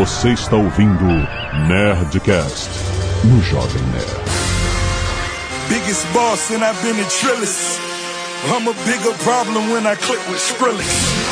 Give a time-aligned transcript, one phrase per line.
[0.00, 1.04] Você está ouvindo
[1.68, 2.70] Nerdcast
[3.22, 4.08] no Jovem Nerd.
[5.68, 7.78] Biggest boss and I've been Trillis.
[8.46, 11.29] I'm a bigger problem when I click with.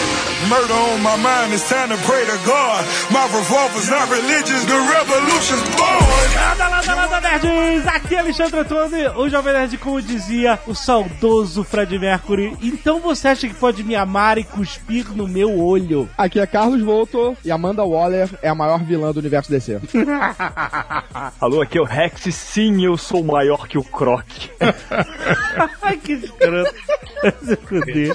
[0.49, 2.85] Murder on my mind, it's time to pray to God.
[3.11, 6.29] My revolver's not religious, the revolution's born.
[6.35, 7.87] Lada, lada, lada, nerds!
[7.87, 12.57] Aqui é Alexandre Antônio, o Jovem Nerd, como dizia o saudoso Fred Mercury.
[12.63, 16.09] Então você acha que pode me amar e cuspir no meu olho?
[16.17, 19.81] Aqui é Carlos Volto e Amanda Waller é a maior vilã do universo DC.
[21.41, 22.35] Alô, aqui é o Rex.
[22.35, 24.25] Sim, eu sou maior que o Croc.
[25.83, 26.75] Ai, que escroto.
[27.67, 28.15] Fuder.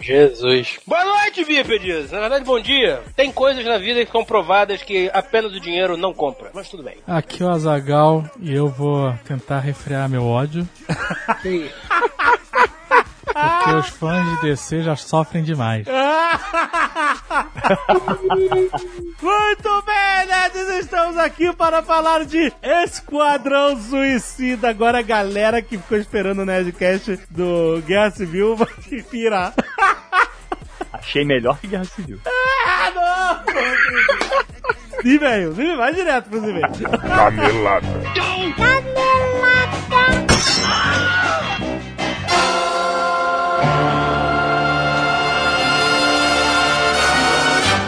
[0.00, 0.78] Jesus.
[1.02, 2.12] Boa noite, bípedes.
[2.12, 3.02] Na verdade, bom dia.
[3.16, 6.52] Tem coisas na vida que são provadas que apenas o dinheiro não compra.
[6.54, 6.98] Mas tudo bem.
[7.08, 10.68] Aqui é o Azagal e eu vou tentar refrear meu ódio.
[11.26, 11.72] Porque
[13.80, 15.88] os fãs de DC já sofrem demais.
[19.20, 20.68] Muito bem, nerds!
[20.84, 24.68] Estamos aqui para falar de Esquadrão Suicida.
[24.68, 28.68] Agora a galera que ficou esperando o Nerdcast do Guerra Civil vai
[29.10, 29.52] pirar.
[30.92, 32.20] Achei melhor que Guerra Civil.
[32.26, 33.42] Ah, não!
[35.02, 35.54] Sim, velho.
[35.54, 36.60] Sim, vai direto pro e
[36.98, 37.86] Canelada.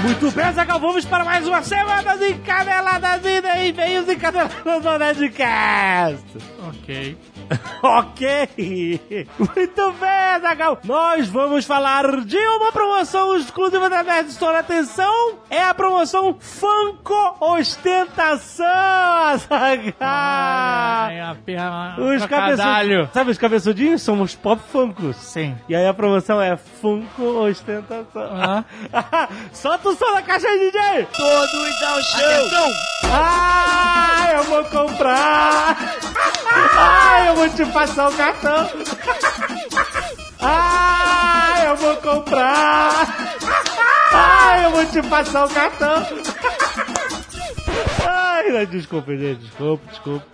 [0.03, 4.99] Muito bem, Zagal, vamos para mais uma semana de caneladas e e-mails e caneladas do
[4.99, 6.25] Nerdcast.
[6.69, 7.17] Ok.
[7.83, 8.49] ok.
[9.39, 10.79] Muito bem, Zagal.
[10.85, 14.57] Nós vamos falar de uma promoção exclusiva da Nerd Store.
[14.57, 18.65] Atenção, é a promoção Funko Ostentação,
[19.39, 19.95] Zagal.
[21.99, 23.09] Os cabeçudinhos.
[23.13, 24.03] Sabe os cabeçudinhos?
[24.03, 25.17] São os pop funkos.
[25.17, 25.57] Sim.
[25.69, 28.65] E aí a promoção é Funko Ostentação.
[29.53, 31.07] Solta o som da caixa aí, DJ!
[31.17, 32.69] Todos ao chão.
[33.13, 35.77] Ah, eu vou comprar!
[36.77, 38.71] Ah, eu vou te passar o cartão!
[40.47, 43.17] Ah, eu vou comprar!
[44.13, 46.07] Ah, eu vou te passar o cartão!
[48.07, 50.27] Ai, desculpa, gente, desculpa, desculpa.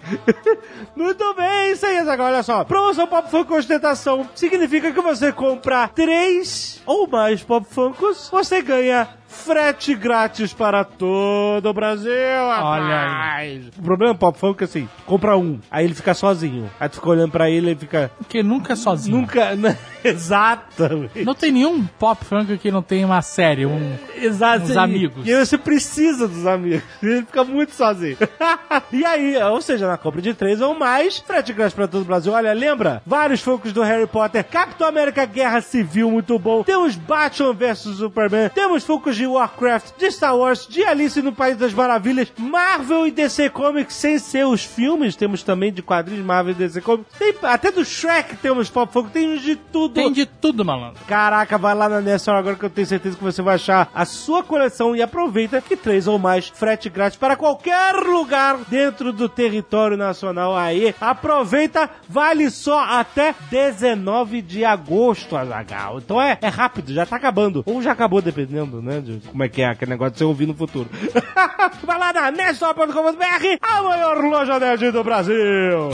[0.96, 2.64] Muito bem, isso aí, agora olha só.
[2.64, 9.08] Promoção Pop Funko Ostentação significa que você comprar três ou mais Pop Funkos, você ganha
[9.30, 13.68] frete grátis para todo o Brasil, Olha rapaz.
[13.78, 16.68] O problema do Pop Funko é assim, compra um, aí ele fica sozinho.
[16.78, 18.10] Aí tu fica olhando pra ele e fica...
[18.18, 19.16] Porque nunca é sozinho.
[19.16, 19.54] Nunca...
[19.54, 19.78] né?
[20.02, 21.24] Exatamente.
[21.24, 23.96] Não tem nenhum pop funk que não tenha uma série, um.
[24.16, 24.64] Exato.
[24.64, 25.26] Uns amigos.
[25.26, 26.82] E aí você precisa dos amigos.
[27.02, 28.16] Ele fica muito sozinho.
[28.92, 32.06] e aí, ou seja, na compra de três ou mais, frete grátis pra todo o
[32.06, 32.32] Brasil.
[32.32, 33.02] Olha, lembra?
[33.06, 36.62] Vários focos do Harry Potter, Capitão América Guerra Civil, muito bom.
[36.62, 41.54] Temos Batman vs Superman, temos focos de Warcraft, de Star Wars, de Alice no País
[41.54, 46.52] das Maravilhas, Marvel e DC Comics, sem ser os filmes, temos também de quadrinhos Marvel
[46.52, 47.12] e DC Comics.
[47.18, 49.92] Tem, até do Shrek temos Pop Funko, tem de tudo.
[49.92, 51.04] Tem de tudo, malandro.
[51.06, 54.06] Caraca, vai lá na Nessa agora que eu tenho certeza que você vai achar a
[54.06, 59.28] sua coleção e aproveita que três ou mais frete grátis para qualquer lugar dentro do
[59.28, 60.94] território nacional aí.
[60.98, 65.98] Aproveita, vale só até 19 de agosto, Azagal.
[65.98, 67.62] Então é, é rápido, já tá acabando.
[67.66, 70.54] Ou já acabou, dependendo, né, como é que é aquele negócio de você ouvir no
[70.54, 70.88] futuro.
[71.84, 75.90] vai lá na nessa.com.br, a maior loja nerd do Brasil.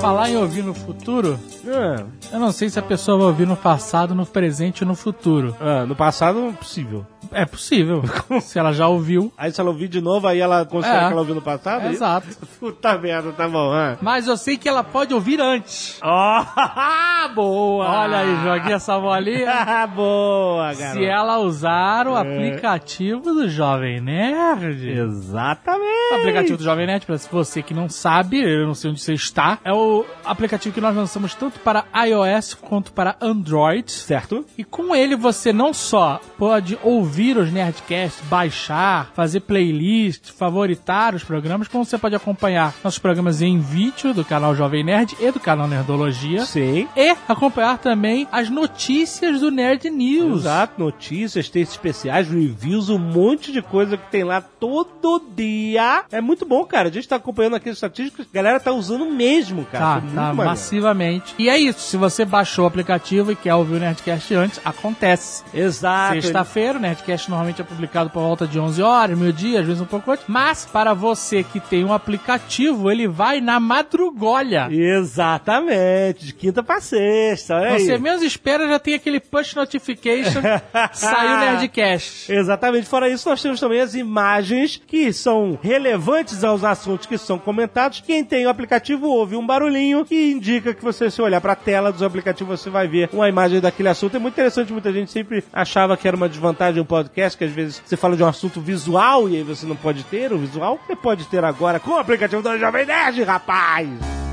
[0.00, 3.56] Falar em ouvir no futuro, Ah, eu não sei se a pessoa vai ouvir no
[3.56, 5.54] passado, no presente ou no futuro.
[5.60, 7.04] ah, no passado, possível.
[7.36, 8.02] É possível.
[8.40, 9.32] se ela já ouviu.
[9.36, 11.06] Aí se ela ouvir de novo, aí ela considera É.
[11.06, 11.86] que ela ouviu no passado?
[11.86, 11.90] é?
[11.90, 12.26] Exato.
[12.58, 13.72] Puta merda, tá bom.
[13.72, 13.96] Ah.
[14.00, 16.00] Mas eu sei que ela pode ouvir antes.
[16.02, 17.86] Oh, boa!
[17.86, 19.86] Olha aí, joguei essa bolinha.
[19.94, 20.98] Boa, garoto.
[20.98, 24.88] Se ela usar o aplicativo do Jovem Nerd.
[24.88, 26.12] Exatamente.
[26.12, 29.12] O aplicativo do Jovem Nerd, para você que não sabe, eu não sei onde você
[29.14, 33.90] está, é o aplicativo que nós lançamos tanto para iOS quanto para Android.
[33.90, 34.44] Certo?
[34.56, 41.24] E com ele você não só pode ouvir os Nerdcasts, baixar, fazer playlist, favoritar os
[41.24, 45.40] programas, como você pode acompanhar nossos programas em vídeo do canal Jovem Nerd e do
[45.40, 46.44] canal Nerdologia.
[46.44, 46.88] Sim.
[46.96, 50.40] E acompanhar também as notícias do Nerd News.
[50.40, 56.04] Exato, notícias, textos especiais, reviews, um monte de coisa que tem lá todo dia.
[56.12, 56.88] É muito bom, cara.
[56.88, 60.00] A gente tá acompanhando aqui as estatísticas, a galera tá usando mesmo, cara.
[60.00, 61.34] Tá, tá, massivamente.
[61.38, 65.44] E é isso, se você baixou o aplicativo e quer ouvir o Nerdcast antes, acontece.
[65.54, 66.14] Exato.
[66.14, 69.80] Sexta-feira, o Nerdcast Nerdcast normalmente é publicado por volta de 11 horas, meio-dia, às vezes
[69.80, 70.24] um pouco antes.
[70.28, 74.68] Mas para você que tem um aplicativo, ele vai na madrugolha.
[74.70, 77.84] Exatamente, de quinta pra sexta, olha aí.
[77.84, 80.40] Você menos espera, já tem aquele push notification,
[80.92, 82.32] saiu Nerdcast.
[82.32, 82.86] Exatamente.
[82.86, 88.02] Fora isso, nós temos também as imagens que são relevantes aos assuntos que são comentados.
[88.06, 91.56] Quem tem o aplicativo ouve um barulhinho que indica que você, se olhar para a
[91.56, 94.16] tela dos aplicativos, você vai ver uma imagem daquele assunto.
[94.16, 97.52] É muito interessante, muita gente sempre achava que era uma desvantagem um podcast, que às
[97.52, 100.78] vezes você fala de um assunto visual e aí você não pode ter o visual.
[100.86, 104.25] Você pode ter agora com o aplicativo da Jovem Nerd, rapaz!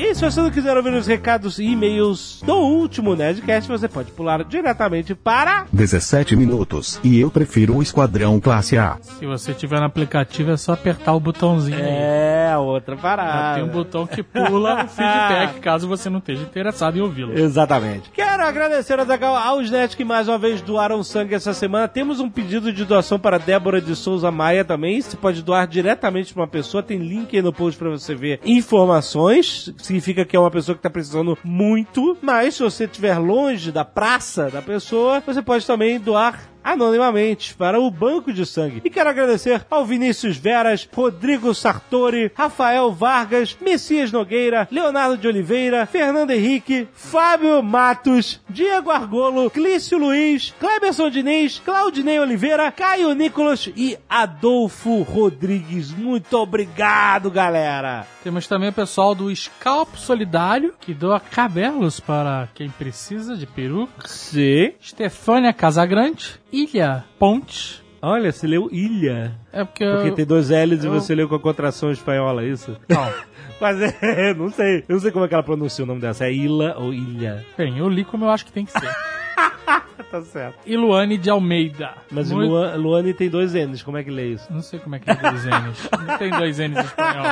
[0.00, 4.10] E se você não quiser ouvir os recados e e-mails do último Nerdcast, você pode
[4.12, 6.98] pular diretamente para 17 minutos.
[7.04, 8.96] E eu prefiro o Esquadrão Classe A.
[9.02, 11.84] Se você tiver no aplicativo, é só apertar o botãozinho aí.
[11.86, 13.54] É, outra Já parada.
[13.56, 17.38] Tem um botão que pula o feedback, caso você não esteja interessado em ouvi-lo.
[17.38, 18.10] Exatamente.
[18.10, 21.86] Quero agradecer aos nerds que mais uma vez doaram sangue essa semana.
[21.86, 24.98] Temos um pedido de doação para Débora de Souza Maia também.
[24.98, 26.82] Você pode doar diretamente para uma pessoa.
[26.82, 29.70] Tem link aí no post para você ver informações.
[29.90, 32.16] Significa que é uma pessoa que está precisando muito.
[32.22, 37.80] Mas se você estiver longe da praça da pessoa, você pode também doar anonimamente para
[37.80, 38.80] o banco de sangue.
[38.84, 45.86] E quero agradecer ao Vinícius Veras, Rodrigo Sartori, Rafael Vargas, Messias Nogueira, Leonardo de Oliveira,
[45.86, 53.96] Fernando Henrique, Fábio Matos, Diego Argolo, Clício Luiz, Cleberson Diniz, Claudinei Oliveira, Caio Nicolas e
[54.08, 55.92] Adolfo Rodrigues.
[55.92, 58.06] Muito obrigado, galera!
[58.22, 64.06] Temos também o pessoal do Scalp Solidário, que doa cabelos para quem precisa de peruca.
[64.06, 64.72] Sim.
[64.82, 67.82] Stefânia Casagrande, Ilha Ponte.
[68.02, 69.32] Olha, você leu Ilha.
[69.52, 70.14] É porque, Porque eu...
[70.14, 72.76] tem dois L's e eu- você leu com a contração espanhola, é isso?
[72.88, 73.12] Não.
[73.60, 74.78] Mas é, não sei.
[74.88, 76.24] Eu não sei como é que ela pronuncia o nome dessa.
[76.26, 77.44] É Ila ou Ilha?
[77.58, 78.80] Bem, eu li como eu acho que tem que ser.
[80.10, 80.58] Tá certo.
[80.66, 81.90] E Luane de Almeida.
[82.10, 84.52] Mas Muito- Luan, Luane tem dois N's, como é que lê isso?
[84.52, 85.88] Não sei como é que é dois N's.
[86.04, 87.24] Não tem dois N's em espanhol.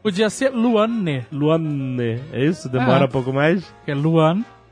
[0.00, 2.68] Podia ser Luane, Luane, é isso?
[2.68, 3.06] Demora Ah.
[3.06, 3.74] um pouco mais?
[3.84, 3.94] é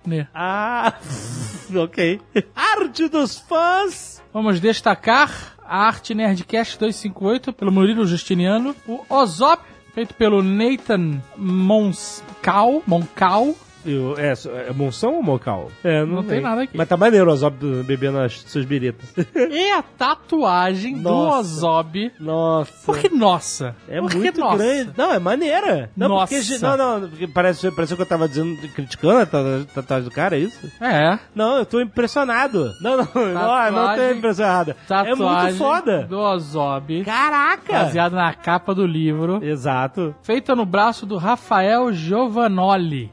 [0.07, 0.29] Luane.
[0.33, 0.95] Ah,
[1.75, 2.21] ok.
[2.55, 4.23] Arte dos fãs!
[4.33, 8.75] Vamos destacar a arte Nerdcast 258 pelo Murilo Justiniano.
[8.87, 9.63] O Ozop,
[9.93, 12.83] feito pelo Nathan Moncal.
[12.87, 13.55] Moncal.
[14.19, 15.71] É, é Monção ou Mocal?
[15.85, 16.77] É, não, Não tem nada aqui.
[16.77, 19.15] Mas tá maneiro o Ozob bebendo as suas biritas.
[19.35, 21.39] E a tatuagem do Nossa.
[21.39, 22.13] Ozob.
[22.21, 22.73] Nossa.
[22.85, 23.75] Por que nossa?
[23.89, 24.57] É Por que muito nossa?
[24.59, 24.91] grande.
[24.97, 25.91] Não, é maneira.
[25.97, 26.35] Não, Nossa.
[26.35, 26.59] porque.
[26.59, 30.37] Não, não, porque parece, parece que eu tava dizendo, criticando a tatu- tatuagem do cara,
[30.37, 30.71] é isso?
[30.81, 31.19] É.
[31.35, 32.73] Não, eu tô impressionado.
[32.81, 34.71] Não, não, não, não tô Tatuagem- impressionado.
[34.71, 36.03] É Tatuagem muito foda.
[36.05, 37.05] do Ozob.
[37.05, 37.73] Caraca!
[37.73, 39.43] Baseado na capa do livro.
[39.45, 40.15] Exato.
[40.23, 43.11] Feita no braço do Rafael Giovanoli.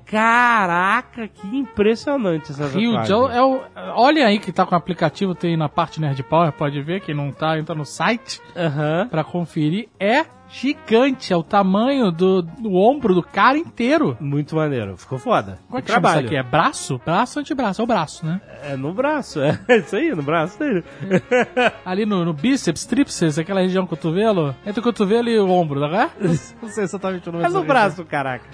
[0.64, 3.04] Caraca, que impressionante essa Rio.
[3.06, 3.62] Joe é o.
[3.96, 7.02] Olha aí que tá com o aplicativo, tem na parte Nerd Power, pode ver.
[7.02, 9.08] Quem não tá, entra no site Aham.
[9.10, 9.90] pra conferir.
[10.00, 14.16] É gigante, é o tamanho do, do ombro do cara inteiro.
[14.20, 14.96] Muito maneiro.
[14.96, 15.54] Ficou foda.
[15.54, 16.26] É que chama isso trabalho.
[16.28, 16.36] aqui?
[16.36, 17.02] É braço?
[17.04, 17.82] Braço ou antebraço?
[17.82, 18.42] É o braço, né?
[18.62, 20.84] É no braço, é isso aí, no braço dele.
[21.84, 24.56] Ali no, no bíceps, tríceps, aquela região cotovelo.
[24.66, 26.10] Entre o cotovelo e o ombro, não é?
[26.62, 28.46] Não sei exatamente o nome É no braço, caraca.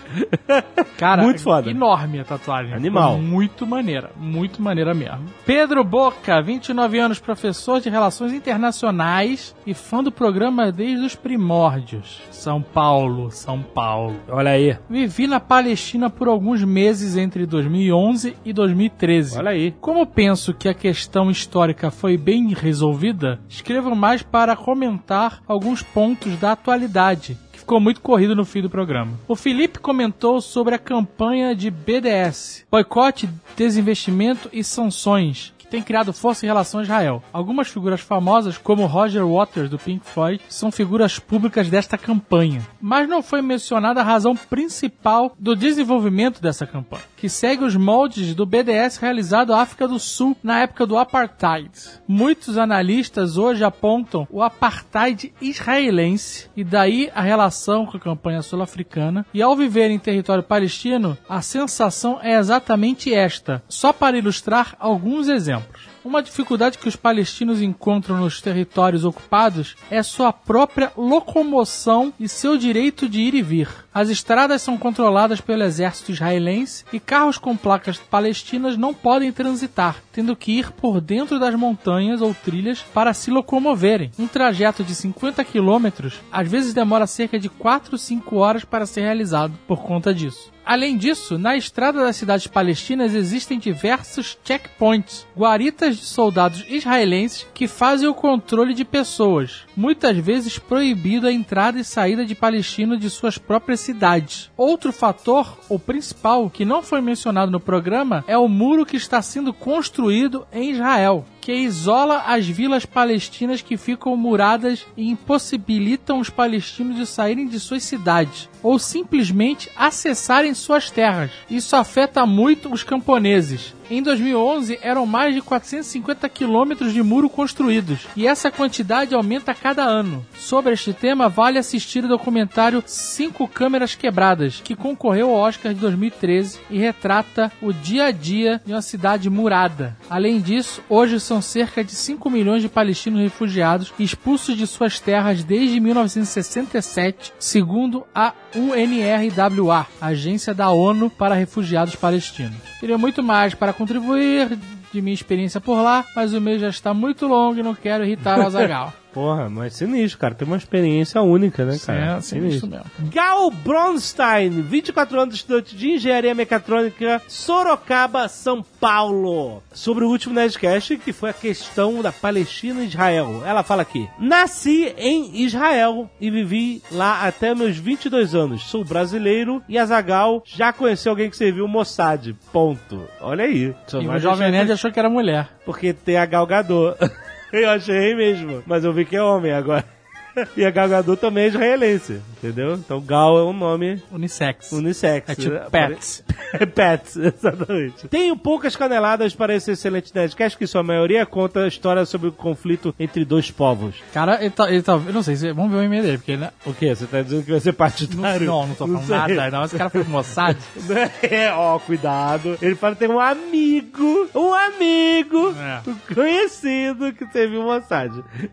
[0.97, 1.69] Cara, Muito foda.
[1.69, 2.73] Enorme a tatuagem.
[2.73, 3.15] Animal.
[3.15, 4.09] Ficou Muito maneira.
[4.15, 5.25] Muito maneira mesmo.
[5.45, 11.88] Pedro Boca, 29 anos, professor de Relações Internacionais e fã do programa desde os primórdios.
[12.31, 14.15] São Paulo, São Paulo.
[14.27, 14.77] Olha aí.
[14.89, 19.37] Vivi na Palestina por alguns meses entre 2011 e 2013.
[19.37, 19.73] Olha aí.
[19.79, 26.37] Como penso que a questão histórica foi bem resolvida, escrevo mais para comentar alguns pontos
[26.37, 29.13] da atualidade, que ficou muito corrido no fim do programa.
[29.27, 36.45] O Felipe comentou sobre a campanha de BDS, boicote, desinvestimento e sanções, tem criado força
[36.45, 37.23] em relação a Israel.
[37.31, 42.61] Algumas figuras famosas, como Roger Waters do Pink Floyd, são figuras públicas desta campanha.
[42.81, 48.33] Mas não foi mencionada a razão principal do desenvolvimento dessa campanha, que segue os moldes
[48.33, 51.71] do BDS realizado na África do Sul na época do Apartheid.
[52.07, 59.25] Muitos analistas hoje apontam o Apartheid israelense e daí a relação com a campanha sul-africana.
[59.33, 65.27] E ao viver em território palestino, a sensação é exatamente esta, só para ilustrar alguns
[65.27, 65.58] exemplos.
[66.03, 72.57] Uma dificuldade que os palestinos encontram nos territórios ocupados é sua própria locomoção e seu
[72.57, 73.69] direito de ir e vir.
[73.99, 79.97] As estradas são controladas pelo exército israelense e carros com placas palestinas não podem transitar,
[80.13, 84.09] tendo que ir por dentro das montanhas ou trilhas para se locomoverem.
[84.17, 88.85] Um trajeto de 50 quilômetros às vezes demora cerca de 4 ou 5 horas para
[88.85, 90.49] ser realizado por conta disso.
[90.69, 97.67] Além disso, na estrada das cidades palestinas existem diversos checkpoints, guaritas de soldados israelenses que
[97.67, 103.09] fazem o controle de pessoas, muitas vezes proibido a entrada e saída de palestinos de
[103.09, 104.51] suas próprias cidades.
[104.57, 109.21] Outro fator, o principal, que não foi mencionado no programa, é o muro que está
[109.21, 116.95] sendo construído em Israel isola as vilas palestinas que ficam muradas e impossibilitam os palestinos
[116.95, 121.31] de saírem de suas cidades ou simplesmente acessarem suas terras.
[121.49, 123.73] Isso afeta muito os camponeses.
[123.91, 129.55] Em 2011, eram mais de 450 quilômetros de muro construídos, e essa quantidade aumenta a
[129.55, 130.23] cada ano.
[130.37, 135.79] Sobre este tema, vale assistir o documentário Cinco Câmeras Quebradas, que concorreu ao Oscar de
[135.79, 139.97] 2013 e retrata o dia a dia de uma cidade murada.
[140.07, 145.43] Além disso, hoje são cerca de 5 milhões de palestinos refugiados expulsos de suas terras
[145.43, 152.57] desde 1967, segundo a UNRWA, Agência da ONU para Refugiados Palestinos.
[152.79, 154.57] Teria muito mais para contribuir
[154.91, 158.03] de minha experiência por lá, mas o mês já está muito longo e não quero
[158.03, 158.93] irritar o Azagal.
[159.13, 160.35] Porra, mas sinistro, cara.
[160.35, 162.17] Tem uma experiência única, né, cara?
[162.17, 162.85] É, sinistro mesmo.
[163.11, 169.63] Gal Bronstein, 24 anos, estudante de engenharia mecatrônica, Sorocaba, São Paulo.
[169.73, 173.41] Sobre o último Nerdcast, que foi a questão da Palestina e Israel.
[173.45, 178.63] Ela fala aqui: Nasci em Israel e vivi lá até meus 22 anos.
[178.63, 182.35] Sou brasileiro e Azagal já conheceu alguém que serviu o Mossad.
[182.51, 183.07] Ponto.
[183.21, 183.73] Olha aí.
[183.93, 185.49] E o Jovem Nerd achou que era mulher.
[185.65, 186.95] Porque tem a Galgador.
[187.51, 189.98] Eu achei mesmo, mas eu vi que é homem agora.
[190.57, 192.73] E a Galgador também é israelense, entendeu?
[192.75, 194.71] Então Gal é um nome Unissex.
[194.71, 195.29] unissex.
[195.29, 195.67] É tipo né?
[195.71, 196.23] Pets.
[196.75, 198.07] Pets, exatamente.
[198.07, 202.31] Tenho poucas caneladas para esse excelente Nerdcast, que sua maioria conta a história sobre o
[202.31, 203.95] conflito entre dois povos.
[204.13, 204.93] Cara, ele tá, ele tá.
[204.93, 206.41] Eu não sei, se- vamos ver o e-mail dele, porque ele.
[206.41, 206.93] não- O quê?
[206.95, 208.47] Você tá dizendo que vai ser partidário?
[208.47, 209.15] Não, não tô falando sei.
[209.15, 209.51] nada.
[209.51, 210.57] Não, esse cara foi pro Mossad.
[211.21, 212.57] É, ó, cuidado.
[212.61, 215.81] Ele fala que tem um amigo, um amigo É.
[216.13, 218.11] conhecido que teve um Mossad.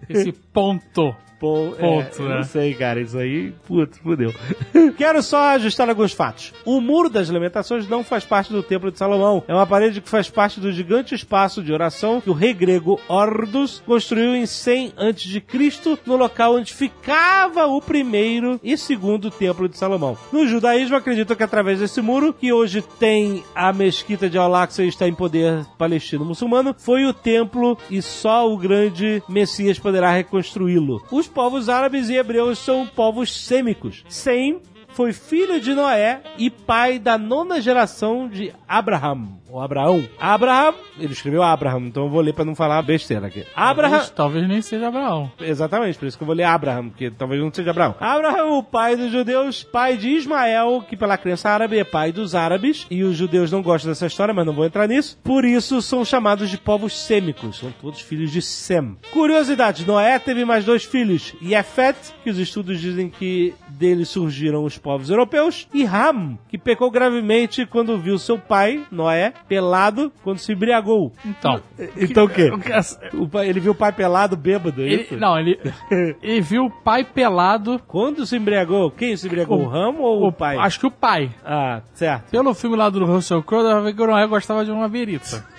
[0.09, 1.15] Esse ponto.
[1.39, 2.37] Pô, Ponto, é, né?
[2.37, 3.01] Não sei, cara.
[3.01, 4.33] Isso aí, putz, fudeu.
[4.97, 6.53] Quero só ajustar alguns fatos.
[6.65, 9.43] O Muro das Lamentações não faz parte do Templo de Salomão.
[9.47, 13.01] É uma parede que faz parte do gigante espaço de oração que o rei grego
[13.09, 15.99] Ordus construiu em 100 a.C.
[16.07, 20.17] no local onde ficava o primeiro e segundo Templo de Salomão.
[20.33, 24.89] No judaísmo, acreditam que através desse muro, que hoje tem a mesquita de Al-Aqsa e
[24.89, 31.03] está em poder palestino-muçulmano, foi o templo e só o grande Messias poderá reconstruí-lo.
[31.11, 34.05] Os povos árabes e hebreus são povos sêmicos.
[34.09, 39.36] Sem foi filho de Noé e pai da nona geração de Abraham.
[39.49, 40.05] Ou Abraão.
[40.19, 43.45] Abraham, ele escreveu Abraham, então eu vou ler pra não falar besteira aqui.
[43.55, 45.31] Abraham, Talvez, talvez nem seja Abraão.
[45.41, 47.95] Exatamente, por isso que eu vou ler Abraham, porque talvez não seja Abraão.
[48.01, 52.35] Abraham, o pai dos judeus, pai de Ismael, que pela crença árabe é pai dos
[52.35, 55.19] árabes, e os judeus não gostam dessa história, mas não vou entrar nisso.
[55.23, 58.97] Por isso são chamados de povos sêmicos, são todos filhos de Sem.
[59.13, 64.79] Curiosidade, Noé teve mais dois filhos, Yefet, que os estudos dizem que dele surgiram os
[64.79, 70.53] povos europeus, e Ham, que pecou gravemente quando viu seu pai, Noé, pelado quando se
[70.53, 71.13] embriagou.
[71.25, 71.61] Então.
[71.97, 72.51] Então o quê?
[72.51, 75.17] o que- O pai- ele viu o pai pelado, bêbado, é Ele, isso?
[75.17, 75.59] não, ele,
[76.23, 77.81] ele viu o pai pelado.
[77.87, 78.91] Quando se embriagou?
[78.91, 79.61] Quem se embriagou?
[79.63, 80.57] O, Ramo ou o, pai?
[80.57, 81.31] Acho que o pai.
[81.45, 82.31] Ah, certo.
[82.31, 84.89] Pelo filme lá do Russell Crowe, dava pra ver que o Noé gostava de uma
[84.89, 85.45] verita.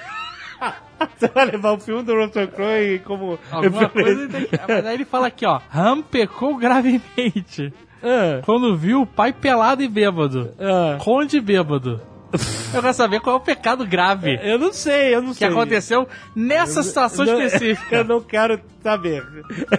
[1.16, 4.60] Você vai levar o filme do Russell Crowe como Alguma coisa ele tem que...
[4.68, 5.60] Mas aí ele fala aqui, ó.
[5.70, 7.72] Ram pecou gravemente.
[8.02, 10.52] Ah, Quando viu o pai pelado e bêbado.
[10.60, 10.98] ah.
[11.00, 12.02] Conde bêbado.
[12.74, 15.48] Eu quero saber qual é o pecado grave Eu não sei, eu não que sei.
[15.48, 17.96] aconteceu nessa situação Não- específica.
[17.98, 19.24] Eu não quero saber.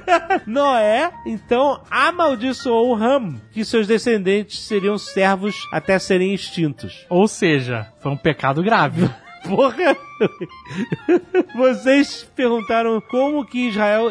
[0.46, 7.06] Noé, então, amaldiçoou Ram, que seus descendentes seriam servos até serem extintos.
[7.08, 9.08] Ou seja, foi um pecado grave.
[9.44, 9.96] Porra!
[11.54, 14.10] Vocês perguntaram como que Israel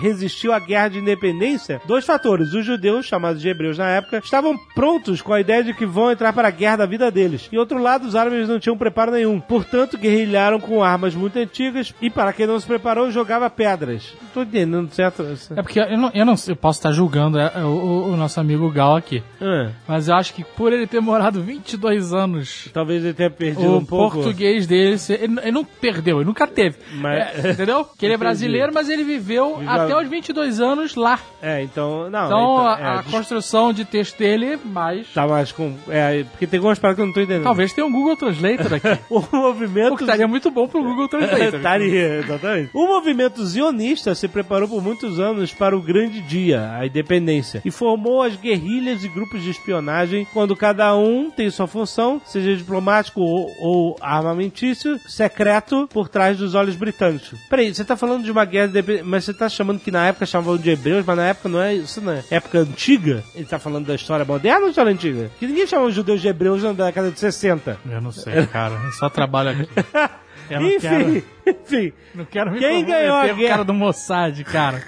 [0.00, 1.80] resistiu à guerra de independência?
[1.86, 2.52] Dois fatores.
[2.52, 6.10] Os judeus, chamados de hebreus na época, estavam prontos com a ideia de que vão
[6.10, 7.48] entrar para a guerra da vida deles.
[7.52, 9.40] E outro lado, os árabes não tinham preparo nenhum.
[9.40, 14.12] Portanto, guerrilharam com armas muito antigas e para quem não se preparou, jogava pedras.
[14.20, 15.24] Não tô entendendo, certo?
[15.56, 18.40] É porque eu não, eu não eu posso estar julgando é, o, o- o nosso
[18.40, 19.22] amigo Gal aqui.
[19.40, 23.70] Ah, Mas eu acho que por ele ter morado 22 anos, talvez ele tenha perdido
[23.70, 24.16] o um pouco.
[24.16, 24.96] português dele.
[25.08, 26.76] ele- ele não perdeu, ele nunca teve.
[26.94, 27.86] Mas- É, entendeu?
[27.98, 31.18] Que ele é brasileiro, mas ele viveu Viveu- até os 22 anos lá.
[31.42, 32.08] É, então.
[32.10, 35.08] Não, Então, a, é, a construção de texto dele, mais.
[35.12, 35.74] Tá mais com.
[35.88, 37.44] É, porque tem algumas paradas que eu não tô entendendo.
[37.44, 39.00] Talvez tenha um Google Translator aqui.
[39.10, 39.94] O movimento.
[39.94, 41.54] o que estaria muito bom pro Google Translator.
[41.60, 42.70] Estaria, exatamente.
[42.74, 47.70] O movimento zionista se preparou por muitos anos para o grande dia, a independência, e
[47.70, 53.20] formou as guerrilhas e grupos de espionagem, quando cada um tem sua função, seja diplomático
[53.20, 54.98] ou, ou armamentício,
[55.30, 57.32] secreto, por trás dos olhos britânicos.
[57.48, 60.26] Peraí, você tá falando de uma guerra de mas você tá chamando que na época
[60.26, 63.22] chamavam de hebreus, mas na época não é isso, não é época antiga?
[63.34, 65.30] Ele tá falando da história moderna ou da história antiga?
[65.38, 67.78] Que ninguém chamava os judeus de hebreus na década de 60.
[67.90, 68.74] Eu não sei, cara.
[68.84, 69.68] Eu só trabalho aqui.
[70.50, 71.92] Eu não enfim, quero, enfim.
[72.12, 73.50] não quero me Quem ganhou a com o guerra?
[73.50, 74.82] cara do Mossad, cara.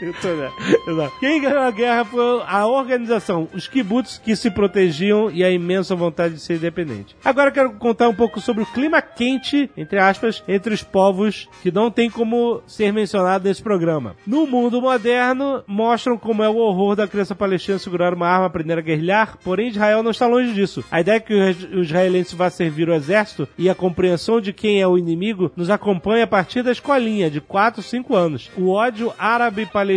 [0.00, 1.10] Né?
[1.20, 5.94] Quem ganhou a guerra foi a organização, os kibbutz que se protegiam e a imensa
[5.94, 7.14] vontade de ser independente.
[7.24, 11.70] Agora quero contar um pouco sobre o clima quente, entre aspas, entre os povos que
[11.70, 14.16] não tem como ser mencionado nesse programa.
[14.26, 18.78] No mundo moderno, mostram como é o horror da criança palestina segurar uma arma, aprender
[18.78, 20.82] a guerrilhar, porém Israel não está longe disso.
[20.90, 24.80] A ideia é que o israelense vá servir o exército e a compreensão de quem
[24.80, 28.50] é o inimigo nos acompanha a partir da escolinha, de 4, 5 anos.
[28.56, 29.89] O ódio árabe-palestino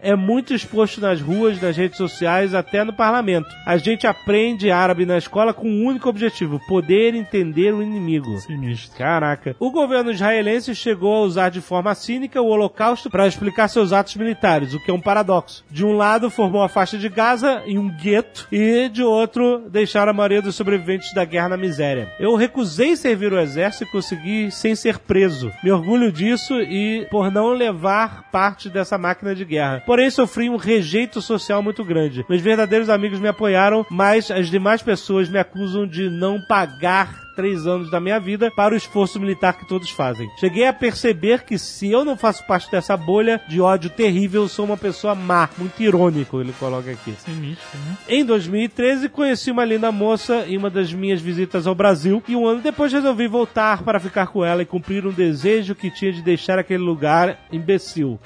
[0.00, 3.48] é muito exposto nas ruas, nas redes sociais, até no parlamento.
[3.66, 8.38] A gente aprende árabe na escola com um único objetivo: poder entender o inimigo.
[8.38, 8.98] Sinistro.
[8.98, 9.56] Caraca.
[9.58, 14.16] O governo israelense chegou a usar de forma cínica o Holocausto para explicar seus atos
[14.16, 15.64] militares, o que é um paradoxo.
[15.70, 20.08] De um lado, formou a faixa de Gaza em um gueto, e de outro, deixar
[20.08, 22.12] a maioria dos sobreviventes da guerra na miséria.
[22.18, 25.50] Eu recusei servir o exército e consegui sem ser preso.
[25.62, 29.82] Me orgulho disso e por não levar parte dessa máquina de guerra.
[29.86, 32.24] Porém, sofri um rejeito social muito grande.
[32.28, 37.66] Meus verdadeiros amigos me apoiaram, mas as demais pessoas me acusam de não pagar três
[37.66, 40.30] anos da minha vida para o esforço militar que todos fazem.
[40.38, 44.48] Cheguei a perceber que se eu não faço parte dessa bolha de ódio terrível, eu
[44.48, 45.48] sou uma pessoa má.
[45.58, 47.14] Muito irônico, ele coloca aqui.
[47.18, 47.96] Sinistro, né?
[48.08, 52.46] Em 2013, conheci uma linda moça em uma das minhas visitas ao Brasil e um
[52.46, 56.22] ano depois resolvi voltar para ficar com ela e cumprir um desejo que tinha de
[56.22, 58.18] deixar aquele lugar imbecil.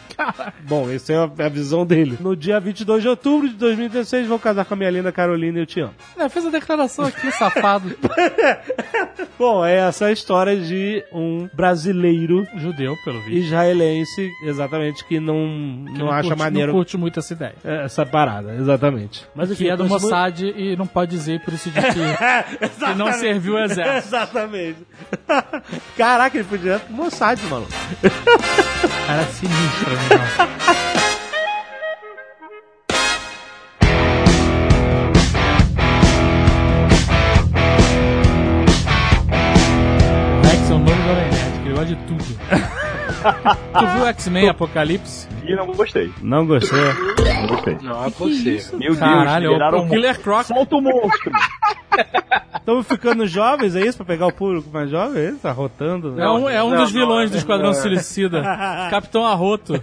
[0.63, 2.19] Bom, essa é a visão dele.
[2.21, 5.63] No dia 22 de outubro de 2016, vou casar com a minha linda Carolina e
[5.63, 5.95] eu te amo.
[6.17, 7.97] É, fez a declaração aqui, safado.
[9.39, 13.45] Bom, é essa a história de um brasileiro Judeu, pelo visto.
[13.47, 17.55] israelense, exatamente, que não, Que não, acha curte, maneiro Não curte muito essa ideia.
[17.65, 19.27] essa parada, exatamente.
[19.35, 21.89] Mas Que é do Mossad e não pode dizer, por isso de que,
[22.85, 24.09] que não serviu o exército.
[24.09, 24.79] Exatamente.
[25.97, 27.71] Caraca, ele foi direto pro Mossad, maluco.
[29.07, 30.98] Cara sinistro, meu
[40.87, 42.25] é Jovem Nerd, que ele gosta de tudo.
[43.79, 45.29] tu viu X-Men Apocalipse?
[45.45, 46.13] E não gostei.
[46.23, 46.79] Não gostei.
[46.79, 47.79] Não gostei.
[47.83, 48.79] Não é possível.
[48.79, 50.45] Meu Caralho, Deus, liberaram o, o Killer Croc.
[50.47, 51.33] Solta o monstro.
[52.55, 53.97] Estamos ficando jovens, é isso?
[53.97, 55.23] Pra pegar o público mais jovem?
[55.23, 55.39] É isso?
[55.39, 56.21] Tá rotando?
[56.21, 57.75] É um, é um Não, dos não, vilões do é- Esquadrão é.
[57.75, 58.43] Suicida.
[58.91, 59.83] Capitão Arroto.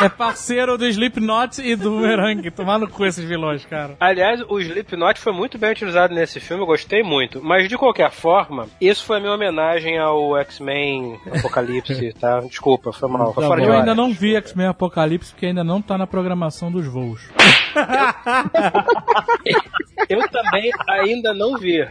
[0.00, 2.48] É parceiro do Slipknot e do Boomerang.
[2.52, 3.96] Tomar no cu esses vilões, cara.
[3.98, 7.42] Aliás, o Slipknot foi muito bem utilizado nesse filme, eu gostei muito.
[7.42, 12.40] Mas de qualquer forma, isso foi a minha homenagem ao X-Men Apocalipse, tá?
[12.40, 13.34] Desculpa, foi mal.
[13.34, 16.70] Foi Tá fora Eu ainda não vi X-Men Apocalipse porque ainda não tá na programação
[16.70, 17.28] dos voos.
[20.08, 21.86] Eu também ainda não vi.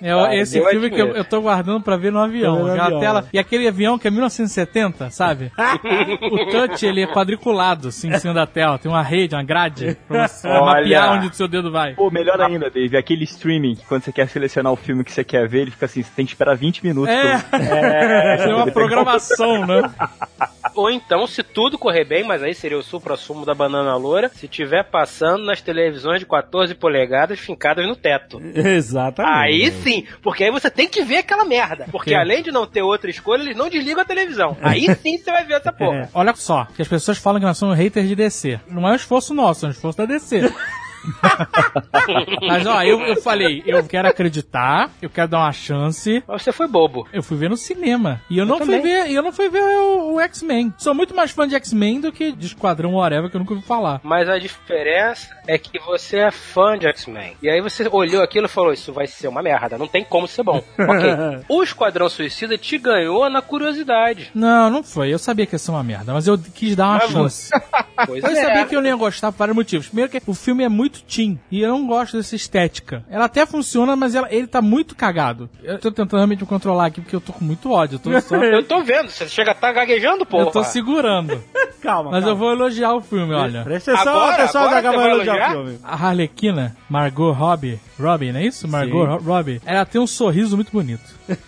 [0.00, 2.58] É Ah, esse filme que eu, eu tô guardando pra ver no avião.
[2.60, 3.28] No avião, tela, né?
[3.32, 5.50] e aquele avião que é 1970, sabe?
[6.30, 8.78] o touch, ele é quadriculado, assim, em cima da tela.
[8.78, 10.60] Tem uma rede, uma grade, pra você Olha.
[10.64, 11.94] mapear onde o seu dedo vai.
[11.94, 15.24] Pô, melhor ainda, Dave, aquele streaming que quando você quer selecionar o filme que você
[15.24, 17.14] quer ver, ele fica assim, você tem que esperar 20 minutos.
[17.14, 17.58] É, pra-
[18.48, 19.82] é uma programação, né?
[20.78, 24.46] Ou então, se tudo correr bem, mas aí seria o supra-sumo da banana loura, se
[24.46, 28.40] tiver passando nas televisões de 14 polegadas fincadas no teto.
[28.54, 29.34] Exatamente.
[29.42, 31.86] Aí sim, porque aí você tem que ver aquela merda.
[31.90, 32.16] Porque Sim.
[32.16, 34.56] além de não ter outra escolha, eles não desligam a televisão.
[34.62, 36.02] Aí sim você vai ver essa porra.
[36.02, 38.60] É, olha só, que as pessoas falam que nós somos haters de DC.
[38.68, 40.42] Não é um esforço nosso, é um esforço da DC.
[42.46, 46.22] Mas ó, eu, eu falei, eu quero acreditar, eu quero dar uma chance.
[46.26, 47.06] Mas você foi bobo.
[47.12, 48.20] Eu fui ver no cinema.
[48.30, 50.72] E eu, não fui ver, e eu não fui ver o, o X-Men.
[50.78, 53.64] Sou muito mais fã de X-Men do que de Esquadrão Whatever, que eu nunca ouvi
[53.64, 54.00] falar.
[54.02, 57.36] Mas a diferença é que você é fã de X-Men.
[57.42, 60.26] E aí você olhou aquilo e falou: Isso vai ser uma merda, não tem como
[60.26, 60.62] ser bom.
[60.78, 61.44] ok.
[61.48, 64.30] O Esquadrão Suicida te ganhou na curiosidade.
[64.34, 65.12] Não, não foi.
[65.12, 67.50] Eu sabia que ia ser uma merda, mas eu quis dar uma Mas chance.
[68.06, 68.34] Pois Eu é.
[68.44, 69.88] sabia que eu não ia gostar por vários motivos.
[69.88, 71.38] Primeiro que o filme é muito muito teen.
[71.50, 73.04] E eu não gosto dessa estética.
[73.10, 75.48] Ela até funciona, mas ela- ele tá muito cagado.
[75.62, 77.96] Eu tô tentando realmente me controlar aqui, porque eu tô com muito ódio.
[77.96, 80.40] Eu tô, só, Eu tô vendo, você chega a tá gaguejando, pô.
[80.40, 81.42] eu tô segurando.
[81.80, 82.28] Calma, Mas calma.
[82.32, 83.62] eu vou elogiar o filme, olha.
[83.62, 84.36] Presta atenção, Agora?
[84.36, 85.78] pessoal Agora da vai elogiar o filme.
[85.84, 88.68] A Harlequina, Margot Robbie, Robbie, não é isso?
[88.68, 89.60] Margot Ro- Robbie.
[89.66, 91.02] Ela tem um sorriso muito bonito.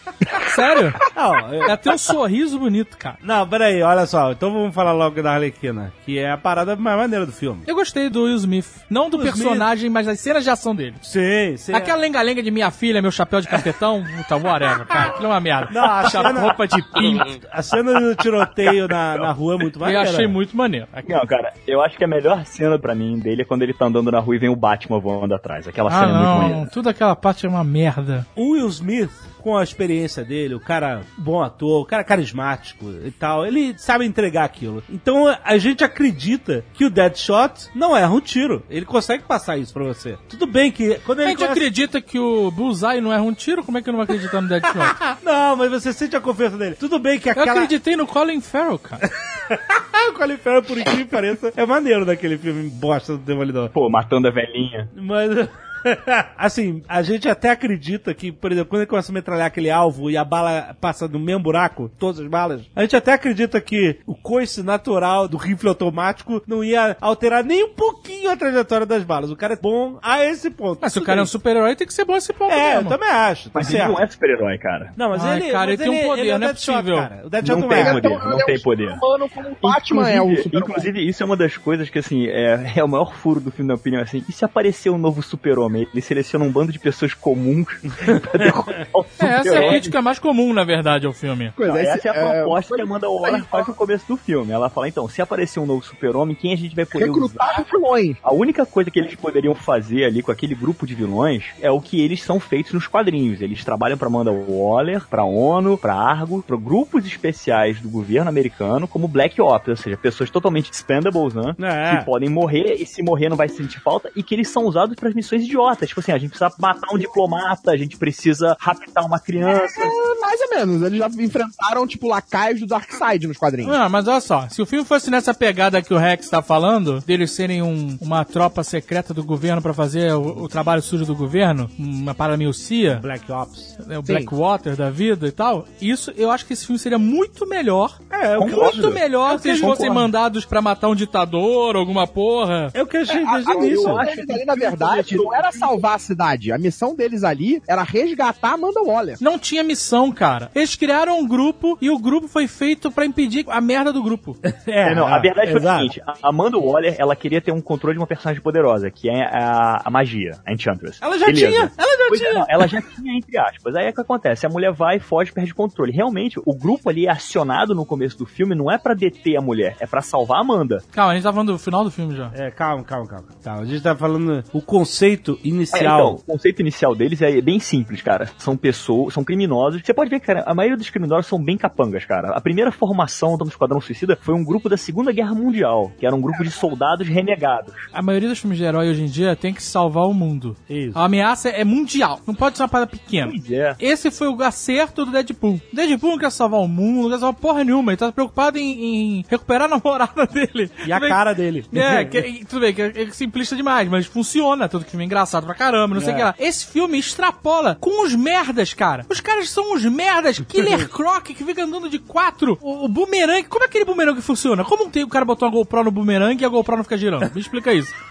[0.54, 0.92] Sério?
[1.16, 3.16] Não, eu- Ela tem um sorriso bonito, cara.
[3.22, 4.32] não, peraí, olha só.
[4.32, 7.62] Então vamos falar logo da Arlequina, que é a parada mais maneira do filme.
[7.66, 8.66] Eu gostei do Will Smith.
[8.90, 10.94] Não do Will personagem, mas das cenas de ação dele.
[11.02, 11.72] Sim, sim.
[11.72, 15.10] Aquela lenga-lenga de minha filha, meu chapéu de capetão, puta, whatever, cara.
[15.10, 15.68] Aquilo é uma merda.
[15.72, 17.46] Não, a cena- roupa de pinto.
[17.50, 20.02] A cena do tiroteio na, na rua é muito Eu maneira.
[20.10, 20.86] achei muito maneiro.
[21.08, 23.86] Não, cara, eu acho que a melhor cena pra mim dele é quando ele tá
[23.86, 25.66] andando na rua e vem o Batman voando atrás.
[25.66, 26.48] Aquela Ah, cena é muito não.
[26.48, 26.70] maneira.
[26.70, 28.26] Tudo aquela parte é uma merda.
[28.37, 29.11] O Will Smith,
[29.42, 34.05] com a experiência dele, o cara bom ator, o cara carismático e tal, ele sabe
[34.05, 34.83] entregar aquilo.
[34.90, 38.62] Então a gente acredita que o Deadshot não erra um tiro.
[38.68, 40.18] Ele consegue passar isso pra você.
[40.29, 43.33] Tudo bem que quando A ele gente começa- acredita que o Bullseye não erra um
[43.35, 44.79] tiro, como é que eu não vou acreditar no Deadshot?
[45.24, 46.74] Não, mas você sente a confiança dele.
[46.76, 47.53] Tudo bem que Eu aquela...
[47.53, 49.11] acreditei no Colin Farrell, cara.
[50.11, 53.68] o Colin Farrell, por incrível que pareça, é maneiro daquele filme bosta do Demolidor.
[53.70, 54.88] Pô, matando a velhinha.
[54.94, 55.48] Mas.
[56.36, 60.10] assim, a gente até acredita que, por exemplo, quando ele começa a metralhar aquele alvo
[60.10, 63.98] e a bala passa no mesmo buraco, todas as balas, a gente até acredita que
[64.06, 69.02] o coice natural do rifle automático não ia alterar nem um pouquinho a trajetória das
[69.04, 69.30] balas.
[69.30, 70.78] O cara é bom a esse ponto.
[70.80, 72.76] Mas se o cara é um super-herói, tem que ser bom esse ponto É, eu
[72.76, 72.88] mesmo.
[72.90, 73.50] também acho.
[73.50, 73.92] Tá Mas ele certo.
[73.92, 74.92] não é super-herói, cara.
[74.96, 76.96] Não, mas Ai, ele, cara, mas ele tem um poder, é o não é possível.
[76.96, 77.22] cara.
[77.24, 77.92] O Deadshot Não não, tem é.
[77.92, 78.08] poder.
[78.08, 78.88] Não ele é tem um poder.
[78.88, 81.98] humano como o Batman é o Inclusive, super inclusive, isso é uma das coisas que,
[81.98, 84.24] assim, é, é o maior furo do filme, na minha opinião, assim.
[84.28, 85.69] E se aparecer um novo super-homem?
[85.78, 87.66] Ele seleciona um bando de pessoas comuns
[88.22, 91.52] pra derrotar o É, essa é a crítica mais comum, na verdade, ao filme.
[91.56, 91.72] coisa.
[91.72, 94.52] Não, Esse- essa é a proposta que a Amanda Waller faz no começo do filme.
[94.52, 97.64] Ela fala, então, se aparecer um novo super-homem, quem a gente vai poder recrutar usar?
[97.70, 98.16] vilões.
[98.22, 101.80] A única coisa que eles poderiam fazer ali com aquele grupo de vilões é o
[101.80, 103.40] que eles são feitos nos quadrinhos.
[103.40, 108.87] Eles trabalham pra Amanda Waller, pra ONU, pra Argo, pra grupos especiais do governo americano,
[108.88, 111.54] como Black Ops, ou seja, pessoas totalmente expendables, né?
[111.61, 111.96] É.
[111.98, 114.94] Que podem morrer e se morrer não vai sentir falta e que eles são usados
[114.96, 115.59] para missões idiotas.
[115.86, 119.80] Tipo assim, a gente precisa matar um diplomata, a gente precisa raptar uma criança.
[119.80, 120.82] É, mais ou menos.
[120.82, 123.72] Eles já enfrentaram, tipo, lacaios do Darkseid nos quadrinhos.
[123.72, 127.00] Não, mas olha só, se o filme fosse nessa pegada que o Rex tá falando,
[127.00, 131.14] deles serem um- uma tropa secreta do governo pra fazer o, o trabalho sujo do
[131.14, 133.76] governo, uma parada meio CIA, Black Ops.
[133.86, 134.12] né, o Sim.
[134.12, 137.98] Blackwater da vida e tal, isso eu acho que esse filme seria muito melhor.
[138.10, 142.70] É, eu Muito melhor se eles fossem mandados pra matar um ditador, alguma porra.
[142.74, 143.76] É o que eu achei desde A, o início.
[143.88, 146.52] missão deles ali, na verdade, não era salvar a cidade.
[146.52, 149.16] A missão deles ali era resgatar a Amanda Waller.
[149.20, 150.50] Não tinha missão, cara.
[150.54, 154.36] Eles criaram um grupo e o grupo foi feito pra impedir a merda do grupo.
[154.66, 157.94] É, não, a verdade foi o seguinte, a Amanda Waller, ela queria ter um controle
[157.94, 160.98] de uma personagem poderosa, que é a, a magia, a Enchantress.
[161.02, 161.46] Ela já Beleza.
[161.46, 162.38] tinha, ela já Pois é, tinha.
[162.38, 163.74] não, ela já tinha, entre aspas.
[163.74, 165.90] Aí é o que acontece, a mulher vai, foge, perde controle.
[165.92, 169.40] Realmente, o grupo ali é acionado no começo do filme não é pra deter a
[169.40, 170.82] mulher, é pra salvar a Amanda.
[170.92, 172.30] Calma, a gente tá falando do final do filme já.
[172.34, 173.26] É, calma, calma, calma.
[173.42, 175.83] Tá, a gente tá falando o conceito É, inicial.
[175.83, 178.29] então, o conceito inicial deles é bem simples, cara.
[178.38, 179.83] São pessoas, são criminosos.
[179.85, 182.31] Você pode ver que, cara, a maioria dos criminosos são bem capangas, cara.
[182.31, 186.14] A primeira formação do Esquadrão Suicida foi um grupo da Segunda Guerra Mundial, que era
[186.14, 187.74] um grupo de soldados renegados.
[187.92, 190.57] A maioria dos filmes de herói hoje em dia tem que salvar o mundo.
[190.68, 190.96] Isso.
[190.96, 193.31] A ameaça é mundial, não pode ser uma parada pequena.
[193.31, 193.74] Pois é.
[193.79, 195.61] Esse foi o acerto do Deadpool.
[195.72, 197.92] O Deadpool não quer salvar o mundo, não quer salvar porra nenhuma.
[197.92, 200.70] Ele tá preocupado em, em recuperar a namorada dele.
[200.87, 201.64] E a cara dele.
[201.72, 204.68] É, que, tudo bem, que é, é simplista demais, mas funciona.
[204.68, 206.16] Tudo que filme é engraçado pra caramba, não sei o É.
[206.16, 206.34] que lá.
[206.38, 209.04] Esse filme extrapola com os merdas, cara.
[209.08, 210.38] Os caras são os merdas.
[210.48, 212.58] Killer Croc que fica andando de quatro.
[212.60, 214.64] O, o boomerang, como é aquele boomerang que funciona?
[214.64, 217.30] Como tem, o cara botou uma GoPro no boomerang e a GoPro não fica girando?
[217.34, 217.92] Me explica isso.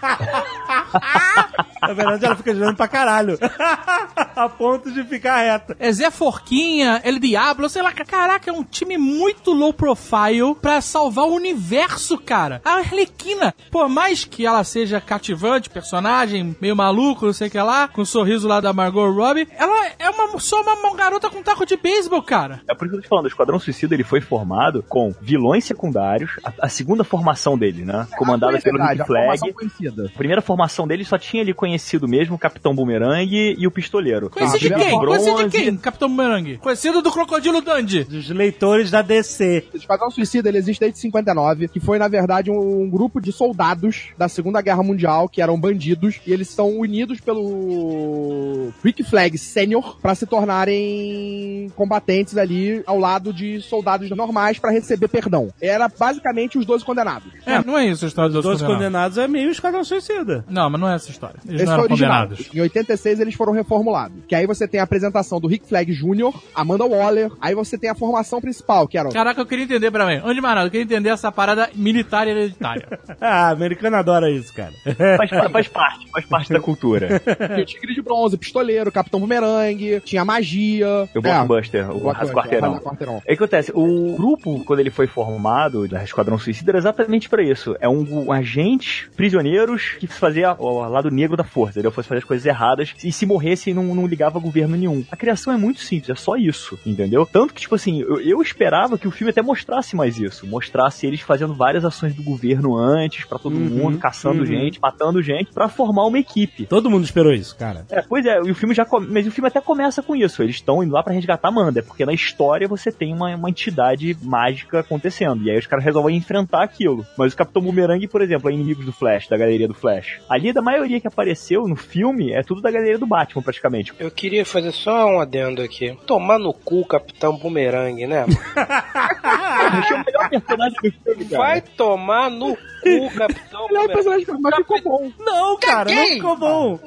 [1.82, 3.38] Na verdade, ela fica girando pra caralho.
[4.36, 5.76] a ponto de ficar reta.
[5.78, 7.90] É Zé Forquinha, El Diablo, sei lá.
[7.92, 12.60] Caraca, é um time muito low profile pra salvar o universo, cara.
[12.64, 17.58] A Arlequina, por mais que ela seja cativante, personagem meio maluco, não sei o que
[17.58, 21.28] lá, com o sorriso lá da Margot Robbie, ela é uma, só uma, uma garota
[21.30, 22.60] com taco de beisebol, cara.
[22.68, 25.14] É por isso que eu tô te falando, o Esquadrão Suicida ele foi formado com
[25.20, 28.06] vilões secundários, a, a segunda formação dele, né?
[28.16, 30.10] Comandada Ah, pelo verdade, Nick Flag.
[30.14, 34.30] A primeira formação dele só tinha ali conhecido mesmo, o Capitão Boomerang e o Pistoleiro.
[34.30, 35.00] Conhecido de primeira quem?
[35.00, 35.30] bronze.
[35.30, 35.76] Conhecido de quem?
[35.76, 36.58] Capitão Bumerangue.
[36.58, 38.04] Conhecido do Crocodilo Dundee.
[38.04, 39.68] Dos leitores da DC.
[39.72, 43.32] O Esquadrão Suicida ele existe desde 59, que foi, na verdade, um, um grupo de
[43.32, 49.38] soldados da Segunda Guerra Mundial, que eram bandidos, e eles são unidos pelo Rick Flag
[49.38, 55.48] Senior pra se tornarem combatentes ali ao lado de soldados normais pra receber perdão.
[55.60, 57.30] Era basicamente os 12 condenados.
[57.46, 58.76] É, não é isso a história dos Dois condenados.
[58.84, 60.44] condenados é meio esquadrão suicida.
[60.48, 61.36] Não, mas não é essa história.
[61.46, 62.22] Eles Esse não eram original.
[62.26, 62.54] condenados.
[62.54, 64.16] Em 86 eles foram reformulados.
[64.26, 67.88] Que aí você tem a apresentação do Rick Flag Jr., Amanda Waller, aí você tem
[67.88, 70.16] a formação principal, que eram Caraca, eu queria entender pra mim.
[70.16, 72.88] Antes de mais nada, eu queria entender essa parada militar e hereditária.
[73.20, 74.72] Ah, americano adora isso, cara.
[75.16, 76.79] Faz, faz parte, faz parte da cultura.
[77.54, 81.08] Tinha o Tigre de Bronze, Pistoleiro, Capitão Bumerangue, tinha Magia.
[81.14, 82.72] É, Buster, o Blockbuster, Raso Quarteirão.
[82.72, 83.14] Raso Quarteirão.
[83.14, 87.28] É o que acontece, o grupo, quando ele foi formado, da Esquadrão Suicida, era exatamente
[87.28, 87.76] pra isso.
[87.80, 91.90] É um, um agentes prisioneiros que fazia o lado negro da força, entendeu?
[91.92, 95.04] Fosse fazer as coisas erradas e se morresse não, não ligava a governo nenhum.
[95.10, 97.26] A criação é muito simples, é só isso, entendeu?
[97.30, 100.46] Tanto que, tipo assim, eu, eu esperava que o filme até mostrasse mais isso.
[100.46, 104.46] Mostrasse eles fazendo várias ações do governo antes, pra todo Uhum, mundo, caçando uhum.
[104.46, 106.66] gente, matando gente, pra formar uma equipe.
[106.70, 107.84] Todo mundo esperou isso, cara.
[107.90, 110.42] É, pois é, e o filme já come- mas o filme até começa com isso.
[110.42, 113.50] Eles estão indo lá pra resgatar a Amanda, porque na história você tem uma, uma
[113.50, 115.42] entidade mágica acontecendo.
[115.42, 117.04] E aí os caras resolvem enfrentar aquilo.
[117.18, 120.20] Mas o Capitão Boomerang, por exemplo, é inimigos do Flash, da galeria do Flash.
[120.28, 123.92] Ali, da maioria que apareceu no filme, é tudo da galeria do Batman, praticamente.
[123.98, 125.98] Eu queria fazer só um adendo aqui.
[126.06, 128.24] Tomar no cu, Capitão Boomerang, né?
[129.20, 131.42] É o melhor personagem do filme, cara.
[131.42, 135.12] Vai tomar no cu, Capitão Ele é um personagem mas ficou bom.
[135.18, 136.14] Não, cara, não Caguei!
[136.16, 136.80] ficou bom.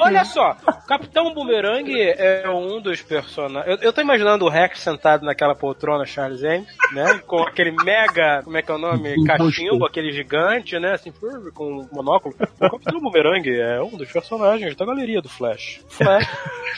[0.00, 0.56] Olha só,
[0.86, 3.76] Capitão Boomerang é um dos personagens.
[3.80, 7.20] Eu, eu tô imaginando o Rex sentado naquela poltrona Charles Ames, né?
[7.26, 9.14] Com aquele mega, como é que é o nome?
[9.24, 10.94] Cachimbo, aquele gigante, né?
[10.94, 11.12] Assim,
[11.54, 12.34] com um monóculo.
[12.56, 15.80] O Capitão Boomerang é um dos personagens da galeria do Flash.
[15.88, 16.26] Flash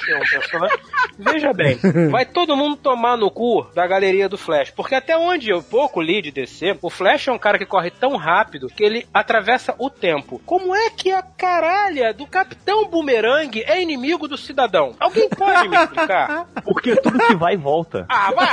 [0.08, 0.78] é um personagem.
[1.18, 1.78] Veja bem,
[2.10, 4.70] vai todo mundo tomar no cu da galeria do Flash.
[4.70, 7.90] Porque até onde eu pouco li de DC, o Flash é um cara que corre
[7.90, 10.40] tão rápido que ele atravessa o tempo.
[10.44, 14.96] Como é que a caralha do Capitão Boomerang é inimigo do cidadão?
[14.98, 16.46] Alguém pode me explicar?
[16.64, 18.06] Porque tudo que vai e volta.
[18.08, 18.48] Ah, vai!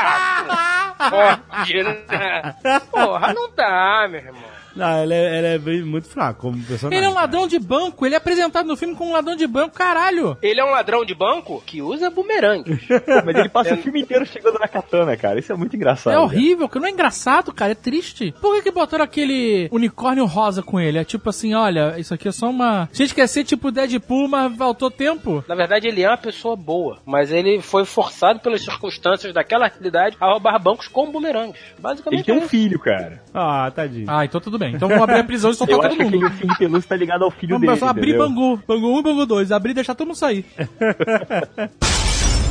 [2.91, 4.54] Porra, não dá, meu irmão.
[4.75, 6.97] Não, ele é, ele é bem- muito fraco como personagem.
[6.97, 7.25] Ele é um cara.
[7.25, 10.37] ladrão de banco, ele é apresentado no filme como um ladrão de banco, caralho.
[10.41, 12.79] Ele é um ladrão de banco que usa bumerangue.
[13.25, 15.39] Mas ele passa o filme inteiro chegando na katana, cara.
[15.39, 16.13] Isso é muito engraçado.
[16.13, 16.25] É cara.
[16.25, 18.33] horrível, que não é engraçado, cara, é triste.
[18.41, 20.97] Por que que botaram aquele unicórnio rosa com ele?
[20.97, 22.83] É tipo assim, olha, isso aqui é só uma...
[22.83, 25.43] A gente quer ser tipo Deadpool, mas faltou tempo.
[25.47, 30.17] Na verdade, ele é uma pessoa boa, mas ele foi forçado pelas circunstâncias daquela realidade
[30.19, 31.59] a roubar bancos com bumerangues.
[31.79, 33.21] Basicamente Ele tem é um filho, cara.
[33.33, 34.05] Ah, tadinho.
[34.09, 34.64] Ah, então tudo bem.
[34.69, 36.15] Então vamos abrir a prisão e soltar Eu todo acho que mundo.
[36.15, 37.73] aquele ursinho de pelúcia tá ligado ao filho Vamos dele.
[37.73, 38.29] pessoal, abrir entendeu?
[38.29, 38.59] Bangu.
[38.67, 39.51] Bangu 1 e Bangu 2.
[39.51, 40.45] Abrir e deixar todo mundo sair.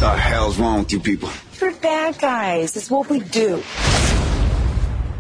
[0.01, 1.29] the hell's wrong with you people?
[1.61, 2.77] We're bad guys.
[2.77, 3.63] It's what we do.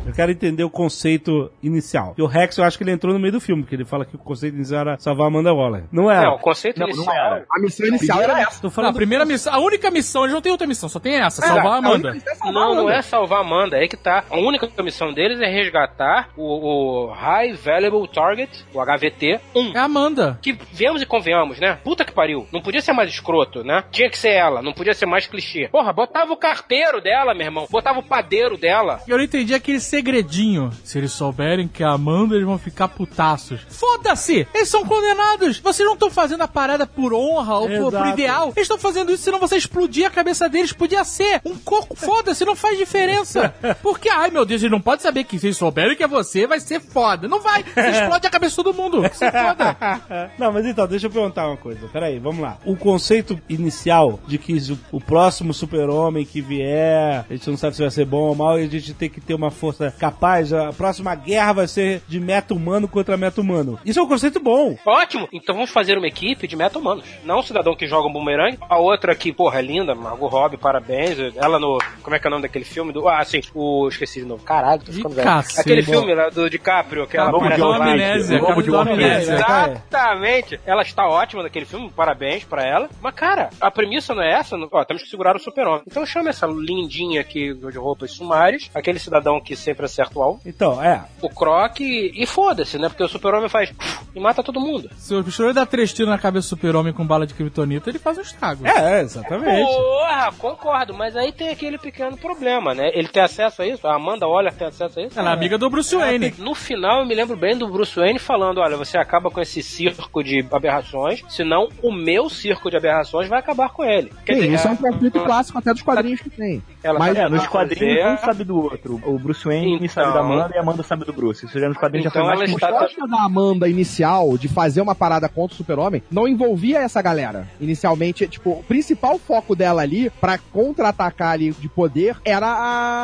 [0.06, 2.14] Eu quero entender o conceito inicial.
[2.16, 4.04] E o Rex, eu acho que ele entrou no meio do filme, porque ele fala
[4.04, 5.84] que o conceito inicial era salvar a Amanda Waller.
[5.90, 6.26] Não era.
[6.26, 7.16] Não, o conceito Não, não inicial.
[7.16, 7.46] era.
[7.50, 8.60] A missão inicial era essa.
[8.60, 10.98] Tô Não, falando a primeira missão, a única missão, eles não têm outra missão, só
[10.98, 12.16] tem essa, salvar a Amanda.
[12.44, 14.24] Não, não é salvar a Amanda, é aí que tá.
[14.30, 19.72] A única missão deles é resgatar o, o High Valuable Target, o HVT 1.
[19.74, 20.38] É a Amanda.
[20.42, 21.78] Que viemos e convenhamos, né?
[21.82, 22.46] Puta que pariu.
[22.52, 23.84] Não podia ser mais escroto, né?
[23.90, 25.68] Tinha que ser ela, não podia ser mais clichê.
[25.68, 27.66] Porra, botava o carteiro dela, meu irmão.
[27.70, 29.00] Botava o padeiro dela.
[29.08, 30.70] Eu não entendi aquele segredinho.
[30.82, 33.60] Se eles souberem que a Amanda, eles vão ficar putaços.
[33.68, 34.46] Foda-se!
[34.52, 35.60] Eles são condenados!
[35.60, 38.48] Vocês não estão fazendo a parada por honra ou por, por ideal.
[38.56, 40.72] Eles estão fazendo isso senão você explodir a cabeça deles.
[40.72, 41.94] Podia ser um coco.
[41.94, 43.54] Foda-se, não faz diferença.
[43.82, 46.44] Porque, ai meu Deus, eles não podem saber que se eles souberem que é você,
[46.44, 47.28] vai ser foda.
[47.28, 47.62] Não vai!
[47.62, 49.02] Você explode a cabeça de todo mundo.
[49.02, 49.76] Você é foda.
[50.38, 51.86] Não, mas então, deixa eu perguntar uma coisa.
[51.88, 52.58] Peraí, vamos lá.
[52.64, 57.76] O conceito inicial de que o, o próximo super-homem que vier, a gente não sabe
[57.76, 60.52] se vai ser bom ou mal, e a gente tem que ter uma força capaz,
[60.52, 63.78] a próxima guerra vai ser de meta-humano contra meta-humano.
[63.84, 64.76] Isso é um conceito bom.
[64.84, 65.28] Ótimo!
[65.32, 67.04] Então vamos fazer uma equipe de meta-humanos.
[67.24, 68.58] Não um cidadão que joga um bumerangue.
[68.68, 71.18] A outra que, porra, é linda, Margot Robbie, parabéns.
[71.36, 71.78] Ela no.
[72.02, 72.92] Como é que é o nome daquele filme?
[72.92, 73.88] Do, ah, sim, o.
[73.88, 74.42] Esqueci de novo.
[74.44, 75.28] Caralho, tô ficando velho.
[75.58, 77.30] Aquele filme lá do DiCaprio, que ela.
[77.32, 77.62] Knight.
[77.62, 79.34] amnésia, acaba de amnésia.
[79.34, 80.60] Exatamente.
[80.66, 82.88] Ela está ótima naquele filme, parabéns pra ela.
[83.00, 84.56] Mas, cara, a premissa não é essa.
[84.56, 85.82] não- Ó, temos que segurar o super-homem.
[85.86, 90.22] Então chama essa lindinha aqui de roupas sumárias, aquele cidadão que se sempre acerta o
[90.22, 90.40] alvo.
[90.46, 91.04] Então, é.
[91.20, 92.88] O Croc e, e foda-se, né?
[92.88, 93.72] Porque o super-homem faz
[94.14, 94.88] e mata todo mundo.
[94.96, 97.98] Se o pistoleiro dá três tiros na cabeça do super-homem com bala de kryptonita, ele
[97.98, 98.66] faz um estrago.
[98.66, 99.66] É, exatamente.
[99.66, 102.90] Porra, concordo, mas aí tem aquele pequeno problema, né?
[102.94, 103.86] Ele tem acesso a isso?
[103.86, 105.18] A Amanda Waller tem acesso a isso?
[105.18, 106.34] Ela é amiga do Bruce Wayne.
[106.38, 109.62] No final, eu me lembro bem do Bruce Wayne falando: olha, você acaba com esse
[109.62, 114.12] circo de aberrações, senão o meu circo de aberrações vai acabar com ele.
[114.24, 116.62] Quer Sim, dizer, isso é um conflito clássico até dos quadrinhos que tem.
[116.82, 119.00] ela Mas- É, nos quadrinhos fazer- um sabe do outro.
[119.04, 121.46] O Bruce Wayne Então- sabe da Amanda e a Amanda sabe do Bruce.
[121.46, 124.36] Isso já nos quadrinhos Então já foi mais ela A está- proposta da Amanda inicial
[124.38, 127.46] de fazer uma parada contra o Super-Homem não envolvia essa galera.
[127.60, 132.46] Inicialmente, tipo, o principal foco dela ali pra contra-atacar ali de poder era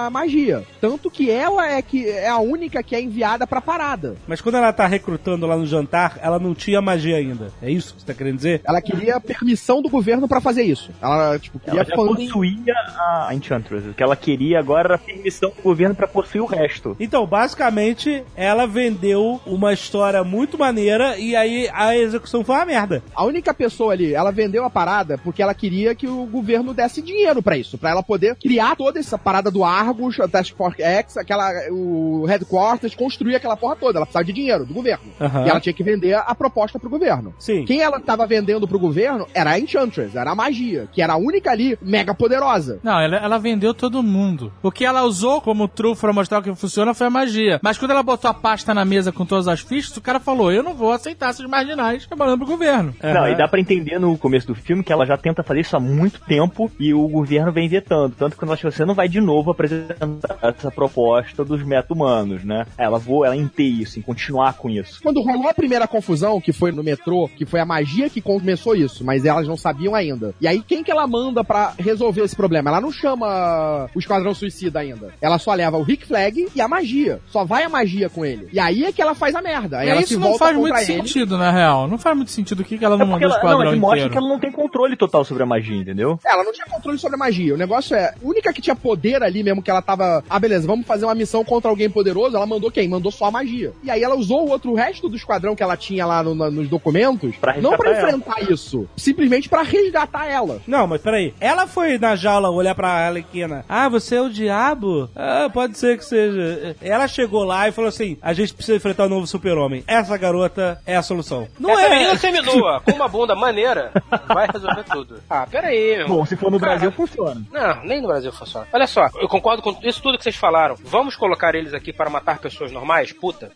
[0.07, 0.63] a magia.
[0.81, 4.17] Tanto que ela é que é a única que é enviada pra parada.
[4.27, 7.49] Mas quando ela tá recrutando lá no jantar, ela não tinha magia ainda.
[7.63, 8.61] É isso que você tá querendo dizer?
[8.65, 10.91] Ela queria permissão do governo pra fazer isso.
[11.01, 13.89] Ela, tipo, queria Ela possuía a Enchantress.
[13.89, 16.97] O que ela queria agora era a permissão do governo pra possuir o resto.
[16.99, 23.03] Então, basicamente, ela vendeu uma história muito maneira e aí a execução foi uma merda.
[23.15, 27.03] A única pessoa ali, ela vendeu a parada porque ela queria que o governo desse
[27.03, 30.83] dinheiro pra isso, pra ela poder criar toda essa parada do Argus, a Task Force
[30.83, 33.99] X, aquela o headquarters, construir aquela porra toda.
[33.99, 35.05] Ela precisava de dinheiro do governo.
[35.21, 35.47] Aham.
[35.47, 37.35] E ela tinha que vender a proposta pro governo.
[37.39, 37.65] Sim.
[37.65, 41.17] Quem ela tava vendendo pro governo era a Enchantress, era a magia, que era a
[41.17, 42.81] única ali mega poderosa.
[42.83, 44.53] Não, ela, ela vendeu todo mundo.
[44.63, 47.59] O que ela usou como truque pra mostrar o que funciona foi a magia.
[47.63, 50.53] Mas quando ela botou a pasta na mesa com todas as fichas, o cara falou:
[50.53, 52.95] Eu não vou aceitar esses marginais trabalhando pro governo.
[53.03, 55.77] Não, e dá pra entender no começo do filme que ela já tenta fazer isso
[55.77, 58.15] há muito tempo e o governo vem vetando.
[58.17, 62.45] Tanto que ela acha que você não vai de novo apresentar essa proposta dos meta-humanos,
[62.45, 62.67] né?
[62.79, 65.03] Ela vou, ela em ter isso, em continuar com isso.
[65.03, 68.77] Quando rolou a primeira confusão, que foi no metrô, que foi a magia que começou
[68.77, 70.35] isso, mas elas não sabiam ainda.
[70.41, 72.71] E aí, quem que ela manda pra resolver esse problema?
[72.71, 75.13] Ela não chama o Esquadrão Suicida ainda.
[75.21, 76.20] Ela só leva o Rick Flag
[76.55, 77.21] e a magia.
[77.29, 78.49] Só vai a magia com ele.
[78.53, 79.79] E aí é que ela faz a merda.
[79.79, 80.85] Aí E ela isso se não volta faz muito ele.
[80.85, 81.89] sentido, na real.
[81.89, 83.51] Não faz muito sentido o que que ela É não porque mandou o ela, não,
[83.51, 84.13] esquadrão ele mostra inteiro.
[84.13, 86.19] que ela não tem controle total sobre a magia, entendeu?
[86.25, 87.55] Ela não tinha controle sobre a magia.
[87.55, 90.23] O negócio é, a única que tinha poder ali mesmo, que ela tava.
[90.29, 92.37] Ah, beleza, vamos fazer uma missão contra alguém poderoso.
[92.37, 92.89] Ela mandou quem?
[92.89, 93.73] Mandou só a magia.
[93.83, 96.35] E aí ela usou o outro o resto do esquadrão que ela tinha lá no-
[96.35, 97.37] na- nos documentos.
[97.37, 98.19] Pra não pra resgatar ela.
[98.19, 98.89] enfrentar isso.
[98.97, 100.61] Simplesmente pra resgatar ela.
[100.67, 101.35] Não, mas peraí.
[101.41, 103.65] Ela foi na jaula olhar pra Arlequina.
[103.69, 105.09] Ah, você é o diabo?
[105.15, 106.77] Ah, pode ser que seja.
[106.83, 109.83] Ela chegou lá e falou assim: a gente precisa enfrentar o novo super-homem.
[109.87, 111.49] Essa garota é a solução.
[111.59, 111.89] Não Essa é.
[111.91, 113.93] menina seminua, com uma bunda maneira,
[114.29, 115.21] vai resolver tudo.
[115.31, 116.17] Ah, pera aí, meu irmão.
[116.19, 117.41] Bom, se for no Cara, Brasil, funciona.
[117.53, 118.67] Não, nem no Brasil funciona.
[118.73, 120.75] Olha só, eu concordo com isso tudo que vocês falaram.
[120.85, 123.13] Vamos colocar eles aqui para matar pessoas normais?
[123.13, 123.51] Puta.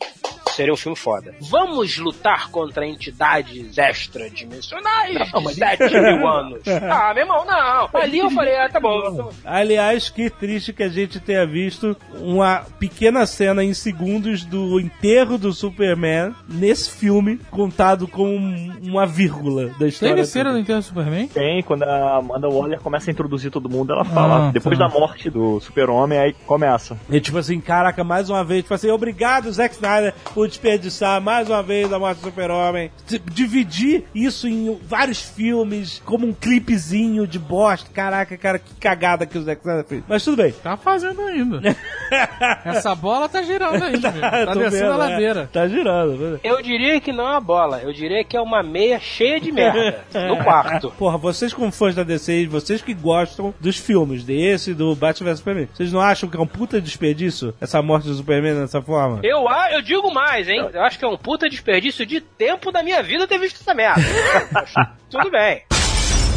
[0.51, 1.35] Seria um filme foda.
[1.41, 6.61] Vamos lutar contra entidades extradimensionais Não, de mas- 7 mil anos.
[6.69, 7.89] Ah, meu irmão, não.
[8.01, 9.31] Ali eu falei, ah, tá bom.
[9.45, 11.97] Aliás, que triste que a gente tenha visto
[12.45, 19.07] uma pequena cena em segundos do enterro do Superman nesse filme, contado com um- uma
[19.07, 20.15] vírgula da história.
[20.15, 21.29] Teve cena do Enterro do Superman?
[21.29, 24.87] Tem, quando a Amanda Waller começa a introduzir todo mundo, ela fala, Ah, depois tá.
[24.87, 26.97] da morte do super-homem, aí começa.
[27.11, 31.49] E tipo assim, caraca, mais uma vez, tipo assim, obrigado, Zack Snyder, por desperdiçar mais
[31.49, 32.91] uma vez a morte do super-homem.
[33.09, 37.89] D- Dividir isso em vários filmes, como um clipezinho de bosta.
[37.93, 40.03] Caraca, cara, que cagada que o Zack Snyder fez.
[40.09, 40.53] Mas tudo bem.
[40.63, 41.61] Tá fazendo ainda.
[42.65, 44.01] Essa bola tá girando meu.
[44.01, 44.97] Tá Tô descendo a vendo, é.
[44.97, 45.51] ladeira.
[45.53, 46.41] Tá girando.
[46.43, 49.53] Eu diria que não é uma bola, eu diria que é uma meia cheia de
[49.53, 50.91] merda no quarto.
[50.99, 55.39] Porra, vocês como fãs da DC, vocês que gostam dos filmes, desse, do Batman vs
[55.39, 59.21] Superman, vocês não acham que é um puta desperdício essa morte do Superman dessa forma?
[59.23, 60.69] Eu, eu digo mais, hein?
[60.73, 63.75] Eu acho que é um puta desperdício de tempo da minha vida ter visto essa
[63.75, 64.03] merda.
[65.11, 65.63] Tudo bem.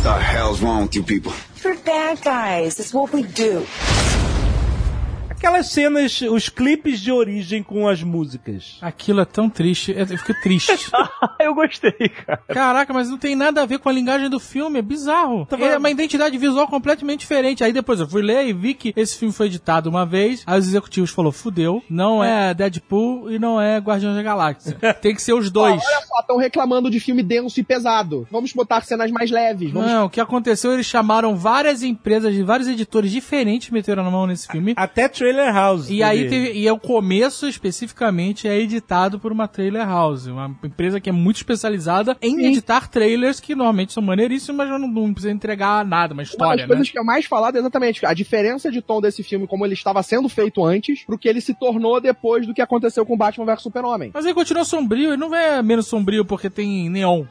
[0.08, 1.34] the hell's wrong with you people?
[1.66, 2.80] We're bad guys.
[2.80, 3.66] It's what we do.
[5.38, 8.80] Aquelas cenas, os clipes de origem com as músicas.
[8.82, 9.94] Aquilo é tão triste.
[9.96, 10.90] Eu fico triste.
[11.40, 12.42] eu gostei, cara.
[12.48, 15.46] Caraca, mas não tem nada a ver com a linguagem do filme, é bizarro.
[15.46, 17.64] Tá É uma identidade visual completamente diferente.
[17.64, 20.44] Aí depois eu fui ler e vi que esse filme foi editado uma vez.
[20.48, 24.74] Aí os executivos falaram, fudeu, não é Deadpool e não é Guardiões da Galáxia.
[25.02, 25.84] Tem que ser os dois.
[25.86, 28.28] Olha só, estão reclamando de filme denso e pesado.
[28.32, 29.72] Vamos botar cenas mais leves.
[29.72, 29.90] Vamos...
[29.90, 34.28] Não, o que aconteceu, eles chamaram várias empresas, de vários editores diferentes meteram na mão
[34.28, 34.74] nesse filme.
[34.76, 35.90] Até Trailer House.
[35.90, 40.56] E aí teve, e é o começo especificamente é editado por uma trailer house, uma
[40.64, 45.14] empresa que é muito especializada em editar trailers que normalmente são maneiríssimos, mas não, não
[45.14, 46.92] precisa entregar nada, uma Uma história, das coisas né?
[46.92, 50.02] que é mais falada é exatamente a diferença de tom desse filme, como ele estava
[50.04, 53.62] sendo feito antes, pro que ele se tornou depois do que aconteceu com Batman vs
[53.62, 54.12] Super-Homem.
[54.14, 57.24] Mas ele continua sombrio, ele não é menos sombrio porque tem neon.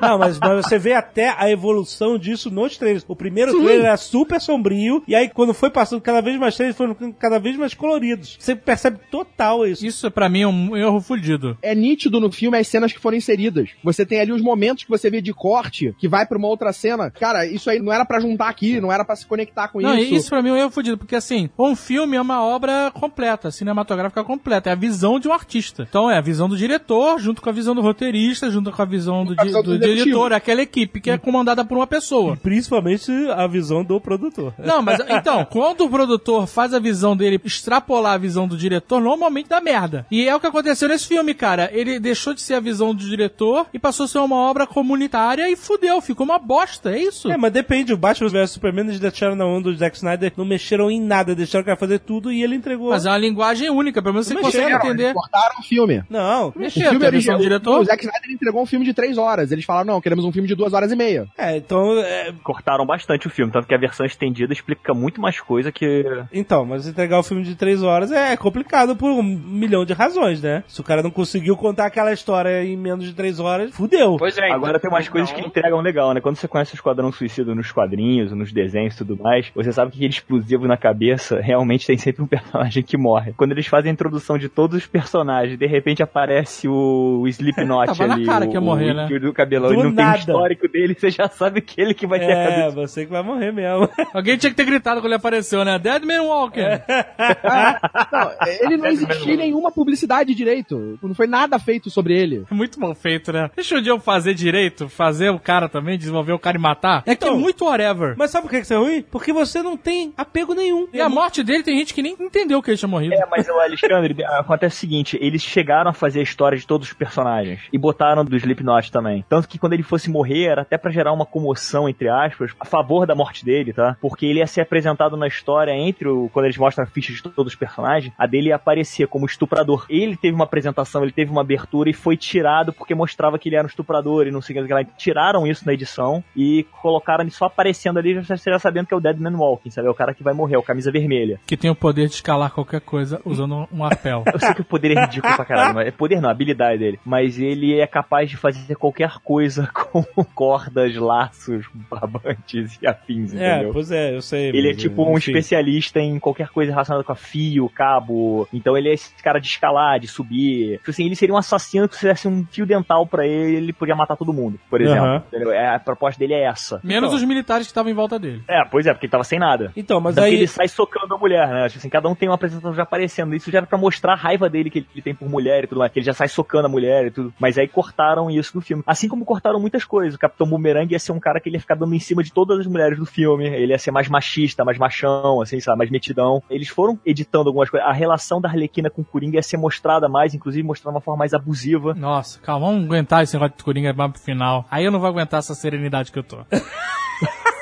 [0.00, 3.04] Não, mas, mas você vê até a evolução disso nos trailers.
[3.08, 6.76] O primeiro trailer era super sombrio, e aí quando foi passando cada vez mais trailers,
[6.76, 8.36] foram cada vez mais coloridos.
[8.38, 9.86] Você percebe total isso.
[9.86, 11.56] Isso pra mim é um erro fudido.
[11.62, 13.70] É nítido no filme as cenas que foram inseridas.
[13.82, 16.72] Você tem ali os momentos que você vê de corte, que vai pra uma outra
[16.72, 17.10] cena.
[17.10, 19.96] Cara, isso aí não era pra juntar aqui, não era pra se conectar com Não,
[19.98, 20.14] isso.
[20.14, 23.50] isso pra mim é um erro fudido, porque assim, um filme é uma obra completa,
[23.50, 25.86] cinematográfica completa, é a visão de um artista.
[25.88, 28.19] Então é a visão do diretor, junto com a visão do roteirista,
[28.50, 31.64] junto com a visão do, a visão do do diretor, aquela equipe que é comandada
[31.64, 32.36] por uma pessoa.
[32.36, 34.52] Principalmente a visão do produtor.
[34.58, 39.00] Não, mas então, quando o produtor faz a visão dele extrapolar a visão do diretor,
[39.00, 40.06] normalmente dá merda.
[40.10, 41.70] E é o que aconteceu nesse filme, cara.
[41.72, 45.48] Ele deixou de ser a visão do diretor e passou a ser uma obra comunitária
[45.50, 47.30] e fudeu, ficou uma bosta, é isso?
[47.30, 47.92] É, mas depende.
[47.92, 51.34] O Batman vs Superman eles deixaram na onda do Zack Snyder, não mexeram em nada,
[51.34, 52.90] deixaram o cara fazer tudo e ele entregou.
[52.90, 55.02] Mas é uma linguagem única, pelo menos você Não consegue mexeram, entender.
[55.04, 56.02] Eles cortaram o filme.
[56.08, 56.48] Não.
[56.54, 57.80] O Mexer, filme tem a visão original, do diretor.
[57.80, 59.52] o Zack Snyder entregou um filme de três horas.
[59.52, 61.26] Eles falaram, não, queremos um filme de duas horas e meia.
[61.36, 61.98] É, então.
[61.98, 66.04] é, Cortaram bastante o filme, tanto que a versão estendida explica muito mais coisa que.
[66.32, 70.42] Então, mas entregar o filme de três horas é complicado por um milhão de razões,
[70.42, 70.64] né?
[70.66, 74.16] Se o cara não conseguiu contar aquela história em menos de três horas, fudeu.
[74.18, 74.50] Pois é.
[74.50, 76.20] Agora tem umas então- coisas que entregam legal, né?
[76.20, 79.90] Quando você conhece o Esquadrão Suicida nos quadrinhos, nos desenhos e tudo mais, você sabe
[79.90, 83.32] que aquele explosivo na cabeça realmente tem sempre um personagem que morre.
[83.36, 87.90] Quando eles fazem a introdução de todos os personagens, de repente aparece o, o Slipknot
[88.08, 89.18] Tava na cara o, que ia morrer, o, né?
[89.18, 90.16] do cabelão, Do ele não tem nada.
[90.16, 92.70] o histórico dele, você já sabe que ele que vai ter a É, cabeça.
[92.76, 93.88] você que vai morrer mesmo.
[94.14, 95.78] Alguém tinha que ter gritado quando ele apareceu, né?
[95.78, 96.60] Dead Man Walking.
[98.12, 98.30] Não,
[98.60, 100.98] ele não existia nenhuma publicidade direito.
[101.02, 102.44] Não foi nada feito sobre ele.
[102.50, 103.50] Muito mal feito, né?
[103.54, 107.02] Deixa o eu fazer direito, fazer o cara também, desenvolver o cara e matar.
[107.06, 108.14] É que é Então, muito whatever.
[108.16, 109.02] Mas sabe por que que isso é ruim?
[109.10, 110.88] Porque você não tem apego nenhum.
[110.92, 113.14] E a morte dele tem gente que nem entendeu que ele tinha morrido.
[113.14, 116.88] É, mas o Alexandre, acontece o seguinte, eles chegaram a fazer a história de todos
[116.88, 119.24] os personagens e botaram do Slipknot também.
[119.28, 122.64] Tanto que quando ele fosse morrer, era até pra gerar uma comoção, entre aspas, a
[122.64, 123.96] favor da morte dele, tá?
[124.00, 126.28] Porque ele ia ser apresentado na história entre o...
[126.32, 129.86] quando eles mostram a ficha de todos os personagens, a dele ia aparecer como estuprador.
[129.88, 133.56] Ele teve uma apresentação, ele teve uma abertura e foi tirado porque mostrava que ele
[133.56, 134.84] era um estuprador e não sei o que lá.
[134.84, 138.96] Tiraram isso na edição e colocaram ele só aparecendo ali, já já sabendo que é
[138.96, 139.88] o Dead Man Walking, sabe?
[139.88, 141.40] É o cara que vai morrer, é o camisa vermelha.
[141.46, 144.24] Que tem o poder de escalar qualquer coisa usando um arpel.
[144.32, 146.78] Eu sei que o poder é ridículo pra caralho, mas é poder não, a habilidade
[146.78, 147.00] dele.
[147.04, 150.02] Mas ele é capaz de fazer qualquer coisa com
[150.34, 153.72] cordas, laços, barbantes e afins, É, entendeu?
[153.72, 154.48] pois é, eu sei.
[154.48, 155.30] Ele é tipo um enfim.
[155.32, 158.48] especialista em qualquer coisa relacionada com a fio, cabo.
[158.52, 160.78] Então ele é esse cara de escalar, de subir.
[160.78, 163.72] Tipo assim, ele seria um assassino que se desse um fio dental pra ele, ele
[163.72, 165.22] podia matar todo mundo, por exemplo.
[165.52, 166.80] É, a proposta dele é essa.
[166.82, 167.16] Menos Então.
[167.18, 168.42] os militares que estavam em volta dele.
[168.48, 169.72] É, pois é, porque ele tava sem nada.
[169.76, 170.34] Então, mas que aí.
[170.34, 171.66] ele sai socando a mulher, né?
[171.68, 173.34] Tipo assim, cada um tem uma apresentação já aparecendo.
[173.34, 175.78] Isso já era pra mostrar a raiva dele que ele tem por mulher e tudo
[175.78, 175.92] mais.
[175.92, 177.32] Que ele já sai socando a mulher e tudo.
[177.38, 178.82] Mas aí cortaram isso do filme.
[178.86, 180.14] Assim como cortaram muitas coisas.
[180.14, 182.32] O Capitão Boomerang ia ser um cara que ele ia ficar dando em cima de
[182.32, 183.46] todas as mulheres do filme.
[183.46, 185.78] Ele ia ser mais machista, mais machão, assim, sabe?
[185.78, 186.42] Mais metidão.
[186.50, 187.88] Eles foram editando algumas coisas.
[187.88, 191.00] A relação da Arlequina com o Coringa ia ser mostrada mais, inclusive mostrada de uma
[191.00, 191.94] forma mais abusiva.
[191.94, 194.64] Nossa, calma, vamos aguentar esse negócio de Coringa mais pro final.
[194.70, 196.38] Aí eu não vou aguentar essa serenidade que eu tô.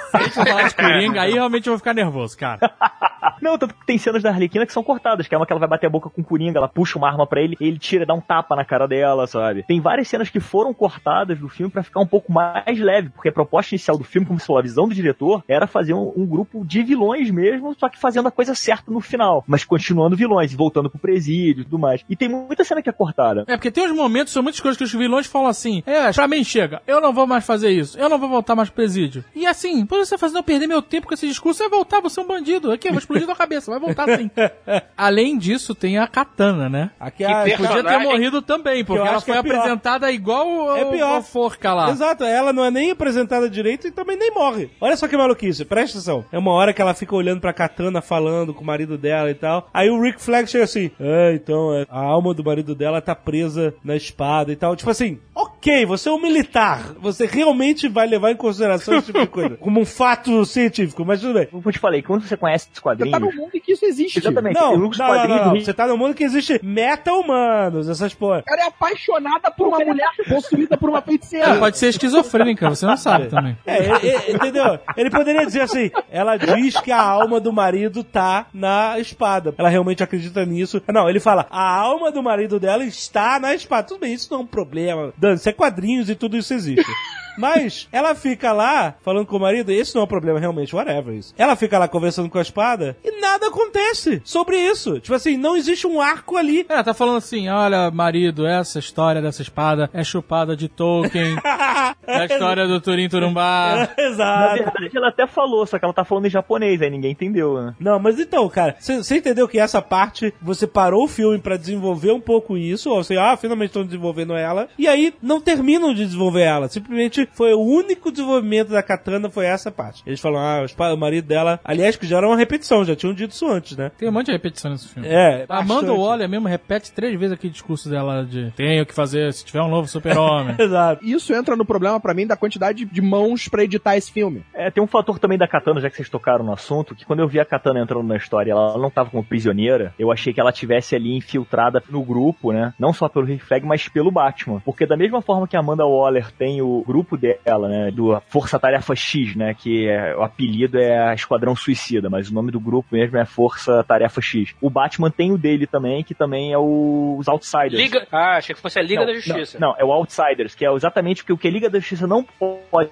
[0.09, 2.59] Se a gente falar de Coringa, aí realmente eu vou ficar nervoso, cara.
[3.41, 5.61] Não, tanto que tem cenas da Arlequina que são cortadas, que é uma que ela
[5.61, 8.05] vai bater a boca com o Coringa, ela puxa uma arma pra ele, ele tira,
[8.05, 9.63] dá um tapa na cara dela, sabe?
[9.63, 13.29] Tem várias cenas que foram cortadas do filme pra ficar um pouco mais leve, porque
[13.29, 16.27] a proposta inicial do filme, como se a visão do diretor, era fazer um, um
[16.27, 20.53] grupo de vilões mesmo, só que fazendo a coisa certa no final, mas continuando vilões,
[20.55, 22.05] voltando pro presídio e tudo mais.
[22.09, 23.45] E tem muita cena que é cortada.
[23.47, 26.27] É, porque tem uns momentos, são muitas coisas que os vilões falam assim, é, pra
[26.27, 29.25] mim chega, eu não vou mais fazer isso, eu não vou voltar mais pro presídio.
[29.35, 32.21] E assim, por você fazendo eu perder meu tempo com esse discurso, vai voltar, você
[32.21, 32.73] é um bandido.
[32.73, 34.31] Aqui, eu vou explodir tua cabeça, vai voltar sim.
[34.97, 36.91] Além disso, tem a katana, né?
[37.01, 40.85] Aqui a, Que Podia ter Personagem- morrido também, porque ela foi é apresentada igual É
[40.85, 41.19] pior.
[41.19, 41.91] a forca lá.
[41.91, 44.71] Exato, ela não é nem apresentada direito e também nem morre.
[44.81, 46.25] Olha só que maluquice, presta atenção.
[46.31, 49.35] É uma hora que ela fica olhando pra Katana, falando com o marido dela e
[49.35, 49.69] tal.
[49.73, 53.15] Aí o Rick Flag chega assim: É, então, é, a alma do marido dela tá
[53.15, 54.77] presa na espada e tal.
[54.77, 55.19] Tipo assim,
[55.59, 56.95] ok, você é um militar.
[57.01, 59.57] Você realmente vai levar em consideração esse tipo de coisa.
[59.61, 61.47] Como um fato científico, mas tudo bem.
[61.47, 63.13] Como eu te falei, quando você conhece os Você quadrinhos.
[63.13, 64.19] tá no mundo em que isso existe.
[64.19, 68.39] Exatamente, Não, não, não, não, Você tá no mundo que existe meta-humanos, essas porra.
[68.41, 71.47] O cara é apaixonada por uma mulher possuída por uma feiticeira.
[71.47, 73.57] Ela pode ser esquizofrênica, você não sabe também.
[73.67, 74.79] É, ele- ele- entendeu?
[74.97, 79.55] Ele poderia dizer assim: ela diz que a alma do marido tá na espada.
[79.59, 80.81] Ela realmente acredita nisso.
[80.89, 83.89] Não, ele fala: a alma do marido dela está na espada.
[83.89, 85.13] Tudo bem, isso não é um problema.
[85.17, 86.85] Dan, isso é quadrinhos e tudo isso existe.
[87.39, 91.15] Mas ela fica lá falando com o marido, esse não é um problema realmente, whatever
[91.15, 91.35] isso.
[91.39, 95.01] Ela fica lá conversando com a espada e nada acontece sobre isso.
[95.01, 96.67] Tipo assim, não existe um arco ali.
[96.69, 101.37] É, tá falando assim, olha, marido, essa história dessa espada é chupada de Tolkien,
[102.07, 103.89] é a história do Turim Turumbá.
[103.97, 104.55] Na Exato.
[104.55, 107.75] verdade, ela até falou, só que ela tá falando em japonês, aí ninguém entendeu, né?
[107.79, 112.13] Não, mas então, cara, você entendeu que essa parte você parou o filme pra desenvolver
[112.13, 116.05] um pouco isso, ou seja, ah, finalmente estão desenvolvendo ela, e aí não terminam de
[116.05, 116.69] desenvolver ela.
[116.69, 120.03] Simplesmente foi o único desenvolvimento da Katana foi essa parte.
[120.07, 123.33] Eles falam, ah, o marido dela, aliás, que já era uma repetição, já tinham dito
[123.33, 123.91] isso antes, né?
[123.97, 125.09] Tem um monte de repetição nesse filme.
[125.09, 125.93] É, A Amanda.
[125.93, 129.69] Waller mesmo repete três vezes aquele discurso dela de tenho que fazer se tiver um
[129.69, 130.55] novo super-homem.
[130.59, 131.05] Exato.
[131.05, 134.45] Isso entra no problema pra mim da quantidade de mãos pra editar esse filme.
[134.55, 137.21] É, tem um fator também da Katana, já que vocês tocaram no assunto, que quando
[137.21, 140.41] eu vi a Katana entrando na história, ela não tava como prisioneira, eu achei que
[140.41, 142.73] ela tivesse ali infiltrada no grupo, né?
[142.79, 144.61] Não só pelo Rick Flag, mas pelo Batman.
[144.65, 147.91] Porque da mesma forma que a Amanda Waller tem o grupo dela, né?
[147.91, 149.55] Do Força Tarefa X, né?
[149.55, 153.83] Que é, o apelido é Esquadrão Suicida, mas o nome do grupo mesmo é Força
[153.85, 154.55] Tarefa X.
[154.61, 157.75] O Batman tem o dele também, que também é o- os Outsiders.
[157.75, 158.07] Liga.
[158.13, 159.59] Ah, achei que fosse a Liga Não, da Justiça.
[159.59, 161.79] Não, não, é o Outsiders, que é exatamente o que o que a Liga da
[161.79, 162.23] Justiça não
[162.71, 162.91] pode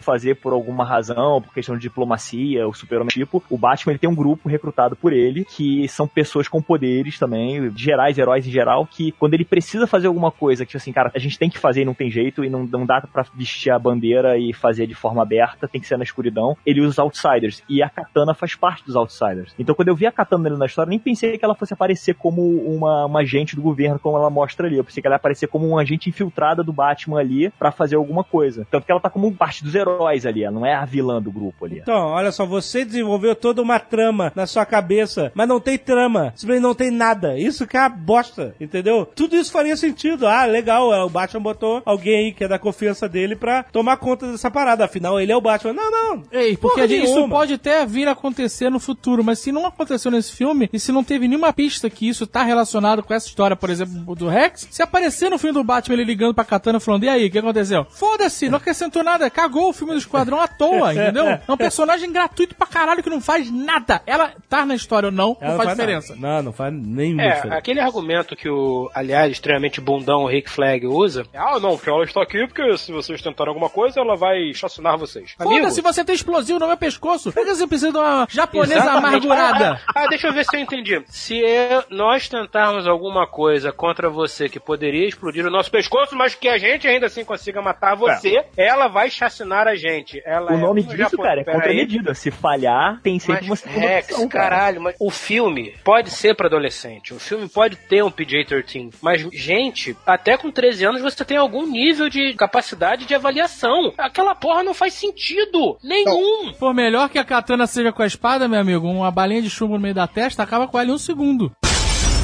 [0.00, 3.42] fazer por alguma razão, por questão de diplomacia, o super-homem tipo.
[3.50, 7.70] O Batman ele tem um grupo recrutado por ele, que são pessoas com poderes também,
[7.76, 11.18] gerais, heróis em geral, que quando ele precisa fazer alguma coisa, que assim, cara, a
[11.18, 13.78] gente tem que fazer e não tem jeito, e não, não dá pra vestir a
[13.78, 17.62] bandeira e fazer de forma aberta, tem que ser na escuridão, ele usa os Outsiders.
[17.68, 19.54] E a Katana faz parte dos Outsiders.
[19.58, 22.14] Então quando eu vi a Katana ali na história, nem pensei que ela fosse aparecer
[22.14, 24.76] como uma, uma agente do governo, como ela mostra ali.
[24.76, 27.96] Eu pensei que ela ia aparecer como um agente infiltrada do Batman ali pra fazer
[27.96, 28.66] alguma coisa.
[28.70, 31.30] Tanto que ela tá como parte dos heróis ali, ela não é a vilã do
[31.30, 31.78] grupo ali.
[31.78, 36.32] Então, olha só, você desenvolveu toda uma trama na sua cabeça, mas não tem trama,
[36.34, 37.38] simplesmente não tem nada.
[37.38, 39.06] Isso que é a bosta, entendeu?
[39.06, 40.26] Tudo isso faria sentido.
[40.26, 44.30] Ah, legal, é, o Batman botou alguém que é da confiança dele pra tomar conta
[44.32, 44.84] dessa parada.
[44.84, 45.72] Afinal, ele é o Batman.
[45.72, 46.22] Não, não.
[46.32, 50.10] Ei, porque gente- isso pode até vir a acontecer no futuro, mas se não aconteceu
[50.10, 53.56] nesse filme, e se não teve nenhuma pista que isso tá relacionado com essa história,
[53.56, 57.04] por exemplo, do Rex, se aparecer no filme do Batman ele ligando pra Katana falando,
[57.04, 57.86] e aí, o que aconteceu?
[57.90, 61.26] Foda-se, não acrescentou nada, cagou o filme do Esquadrão à toa, entendeu?
[61.26, 64.00] É um personagem gratuito pra caralho que não faz nada.
[64.06, 66.14] Ela tá na história ou não, Ela não faz diferença.
[66.16, 66.36] nada.
[66.36, 67.58] Não, não faz nenhuma É, diferença.
[67.58, 71.26] aquele argumento que o, aliás, extremamente bundão o Rick Flag usa.
[71.34, 74.96] Ah, não, porque ela está aqui porque se vocês tentarem alguma coisa, ela vai chacinar
[74.98, 75.34] vocês.
[75.38, 77.30] Amigo, Foda-se, você tem explosivo no meu pescoço.
[77.32, 79.06] Por que você precisa de uma japonesa Exatamente.
[79.28, 79.80] amargurada?
[79.94, 81.02] Ah, ah, deixa eu ver se eu entendi.
[81.06, 86.34] Se eu- nós tentarmos alguma coisa contra você que poderia explodir o nosso pescoço, mas
[86.34, 90.20] que a gente ainda assim consiga matar você, ela vai chacinar a gente.
[90.24, 92.14] Ela O é nome um disso, cara, é contramedida.
[92.14, 94.48] Se falhar, tem sempre uma Mas, segunda Rex, opção, cara.
[94.50, 99.20] caralho, mas o filme pode ser pra adolescente, o filme pode ter um PJ-13, mas,
[99.32, 103.92] gente, até com 13 anos você tem algum nível de capacidade de avaliação.
[103.96, 106.52] Aquela porra não faz sentido nenhum.
[106.58, 109.74] Por melhor que a katana seja com a espada, meu amigo, uma balinha de chumbo
[109.74, 111.52] no meio da testa acaba com ela em um segundo.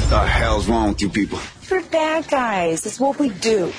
[0.09, 1.39] The hell's wrong with you people?
[1.69, 2.85] We're bad guys.
[2.85, 3.71] It's what we do.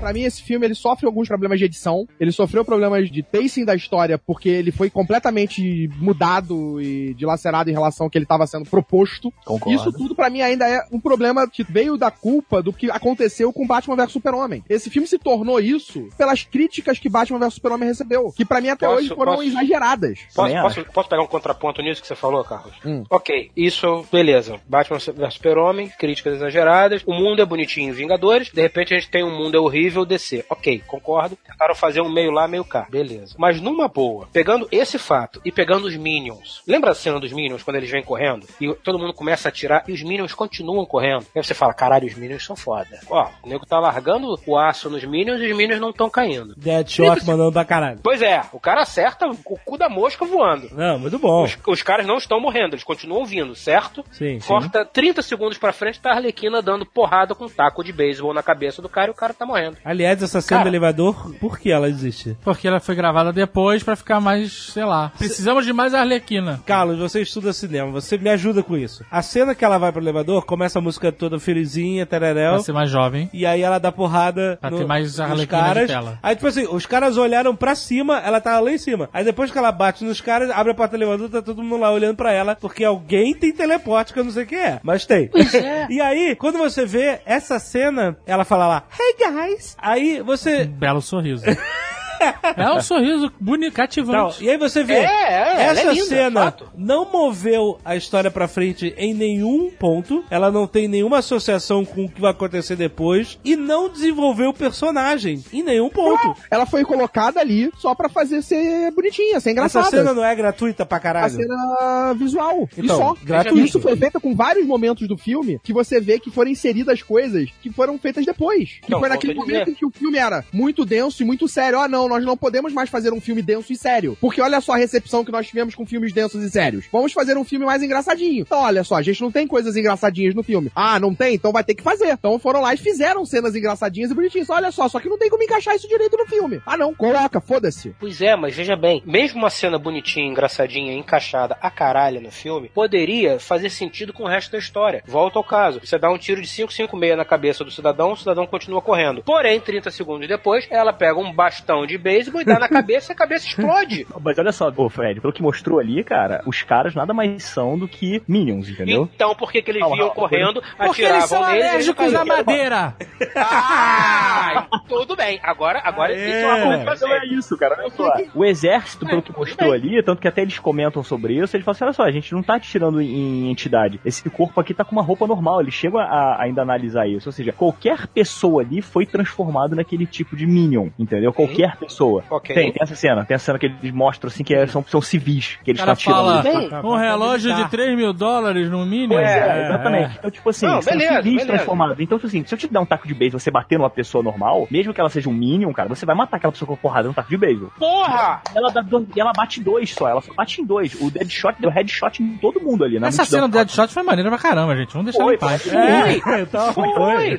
[0.00, 2.06] Pra mim, esse filme ele sofre alguns problemas de edição.
[2.20, 7.72] Ele sofreu problemas de pacing da história, porque ele foi completamente mudado e dilacerado em
[7.72, 9.32] relação ao que ele estava sendo proposto.
[9.44, 9.74] Concordo.
[9.78, 13.52] Isso tudo, pra mim, ainda é um problema que veio da culpa do que aconteceu
[13.52, 14.62] com Batman vs Super-Homem.
[14.68, 18.68] Esse filme se tornou isso pelas críticas que Batman vs Super-Homem recebeu, que pra mim
[18.68, 20.18] até Posso- hoje foram posso- exageradas.
[20.34, 22.74] Posso, posso, posso pegar um contraponto nisso que você falou, Carlos?
[22.84, 23.02] Hum.
[23.10, 24.60] Ok, isso, beleza.
[24.68, 27.02] Batman vs Super-Homem, críticas exageradas.
[27.06, 28.50] O mundo é bonitinho em Vingadores.
[28.52, 30.44] De repente a gente tem um mundo é horrível DC.
[30.48, 31.36] Ok, concordo.
[31.36, 32.86] Tentaram fazer um meio lá, meio cá.
[32.90, 33.34] Beleza.
[33.38, 36.62] Mas numa boa, pegando esse fato e pegando os Minions.
[36.66, 38.46] Lembra a cena dos Minions quando eles vêm correndo?
[38.60, 41.26] E todo mundo começa a atirar e os Minions continuam correndo.
[41.34, 43.00] Aí você fala, caralho, os Minions são foda.
[43.08, 46.54] Ó, o nego tá largando o aço nos Minions e os Minions não estão caindo.
[46.56, 48.00] Deadshot mandando pra caralho.
[48.02, 50.68] Pois é, o cara acerta o cu da mosca voando.
[50.72, 51.44] Não, muito bom.
[51.44, 54.04] Os, os caras não estão morrendo, eles continuam vindo, certo?
[54.12, 54.46] Sim, sim.
[54.46, 58.34] Corta 30 segundos pra frente, tá a Arlequina dando porrada com um taco de beisebol
[58.34, 59.75] na cabeça do cara e o cara tá morrendo.
[59.84, 60.70] Aliás, essa cena Cara.
[60.70, 62.36] do elevador, por que ela existe?
[62.42, 65.12] Porque ela foi gravada depois pra ficar mais, sei lá.
[65.16, 66.60] Precisamos de mais Arlequina.
[66.66, 69.04] Carlos, você estuda cinema, você me ajuda com isso.
[69.10, 72.54] A cena que ela vai pro elevador, começa a música toda felizinha, tereréu.
[72.54, 73.30] Pra ser mais jovem.
[73.32, 75.86] E aí ela dá porrada Pra no, ter mais Arlequina de caras.
[75.88, 76.18] tela.
[76.22, 79.08] Aí, tipo assim, os caras olharam pra cima, ela tá lá em cima.
[79.12, 81.80] Aí depois que ela bate nos caras, abre a porta do elevador, tá todo mundo
[81.80, 84.80] lá olhando pra ela, porque alguém tem teleporte que eu não sei quem é.
[84.82, 85.30] Mas tem.
[85.90, 89.65] e aí, quando você vê essa cena, ela fala lá, Hey guys!
[89.78, 90.64] Aí você.
[90.64, 91.44] Belo sorriso.
[92.56, 94.44] É um sorriso bonito, Então, cativante.
[94.44, 98.30] e aí você vê, É, é, ela essa é linda, cena não moveu a história
[98.30, 102.76] pra frente em nenhum ponto, ela não tem nenhuma associação com o que vai acontecer
[102.76, 106.34] depois, e não desenvolveu o personagem em nenhum ponto.
[106.50, 109.86] Ela foi colocada ali só pra fazer ser bonitinha, ser engraçada.
[109.88, 111.34] Essa cena não é gratuita pra a caralho?
[111.34, 112.68] cena visual.
[112.76, 113.16] e Então, só.
[113.22, 113.58] gratuito.
[113.64, 117.48] Isso foi feito com vários momentos do filme que você vê que foram inseridas coisas
[117.60, 118.78] que foram feitas depois.
[118.82, 119.70] Que Não, foi naquele a momento dizer.
[119.70, 121.78] em que o filme era muito denso e muito sério.
[121.80, 124.16] Ah, não, nós não podemos mais fazer um filme denso e sério.
[124.20, 126.86] Porque olha só a recepção que nós tivemos com filmes densos e sérios.
[126.90, 128.42] Vamos fazer um filme mais engraçadinho.
[128.42, 130.70] Então, olha só, a gente não tem coisas engraçadinhas no filme.
[130.74, 131.34] Ah, não tem?
[131.34, 132.12] Então vai ter que fazer.
[132.12, 134.50] Então foram lá e fizeram cenas engraçadinhas e bonitinhas.
[134.50, 136.60] Olha só, só que não tem como encaixar isso direito no filme.
[136.64, 137.94] Ah, não, coloca, foda-se.
[137.98, 142.70] Pois é, mas veja bem, mesmo uma cena bonitinha, engraçadinha, encaixada a caralho no filme,
[142.74, 145.02] poderia fazer sentido com o resto da história.
[145.06, 145.80] Volta ao caso.
[145.82, 149.22] Você dá um tiro de 556 na cabeça do cidadão, o cidadão continua correndo.
[149.22, 153.14] Porém, 30 segundos depois, ela pega um bastão de beisebol e dá na cabeça e
[153.14, 154.06] a cabeça explode.
[154.22, 157.78] Mas olha só, ô Fred, pelo que mostrou ali, cara, os caras nada mais são
[157.78, 159.08] do que Minions, entendeu?
[159.14, 162.14] Então, por que, que eles vinham calma, correndo, Porque eles atiravam são neles eles alérgicos
[162.14, 162.94] à madeira.
[163.36, 165.38] Ah, tudo bem.
[165.42, 166.16] Agora, agora É.
[166.16, 167.76] isso é uma coisa Mas não é isso, cara.
[167.78, 168.12] Olha só.
[168.34, 171.72] O exército, pelo que mostrou ali, tanto que até eles comentam sobre isso, eles falam
[171.74, 174.00] assim: olha só, a gente não tá tirando em entidade.
[174.04, 175.60] Esse corpo aqui tá com uma roupa normal.
[175.60, 177.28] Eles chegam a, a ainda analisar isso.
[177.28, 181.32] Ou seja, qualquer pessoa ali foi transformado naquele tipo de Minion, entendeu?
[181.32, 182.22] Qualquer pessoa.
[182.30, 182.54] Ok.
[182.54, 183.24] Tem, tem essa cena.
[183.24, 185.92] Tem a cena que eles mostram assim que é- são, são civis que eles cara
[185.92, 186.70] estão atirando.
[186.70, 189.14] fala um relógio de 3 mil dólares no mínimo.
[189.14, 190.16] Pois é, exatamente.
[190.18, 191.46] Então, tipo assim, Não, são beleza, civis beleza.
[191.48, 192.00] transformados.
[192.00, 193.90] Então, tipo assim, se eu te dar um taco de beisebol e você bater numa
[193.90, 196.74] pessoa normal, mesmo que ela seja um Minion, cara, você vai matar aquela pessoa com
[196.74, 197.70] a porrada num taco de beisebol.
[197.78, 198.40] Porra!
[198.54, 198.84] Ela, dá
[199.16, 200.94] ela bate dois só, ela só bate em dois.
[201.00, 203.08] O Deadshot deu headshot em todo mundo ali, né?
[203.08, 204.92] Essa cena do Deadshot foi maneira pra caramba, gente.
[204.92, 205.62] Vamos deixar Foi, em paz.
[205.62, 205.76] foi.
[205.76, 206.92] É, então, Foi,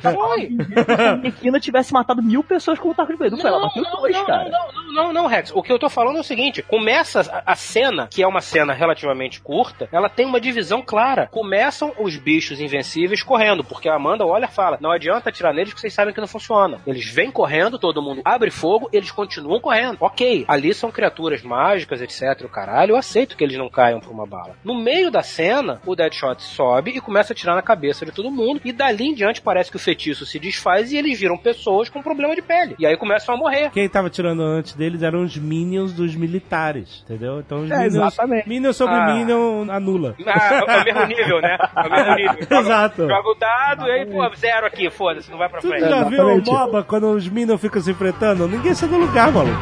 [1.40, 4.37] Se a tivesse matado mil pessoas com o taco de beisebol, ela bateu dois, não,
[4.44, 4.50] cara.
[4.50, 5.52] Não, não, não, não, Rex.
[5.54, 8.40] O que eu tô falando é o seguinte: começa a, a cena, que é uma
[8.40, 11.26] cena relativamente curta, ela tem uma divisão clara.
[11.30, 15.70] Começam os bichos invencíveis correndo, porque a Amanda olha e fala: não adianta atirar neles
[15.70, 16.80] porque vocês sabem que não funciona.
[16.86, 19.98] Eles vêm correndo, todo mundo abre fogo, eles continuam correndo.
[20.00, 22.44] Ok, ali são criaturas mágicas, etc.
[22.44, 24.56] O caralho, eu aceito que eles não caiam por uma bala.
[24.64, 28.30] No meio da cena, o Deadshot sobe e começa a atirar na cabeça de todo
[28.30, 31.88] mundo, e dali em diante parece que o feitiço se desfaz e eles viram pessoas
[31.88, 32.76] com problema de pele.
[32.78, 33.70] E aí começam a morrer.
[33.70, 37.40] Quem tava tirando antes deles eram os minions dos militares, entendeu?
[37.40, 38.48] Então os É, minions, exatamente.
[38.48, 39.06] minions sobre Ah.
[39.14, 40.14] minion anula.
[40.26, 41.56] Ah, é o mesmo nível, né?
[41.76, 42.34] É o mesmo nível.
[42.48, 43.08] Joga, Exato.
[43.08, 45.88] Joga o dado e aí, pô, zero aqui, foda-se, não vai pra Tu frente.
[45.88, 46.42] já viu o.
[46.44, 48.46] MOBA quando os minions ficam se enfrentando?
[48.48, 49.58] Ninguém sai do lugar, maluco.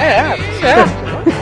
[0.00, 1.28] É, tá certo.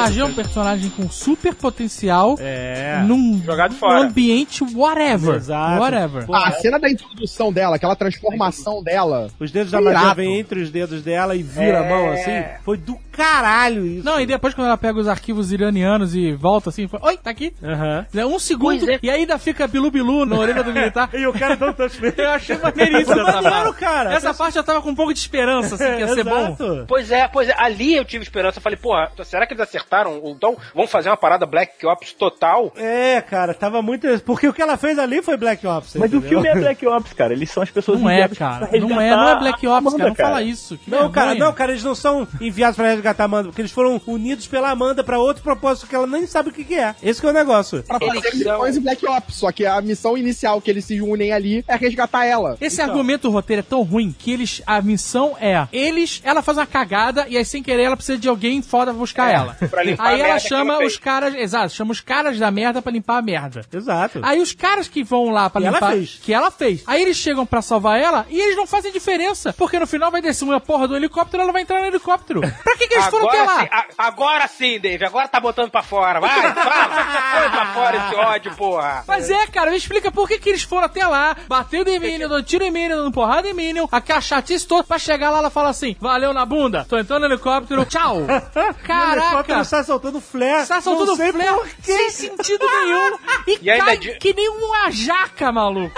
[0.00, 3.02] A magia é um personagem com super potencial É.
[3.06, 4.00] num Jogado fora.
[4.00, 5.34] ambiente whatever.
[5.36, 5.80] Exato.
[5.80, 6.24] Whatever.
[6.32, 9.28] Ah, a cena da introdução dela, aquela transformação dela.
[9.38, 12.42] Os dedos da magia vêm entre os dedos dela e vira a mão assim.
[12.64, 14.04] Foi do caralho isso.
[14.04, 17.30] Não, e depois quando ela pega os arquivos iranianos e volta assim, fala, oi, tá
[17.30, 17.52] aqui.
[17.62, 18.06] Aham.
[18.14, 18.98] É Um segundo, é.
[19.02, 21.08] e aí ainda fica bilu-bilu na orelha do militar.
[21.20, 23.78] E o cara dando touch Eu achei maneiríssimo essa maneiro, parte.
[23.80, 24.14] cara.
[24.14, 26.46] Essa parte eu tava com um pouco de esperança, assim, que ia ser bom.
[26.46, 26.84] Exato.
[26.88, 28.58] Pois é, pois é, ali eu tive esperança.
[28.58, 30.20] Eu falei, porra, será que eles acertaram?
[30.26, 32.72] Então, vão fazer uma parada Black Ops total?
[32.76, 34.06] É, cara, tava muito.
[34.24, 35.96] Porque o que ela fez ali foi Black Ops.
[35.96, 36.28] Mas o entendeu?
[36.42, 37.32] filme é Black Ops, cara.
[37.32, 38.68] Eles são as pessoas Não é, cara.
[38.80, 40.08] Não é, não é Black Ops, Amanda, cara.
[40.08, 40.78] Não fala isso.
[40.78, 43.72] Que Não, cara, não, cara, eles não são enviados pra resgatar a Amanda, porque eles
[43.72, 46.94] foram unidos pela Amanda pra outro propósito que ela nem sabe o que, que é.
[47.02, 47.82] Esse que é o negócio.
[47.82, 49.34] Pra fazer Eles missões em Black Ops.
[49.36, 52.56] Só que a missão inicial que eles se unem ali é resgatar ela.
[52.60, 54.62] Esse argumento do roteiro é tão ruim que eles.
[54.66, 55.66] A missão é.
[55.72, 56.20] Eles.
[56.24, 59.30] Ela faz uma cagada e aí, sem querer, ela precisa de alguém foda pra buscar
[59.32, 59.56] ela.
[59.70, 61.34] pra limpar a aí ela chama ela os caras.
[61.34, 63.62] Exato, chama os caras da merda pra limpar a merda.
[63.72, 64.20] Exato.
[64.22, 65.92] Aí os caras que vão lá pra Que ela limpar.
[65.92, 66.20] fez.
[66.22, 66.82] Que ela fez.
[66.86, 69.52] Aí eles chegam pra salvar ela e eles não fazem diferença.
[69.52, 72.40] Porque no final vai descer uma porra do helicóptero e ela vai entrar no helicóptero.
[72.62, 73.60] Pra que, que eles foram até Agora lá?
[73.60, 75.04] sim, a- agora sim, Dave.
[75.04, 76.20] Agora tá botando pra fora.
[76.20, 76.50] Vai, fala.
[77.40, 79.04] Põe pra fora esse ódio, porra.
[79.06, 82.28] Mas é, cara, me explica por que, que eles foram até lá, bateu em Minion,
[82.28, 85.50] dando tiro em Minion, dando porrada em Minion, aquela chatice toda, pra chegar lá ela
[85.50, 88.18] fala assim, valeu na bunda, tô entrando no helicóptero, tchau.
[88.30, 89.60] O helicóptero Caraca.
[89.60, 90.66] está soltando flare.
[90.66, 91.74] Tá soltando flare por quê.
[91.82, 93.18] sem sentido nenhum.
[93.46, 95.94] E, E cai que nem uma jaca, maluco.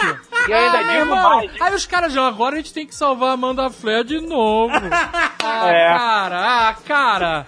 [0.49, 1.51] E ainda Ah, digo mais.
[1.61, 4.72] Aí os caras já, agora a gente tem que salvar a Amanda Flare de novo.
[5.45, 5.88] Ah, É.
[5.99, 6.38] cara,
[6.68, 7.47] ah, cara.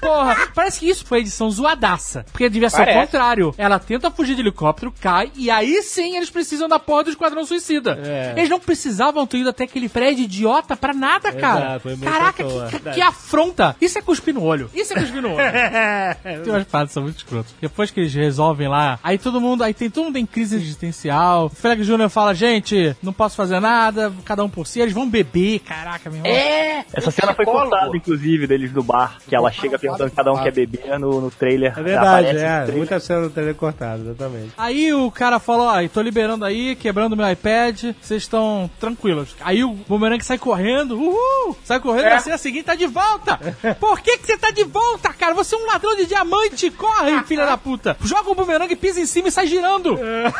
[0.00, 2.26] Porra, parece que isso foi edição zoadaça.
[2.32, 3.54] Porque devia ser o contrário.
[3.56, 7.44] Ela tenta fugir de helicóptero, cai, e aí sim eles precisam da porra do Esquadrão
[7.46, 8.00] Suicida.
[8.04, 8.32] É.
[8.36, 11.80] Eles não precisavam ter ido até aquele prédio idiota pra nada, cara.
[11.84, 13.76] Exato, Caraca, que, que, que afronta.
[13.80, 14.68] Isso é cuspir no olho.
[14.74, 15.36] Isso é cuspir no olho.
[16.44, 17.54] tem umas que são muito escrotas.
[17.60, 21.46] Depois que eles resolvem lá, aí todo mundo, aí tem todo mundo em crise existencial.
[21.46, 22.08] O Flex Jr.
[22.10, 26.18] fala, gente, não posso fazer nada, cada um por si, eles vão beber, caraca, meu
[26.20, 26.30] irmão.
[26.32, 26.84] É!
[26.92, 30.52] Essa cena foi cortada, inclusive, deles do bar, que ela chega perguntando cada um quer
[30.52, 31.72] beber no, no trailer.
[31.76, 32.32] É verdade, é.
[32.32, 32.76] trailer.
[32.76, 34.52] Muita cena do trailer cortada, exatamente.
[34.56, 39.34] Aí o cara falou, ó, tô liberando aí, quebrando meu iPad, vocês estão tranquilos.
[39.40, 41.56] Aí o bumerangue sai correndo, uhul!
[41.64, 42.10] Sai correndo É.
[42.14, 43.38] na cena seguinte, tá de volta!
[43.80, 45.34] Por que que você tá de volta, cara?
[45.34, 47.96] Você é um ladrão de diamante, corre, filha da puta!
[48.02, 49.98] Joga o bumerangue, pisa em cima e sai girando!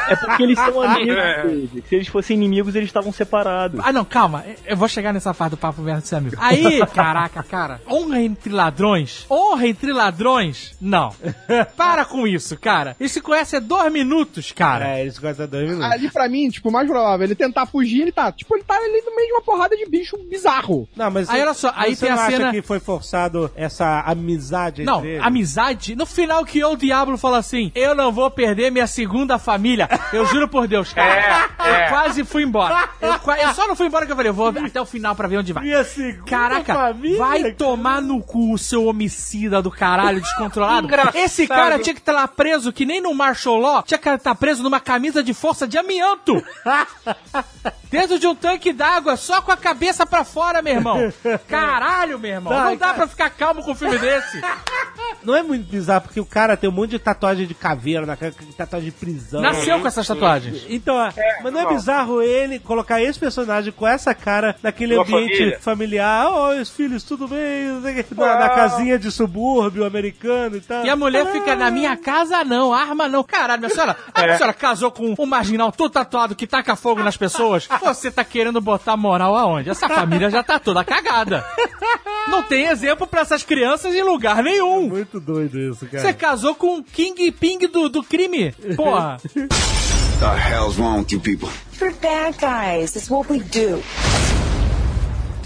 [0.08, 1.44] É porque eles são amigos, É.
[1.88, 3.80] Se eles fossem inimigos, eles estavam separados.
[3.82, 4.44] Ah, não, calma.
[4.66, 6.36] Eu vou chegar nessa parte do papo merda de ser amigo.
[6.38, 7.80] Aí, caraca, cara.
[7.88, 9.24] Honra entre ladrões?
[9.30, 10.74] Honra entre ladrões?
[10.80, 11.14] Não.
[11.76, 12.96] Para com isso, cara.
[12.98, 14.96] Eles se conhecem há dois minutos, cara.
[14.96, 15.90] É, eles gostam dois minutos.
[15.92, 18.74] Ali pra mim, tipo, o mais provável, ele tentar fugir, ele tá, tipo, ele tá
[18.74, 20.88] ali no meio de uma porrada de bicho bizarro.
[20.96, 24.82] Não, mas Aí, olha só, aí você tem a cena- que foi forçado essa amizade
[24.84, 25.22] Não, entre eles?
[25.26, 25.94] amizade.
[25.96, 29.88] No final que o Diablo fala assim: Eu não vou perder minha segunda família.
[30.12, 31.48] Eu juro por Deus, cara.
[31.58, 31.75] É, é.
[31.84, 32.88] Eu quase fui embora.
[33.00, 35.14] Eu, qua- eu só não fui embora que eu falei, eu vou até o final
[35.14, 35.66] pra ver onde vai.
[36.26, 37.54] Caraca, família, vai cara.
[37.54, 40.86] tomar no cu, seu homicida do caralho descontrolado.
[40.86, 41.16] Engraçado.
[41.16, 44.34] Esse cara tinha que estar lá preso, que nem no Martial Law, tinha que estar
[44.34, 46.42] preso numa camisa de força de amianto.
[47.90, 51.12] Dentro de um tanque d'água, só com a cabeça pra fora, meu irmão.
[51.48, 52.52] Caralho, meu irmão.
[52.52, 52.96] Vai, Não dá cara.
[52.98, 54.40] pra ficar calmo com um filme desse.
[55.22, 58.16] Não é muito bizarro, porque o cara tem um monte de tatuagem de caveira na
[58.16, 59.40] cara, tatuagem de prisão.
[59.40, 60.64] Nasceu com essas tatuagens.
[60.68, 60.96] Então,
[61.42, 61.78] mas não é normal.
[61.78, 65.58] bizarro ele colocar esse personagem com essa cara naquele Uma ambiente família.
[65.60, 66.26] familiar.
[66.32, 67.66] Oh, os filhos, tudo bem?
[68.16, 68.38] Na, Ah.
[68.40, 70.84] na casinha de subúrbio americano e tal.
[70.84, 73.22] E a mulher fica na minha casa, não, arma não.
[73.24, 77.16] Caralho, minha senhora, a senhora casou com um marginal todo tatuado que taca fogo nas
[77.16, 77.68] pessoas?
[77.82, 79.70] Você tá querendo botar moral aonde?
[79.70, 81.44] Essa família já tá toda cagada.
[82.28, 84.88] Não tem exemplo pra essas crianças em lugar nenhum.
[84.88, 86.02] Muito doido isso, cara.
[86.02, 88.52] Você casou com o King Ping do, do crime.
[88.76, 89.16] Porra.
[90.18, 91.50] The hell's wrong with you people?
[91.78, 92.96] We're bad guys.
[92.96, 93.82] It's what we do.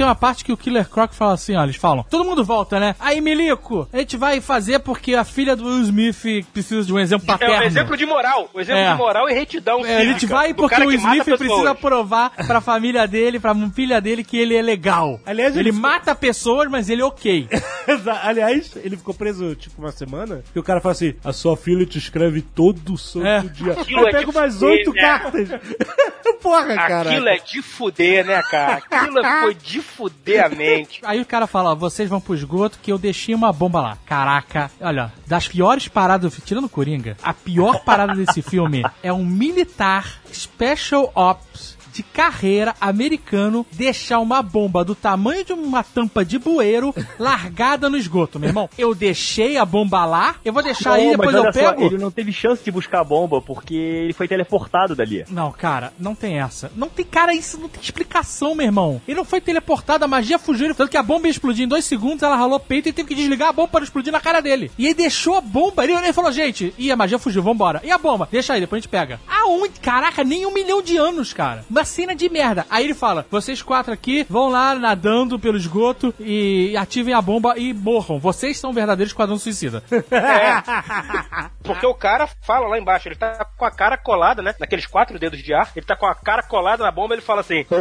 [0.01, 2.81] Tem uma parte que o Killer Croc fala assim, ó, eles falam, todo mundo volta,
[2.81, 2.97] né?
[2.99, 6.99] Aí, Milico, a gente vai fazer porque a filha do Will Smith precisa de um
[6.99, 7.57] exemplo É paterno.
[7.57, 8.49] um exemplo de moral.
[8.55, 8.93] Um exemplo É.
[8.93, 13.07] de moral e retidão É, a gente vai porque o Smith precisa provar pra família
[13.07, 15.21] dele, pra filha dele, que ele é legal.
[15.27, 17.47] Aliás, ele ele- mata pessoas, mas ele é ok.
[18.23, 20.43] Aliás, ele ficou preso tipo uma semana.
[20.55, 23.41] E o cara fala assim: a sua filha te escreve todo santo É.
[23.41, 23.73] dia.
[23.73, 25.01] Aquilo Eu é pego mais oito né?
[25.03, 25.49] cartas.
[26.41, 27.11] Porra, cara.
[27.11, 28.83] Aquilo é de fuder, né, cara?
[28.91, 31.01] Aquilo foi de fuder a mente.
[31.05, 33.99] Aí o cara fala, vocês vão pro esgoto que eu deixei uma bomba lá.
[34.07, 40.21] Caraca, olha, das piores paradas, tirando Coringa, a pior parada desse filme é um militar
[40.33, 46.95] Special Ops de carreira americano deixar uma bomba do tamanho de uma tampa de bueiro
[47.19, 48.69] largada no esgoto, meu irmão.
[48.79, 51.73] Eu deixei a bomba lá, eu vou deixar aí, Não, depois mas eu olha só,
[51.73, 51.85] pego.
[51.87, 55.25] ele não teve chance de buscar a bomba porque ele foi teleportado dali.
[55.31, 56.71] Não, cara, não tem essa.
[56.77, 59.01] Não tem, cara, isso não tem explicação, meu irmão.
[59.07, 60.67] Ele não foi teleportado, a magia fugiu.
[60.67, 62.93] Ele falou que a bomba ia explodir em dois segundos, ela ralou o peito e
[62.93, 64.71] teve que desligar a bomba para explodir na cara dele.
[64.79, 67.81] E ele deixou a bomba, ele, ele falou, gente, e a magia fugiu, vambora.
[67.85, 68.29] E a bomba?
[68.31, 69.21] Deixa aí, depois a gente pega.
[69.29, 69.81] Aonde?
[69.81, 71.65] Caraca, nem um milhão de anos, cara.
[71.81, 72.67] Uma cena de merda.
[72.69, 77.57] Aí ele fala, vocês quatro aqui vão lá nadando pelo esgoto e ativem a bomba
[77.57, 78.19] e morram.
[78.19, 79.83] Vocês são verdadeiros esquadrão suicida.
[81.65, 84.55] Porque o cara fala lá embaixo, ele tá com a cara colada, né?
[84.61, 87.41] Naqueles quatro dedos de ar, ele tá com a cara colada na bomba, ele fala
[87.41, 87.65] assim.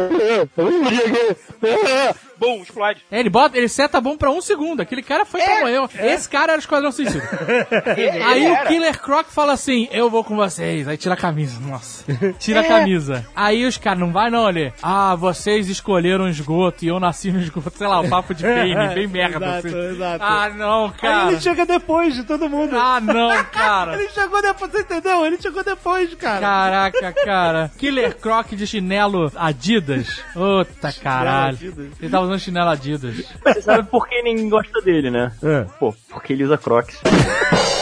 [2.40, 3.02] Bum, explode.
[3.10, 4.80] É, ele bota, ele seta a bomba pra um segundo.
[4.80, 5.88] Aquele cara foi pra morrer.
[6.06, 7.22] Esse cara era o Esquadrão Suicida.
[8.26, 8.66] Aí o.
[8.66, 10.88] Killer Croc fala assim: Eu vou com vocês.
[10.88, 11.60] Aí tira a camisa.
[11.60, 12.04] Nossa.
[12.38, 13.26] Tira a camisa.
[13.36, 14.72] Aí os caras, não vai não, Lê.
[14.82, 17.76] Ah, vocês escolheram esgoto e eu nasci no esgoto.
[17.76, 19.58] Sei lá, o papo de Bane, bem merda.
[19.58, 19.90] Exato, assim.
[19.90, 20.24] exato.
[20.24, 21.32] Ah, não, Aí cara.
[21.32, 22.76] ele chega depois de todo mundo.
[22.76, 23.94] Ah, não, cara.
[24.00, 25.26] Ele chegou depois, você entendeu?
[25.26, 26.40] Ele chegou depois, cara.
[26.40, 27.70] Caraca, cara.
[27.76, 30.22] Killer Croc de chinelo Adidas.
[30.32, 31.56] Puta caralho.
[31.56, 31.86] Adidas.
[32.00, 33.16] Ele tava usando chinelo Adidas.
[33.44, 35.32] Você sabe por que ninguém gosta dele, né?
[35.42, 35.62] É.
[35.78, 37.00] Pô, porque ele usa crocs.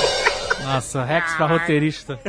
[0.75, 2.21] Nossa, Rex pra roteirista.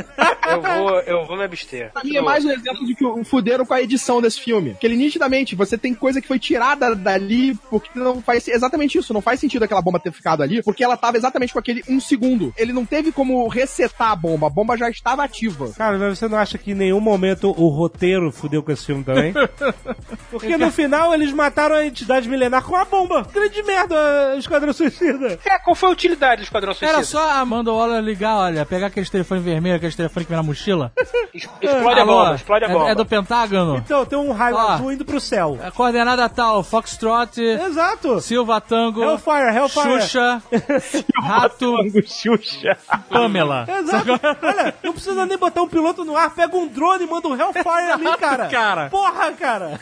[0.50, 1.92] Eu vou, eu vou me abster.
[1.92, 4.76] Pra mim é mais um exemplo de que o fuderam com a edição desse filme.
[4.80, 9.12] Que ele nitidamente, você tem coisa que foi tirada dali porque não faz exatamente isso.
[9.12, 12.00] Não faz sentido aquela bomba ter ficado ali, porque ela tava exatamente com aquele um
[12.00, 12.52] segundo.
[12.56, 15.70] Ele não teve como resetar a bomba, a bomba já estava ativa.
[15.76, 19.04] Cara, mas você não acha que em nenhum momento o roteiro fudeu com esse filme
[19.04, 19.32] também?
[20.30, 23.26] Porque no final eles mataram a entidade milenar com uma bomba.
[23.32, 25.38] Grande merda, Esquadrão Suicida.
[25.44, 26.98] É, qual foi a utilidade do Esquadrão Suicida?
[26.98, 30.36] Era só a Amanda Waller ligar, olha, pegar aqueles telefones vermelhos, aqueles telefones que vem
[30.36, 30.92] na mochila.
[31.32, 32.90] Explode a bomba, explode a é- bomba.
[32.90, 33.76] É, do Pentágono?
[33.76, 34.68] Então, tem um raio Ó.
[34.72, 35.56] azul indo pro céu.
[35.62, 38.20] A coordenada tal, Foxtrot, Exato.
[38.20, 40.00] Silva Tango, Hellfire, Hellfire.
[40.00, 40.42] Xuxa,
[41.22, 42.76] Rato, Xuxa.
[43.08, 43.64] Pamela.
[43.68, 44.20] Exato.
[44.42, 47.40] Olha, não precisa nem botar um piloto no ar, pega um drone e manda um
[47.40, 48.48] Hellfire ali, cara.
[48.48, 48.90] Cara.
[48.90, 49.80] Porra, cara.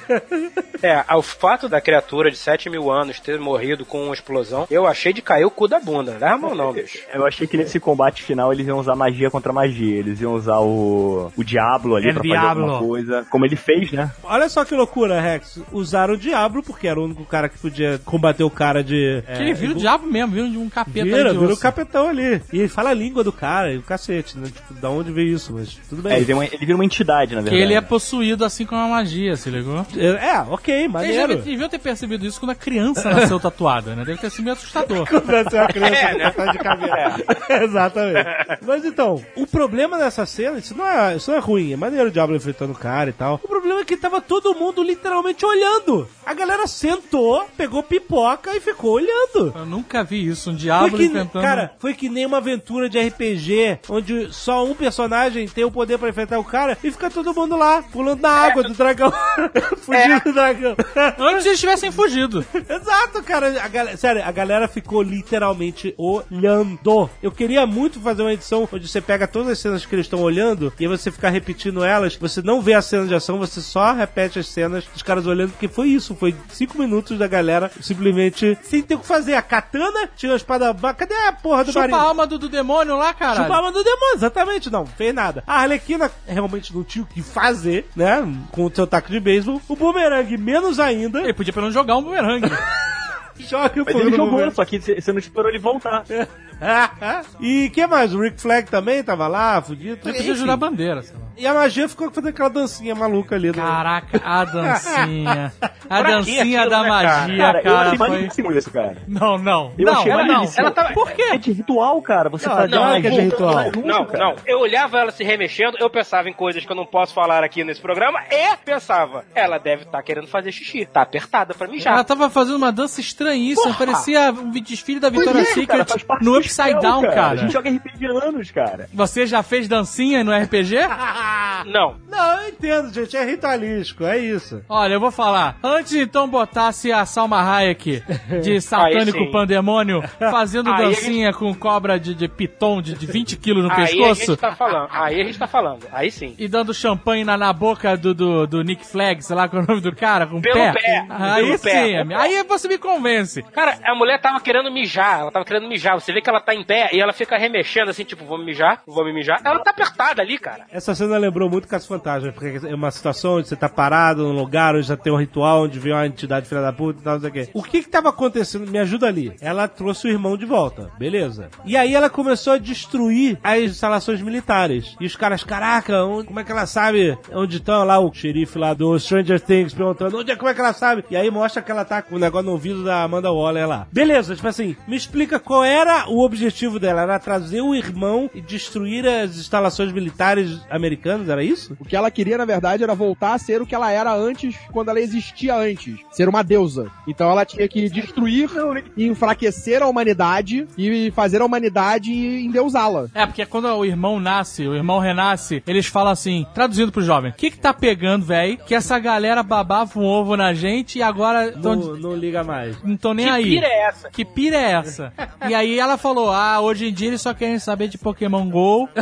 [0.82, 4.86] É, o fato da criatura de 7 mil anos ter morrido com uma explosão, eu
[4.86, 6.12] achei de cair o cu da bunda.
[6.12, 6.99] Não leva a mão não, bicho.
[7.12, 9.97] Eu achei que nesse combate final eles iam usar magia contra magia.
[9.97, 12.47] Eles iam usar o, o Diablo ali El pra Diablo.
[12.47, 13.26] fazer alguma coisa.
[13.30, 14.11] Como ele fez, né?
[14.22, 15.61] Olha só que loucura, Rex.
[15.72, 19.22] Usaram o Diablo, porque era o único cara que podia combater o cara de...
[19.36, 22.41] Que ele vira o diabo mesmo, vira um capeta Vira, de vira o capetão ali.
[22.53, 24.47] E ele fala a língua do cara, e o cacete, né?
[24.47, 26.16] Tipo, da onde veio isso, mas tudo É, bem.
[26.18, 27.62] ele, vira uma, ele vira uma entidade, na Que verdade.
[27.62, 29.84] ele é possuído assim como a magia, se ligou?
[29.97, 31.28] É, ok, Vocês maneiro.
[31.28, 34.05] devem- deviam ter percebido isso quando a criança nasceu tatuada, né?
[34.05, 35.07] Deve ter sido meio assustador.
[35.09, 36.30] Quando é uma criança É, né?
[36.30, 37.14] tá de cabelo.
[37.64, 38.28] Exatamente.
[38.62, 42.09] Mas então, o problema dessa cena, isso não é, isso não é ruim, é maneiro
[42.09, 43.41] o Diablo enfrentando o cara e tal.
[43.43, 46.09] O problema é que tava todo mundo literalmente olhando.
[46.24, 49.53] A galera sentou, pegou pipoca e ficou olhando.
[49.55, 51.45] Eu nunca vi isso, um Foi que, enfrentando...
[51.45, 55.99] cara, foi que nem uma aventura de RPG, onde só um personagem tem o poder
[55.99, 59.12] pra enfrentar o cara e fica todo mundo lá, pulando na água do dragão,
[59.79, 60.76] fugindo do dragão.
[61.18, 62.45] Antes eles tivessem fugido.
[62.68, 63.62] Exato, cara.
[63.62, 67.11] A galera, sério, a galera ficou literalmente olhando.
[67.22, 70.21] Eu queria muito fazer uma edição onde você pega todas as cenas que eles estão
[70.21, 72.16] olhando e você fica repetindo elas.
[72.16, 75.51] Você não vê a cena de ação, você só repete as cenas dos caras olhando,
[75.51, 76.14] porque foi isso.
[76.14, 79.35] Foi cinco minutos da galera simplesmente sem ter o que fazer.
[79.35, 80.75] A katana tinha a espada.
[80.95, 81.97] Cadê a porra do Chupa marido?
[81.97, 83.43] a alma do, do demônio lá, cara.
[83.43, 85.43] Chupa a alma do demônio, exatamente, não, fez nada.
[85.47, 88.27] A Arlequina realmente não tinha o que fazer, né?
[88.51, 89.61] Com o seu taco de beisebol.
[89.69, 91.21] O bumerangue, menos ainda.
[91.21, 92.49] Ele podia pelo menos jogar um bumerangue.
[93.39, 94.55] Joga o Mas fogo ele no jogou, bumerangue.
[94.55, 96.05] só que você não esperou ele voltar.
[97.41, 98.14] e que mais?
[98.14, 100.01] O Rick Flag também tava lá, fudido.
[100.05, 100.34] Ele podia Enfim.
[100.34, 101.28] jurar bandeira, sei lá.
[101.39, 103.49] E a magia ficou fazendo aquela dancinha maluca ali.
[103.49, 103.53] né?
[103.55, 105.53] Caraca, a dancinha.
[105.89, 107.18] A dancinha aquilo, da né, cara?
[107.20, 107.91] magia, Cara, eu cara.
[107.91, 108.57] achei foi...
[108.59, 108.97] isso, cara.
[109.07, 109.72] Não, não.
[109.78, 110.18] Eu não, achei não.
[110.26, 110.61] maneiríssimo.
[110.61, 111.22] Ela tava- Por quê?
[111.32, 112.28] É de ritual, cara.
[112.28, 113.64] Você Não, faz não uma é que é de magia ritual.
[113.84, 114.24] Não, cara.
[114.24, 114.36] não.
[114.47, 117.62] Eu olhava ela se remexendo, eu pensava em coisas que eu não posso falar aqui
[117.64, 120.84] nesse programa e pensava, ela deve estar querendo fazer xixi.
[120.86, 121.95] Tá apertada pra mijar.
[121.95, 123.86] Ela tava fazendo uma dança estranhíssima, Porra!
[123.86, 127.36] parecia um desfile da Victoria's é, Secret cara, no Upside Down, A cara.
[127.36, 128.89] gente joga RPG anos, cara.
[128.93, 130.76] Você já fez dancinha no RPG?
[131.66, 131.97] Não.
[132.09, 133.16] Não, eu entendo, gente.
[133.16, 134.62] É ritualístico, é isso.
[134.68, 135.57] Olha, eu vou falar.
[135.62, 138.03] Antes então botasse a Salma Hayek
[138.43, 143.07] de satânico Aí pandemônio fazendo Aí a dancinha com cobra de, de piton de, de
[143.07, 144.26] 20 quilos no Aí a pescoço.
[144.33, 144.89] gente tá falando.
[144.91, 145.87] Aí a gente tá falando.
[145.93, 146.35] Aí sim.
[146.39, 149.64] E dando champanhe na, na boca do, do, do Nick Flag, sei lá qual é
[149.64, 150.72] o nome do cara, com o Pelo pé.
[150.72, 152.07] pé, Aí pelo sim, pé.
[152.14, 153.43] aí você me convence.
[153.53, 155.95] Cara, a mulher tava querendo mijar, ela tava querendo mijar.
[155.95, 158.45] Você vê que ela tá em pé e ela fica remexendo assim, tipo, vou me
[158.47, 159.41] mijar, vou me mijar.
[159.45, 160.66] Ela tá apertada ali, cara.
[160.70, 164.33] Essa cena lembrou muito Caso Fantasma, porque é uma situação onde você tá parado num
[164.39, 167.14] lugar onde já tem um ritual, onde vem uma entidade filha da puta e tal,
[167.14, 167.49] não sei o quê.
[167.53, 168.71] O que que tava acontecendo?
[168.71, 169.33] Me ajuda ali.
[169.41, 171.49] Ela trouxe o irmão de volta, beleza.
[171.64, 174.97] E aí ela começou a destruir as instalações militares.
[175.01, 178.59] E os caras, caraca, onde- como é que ela sabe onde estão lá o xerife
[178.59, 181.05] lá do Stranger Things perguntando, onde é, como é que ela sabe?
[181.11, 183.87] E aí mostra que ela tá com o negócio no ouvido da Amanda Waller lá.
[183.93, 187.03] Beleza, tipo assim, me explica qual era o objetivo dela.
[187.03, 191.77] Era trazer o irmão e destruir as instalações militares americanas, era isso?
[191.81, 194.57] O que ela queria, na verdade, era voltar a ser o que ela era antes,
[194.73, 195.99] quando ela existia antes.
[196.11, 196.91] Ser uma deusa.
[197.07, 198.51] Então ela tinha que destruir
[198.97, 203.07] e enfraquecer a humanidade e fazer a humanidade endeusá-la.
[203.15, 207.31] É, porque quando o irmão nasce, o irmão renasce, eles falam assim, traduzindo pro jovem,
[207.31, 208.59] o que que tá pegando, velho?
[208.67, 212.77] Que essa galera babava um ovo na gente e agora tão, Não, não liga mais.
[212.83, 213.45] não tão nem que aí.
[213.45, 214.11] pira é essa?
[214.11, 215.13] Que pira é essa?
[215.49, 218.89] e aí ela falou, ah, hoje em dia eles só querem saber de Pokémon GO,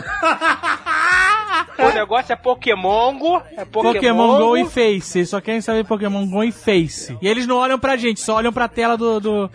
[1.78, 5.18] O negócio é Pokémon Go, é Pokémon, Pokémon GO e Face.
[5.18, 7.16] Eles só querem saber Pokémon GO e Face.
[7.20, 9.20] E eles não olham pra gente, só olham pra tela do...
[9.20, 9.50] do...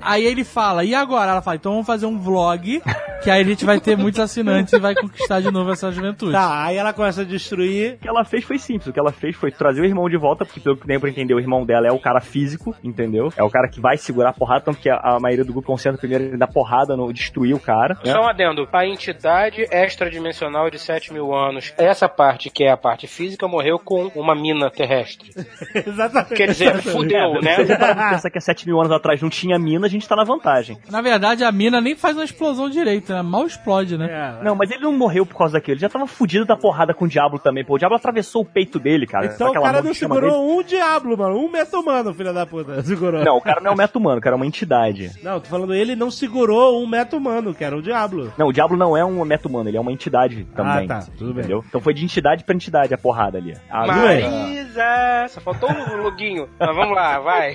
[0.00, 1.30] Aí ele fala, e agora?
[1.32, 2.82] Ela fala, então vamos fazer um vlog,
[3.22, 6.32] que aí a gente vai ter muitos assinantes e vai conquistar de novo essa juventude.
[6.32, 7.94] Tá, aí ela começa a destruir.
[7.94, 8.86] O que ela fez foi simples.
[8.88, 11.08] O que ela fez foi trazer o irmão de volta, porque pelo que deu pra
[11.08, 13.32] entender, o irmão dela é o cara físico, entendeu?
[13.36, 15.66] É o cara que vai segurar a porrada, tanto que a, a maioria do grupo
[15.68, 17.94] concentra primeiro dar porrada no destruir o cara.
[18.04, 18.12] né?
[18.12, 18.68] Só um adendo.
[18.72, 23.46] A entidade extradimensional de 7 mil anos menos essa parte, que é a parte física,
[23.46, 25.30] morreu com uma mina terrestre.
[25.74, 26.34] Exatamente.
[26.34, 27.56] Quer dizer, fudeu, né?
[27.56, 30.16] Se você pensar que há 7 mil anos atrás não tinha mina, a gente tá
[30.16, 30.78] na vantagem.
[30.90, 33.22] Na verdade, a mina nem faz uma explosão direito, né?
[33.22, 34.38] Mal explode, né?
[34.40, 34.44] É.
[34.44, 35.74] Não, mas ele não morreu por causa daquilo.
[35.74, 37.64] Ele já tava fudido da porrada com o Diablo também.
[37.64, 39.26] Pô, o Diablo atravessou o peito dele, cara.
[39.26, 41.36] Então o Aquela cara não segurou um diablo, mano.
[41.36, 42.82] Um meta humano, filho da puta.
[42.82, 43.12] Segurou.
[43.12, 43.24] dele.
[43.24, 45.12] Não, o cara não é um meta humano, o cara é uma entidade.
[45.22, 48.32] Não, tô falando, ele não segurou um meta humano, que era o diablo.
[48.36, 50.86] Não, o Diablo não é um meta humano, ele é uma entidade também.
[50.86, 51.44] tá, tudo bem.
[51.52, 51.64] Entendeu?
[51.68, 53.54] Então foi de entidade pra entidade a porrada ali.
[53.70, 55.28] A Marisa!
[55.28, 56.48] Só faltou um loguinho.
[56.58, 57.54] Mas vamos lá, vai.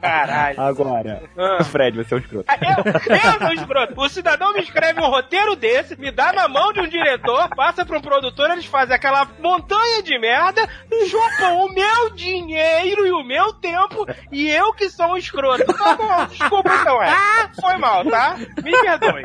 [0.00, 0.60] Caralho.
[0.60, 1.62] Agora, Ah.
[1.64, 2.44] Fred, você é um escroto.
[2.60, 3.94] Eu, eu sou escroto.
[4.00, 7.84] O cidadão me escreve um roteiro desse, me dá na mão de um diretor, passa
[7.86, 10.68] pra um produtor, eles fazem aquela montanha de merda,
[11.08, 15.64] chupam o meu dinheiro e o meu tempo, e eu que sou um escroto.
[15.78, 17.14] Tá bom, desculpa então, é.
[17.60, 18.36] Foi mal, tá?
[18.62, 19.22] Me perdoe.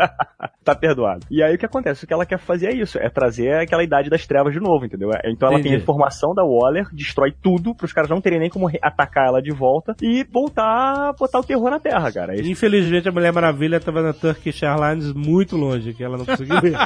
[0.63, 1.25] Tá perdoado.
[1.29, 2.03] E aí o que acontece?
[2.03, 4.85] O que ela quer fazer é isso, é trazer aquela idade das trevas de novo,
[4.85, 5.09] entendeu?
[5.25, 8.69] Então ela tem a informação da Waller, destrói tudo, pros caras não terem nem como
[8.81, 12.33] atacar ela de volta e voltar a botar o terror na Terra, cara.
[12.33, 12.49] É isso.
[12.49, 16.73] Infelizmente a Mulher Maravilha tava na Turkish Airlines muito longe, que ela não conseguiu ir.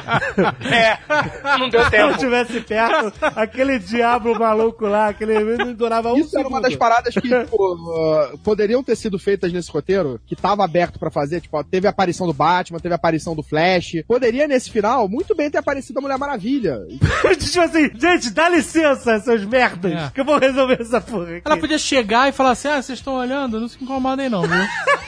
[0.68, 2.10] É, não deu Se ela tempo.
[2.12, 6.68] estivesse perto, aquele diabo maluco lá, aquele não durava um Isso era uma segundo.
[6.70, 11.10] das paradas que tipo, uh, poderiam ter sido feitas nesse roteiro, que tava aberto pra
[11.10, 11.40] fazer.
[11.40, 14.02] Tipo, ó, teve a aparição do Batman, teve a aparição do Flash.
[14.06, 16.77] Poderia, nesse final, muito bem ter aparecido a Mulher Maravilha.
[17.38, 20.10] tipo assim, gente, dá licença, seus merdas, É.
[20.14, 21.42] que eu vou resolver essa porra aqui.
[21.44, 23.60] Ela podia chegar e falar assim: ah, vocês estão olhando?
[23.60, 24.50] Não se incomodem, não, viu?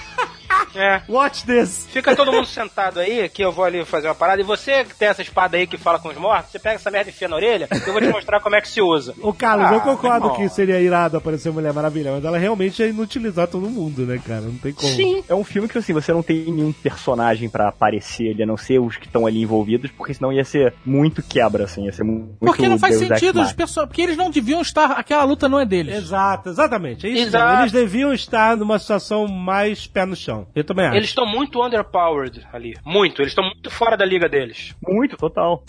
[0.75, 1.03] É.
[1.09, 1.87] Watch this.
[1.91, 4.41] Fica todo mundo sentado aí, que eu vou ali fazer uma parada.
[4.41, 6.91] E você que tem essa espada aí que fala com os mortos, você pega essa
[6.91, 9.15] merda e enfia na orelha, que eu vou te mostrar como é que se usa.
[9.23, 10.37] Ô, Carlos, Ah, eu concordo irmão.
[10.37, 14.43] que seria irado aparecer Mulher Maravilha, mas ela realmente é inutilizar todo mundo, né, cara?
[14.43, 14.89] Não tem como.
[14.93, 15.25] Sim.
[15.29, 18.57] É um filme que assim, você não tem nenhum personagem pra aparecer ali, a não
[18.57, 22.05] ser os que estão ali envolvidos, porque senão ia ser muito quebra, assim, ia ser
[22.05, 23.57] mu- muito Porque não faz Deus sentido, os Machina.
[23.57, 24.93] perso- porque eles não deviam estar.
[24.93, 25.95] Aquela luta não é deles.
[25.95, 27.07] Exato, exatamente.
[27.07, 27.63] É isso Exato.
[27.63, 30.47] Eles deviam estar numa situação mais pé no chão.
[30.61, 30.97] Eu também acho.
[30.97, 32.77] Eles estão muito underpowered ali.
[32.85, 33.23] Muito.
[33.23, 34.75] Eles estão muito fora da liga deles.
[34.87, 35.65] Muito, total.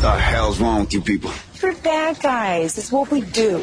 [0.00, 1.30] The hell's wrong with you people?
[1.62, 2.78] We're bad guys.
[2.78, 3.62] It's what we do.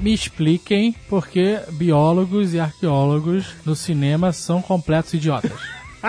[0.00, 5.52] Me expliquem por que biólogos e arqueólogos no cinema são completos idiotas.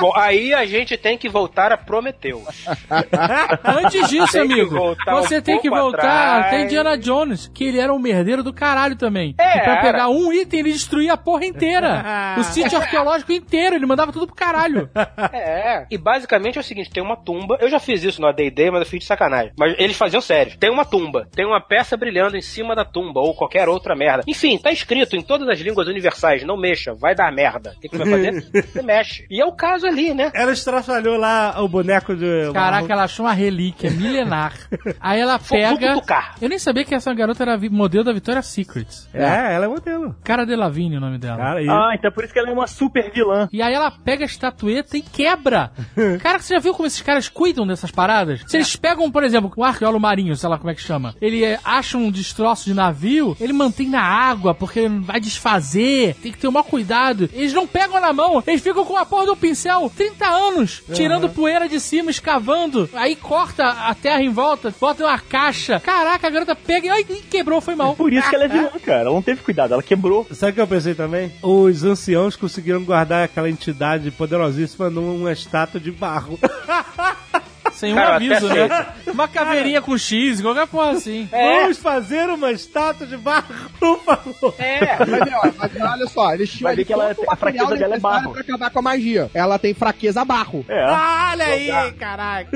[0.00, 2.42] Bom, aí a gente tem que voltar a Prometeu.
[3.64, 6.46] Antes disso, Tem amigo, você um tem que voltar atrás.
[6.46, 9.34] até Indiana Jones, que ele era um merdeiro do caralho também.
[9.38, 9.82] É, e pra era.
[9.82, 12.36] pegar um item, ele destruía a porra inteira.
[12.38, 14.88] o sítio arqueológico inteiro, ele mandava tudo pro caralho.
[15.32, 15.86] É.
[15.90, 17.56] E basicamente é o seguinte: tem uma tumba.
[17.60, 19.52] Eu já fiz isso no ADD, mas eu fiz de sacanagem.
[19.58, 20.56] Mas eles faziam sério.
[20.58, 24.22] Tem uma tumba, tem uma peça brilhando em cima da tumba, ou qualquer outra merda.
[24.26, 27.74] Enfim, tá escrito em todas as línguas universais: não mexa, vai dar merda.
[27.76, 28.62] O que, que você vai fazer?
[28.72, 29.26] Você mexe.
[29.30, 30.30] E é o caso ali, né?
[30.34, 32.50] Ela estraçalhou lá o boneco de.
[32.52, 34.52] Caraca, ela achou uma relíquia milenar.
[35.00, 36.00] Aí ela pega.
[36.40, 39.08] Eu nem sabia que essa garota era modelo da Victoria's Secrets.
[39.14, 40.14] É, ela é modelo.
[40.22, 41.38] Cara de Lavigne o nome dela.
[41.38, 41.68] Cara, e...
[41.68, 43.48] Ah, então é por isso que ela é uma super vilã.
[43.52, 45.70] E aí ela pega a estatueta e quebra.
[46.20, 48.42] Cara, você já viu como esses caras cuidam dessas paradas?
[48.46, 51.44] Se eles pegam, por exemplo, um arqueólogo marinho, sei lá como é que chama, ele
[51.44, 56.38] é, acha um destroço de navio, ele mantém na água, porque vai desfazer, tem que
[56.38, 57.30] ter o maior cuidado.
[57.32, 61.28] Eles não pegam na mão, eles ficam com a porra do pincel 30 anos, tirando
[61.28, 65.80] poeira de cima, escavando, aí corta a terra em volta, bota uma caixa.
[65.80, 67.94] Caraca, a garota pega e ai, quebrou, foi mal.
[67.94, 69.00] Por isso que ela é vilã, cara.
[69.02, 70.26] Ela não teve cuidado, ela quebrou.
[70.32, 71.32] Sabe o que eu pensei também?
[71.42, 76.38] Os anciãos conseguiram guardar aquela entidade poderosíssima numa estátua de barro.
[77.82, 78.86] Sem um Cara, eu aviso, né?
[79.08, 81.28] Uma caveirinha com X, qualquer porra assim.
[81.32, 81.62] É.
[81.62, 84.54] Vamos fazer uma estátua de barro, por favor.
[84.56, 84.98] É.
[85.04, 87.98] Mas, ó, mas olha só, eles tinham ali que ela- o a fraqueza dela é
[87.98, 88.30] barro.
[88.30, 89.28] pra acabar com a magia.
[89.34, 90.64] Ela tem fraqueza barro.
[90.68, 90.84] É.
[90.84, 92.48] Olha aí, caralho.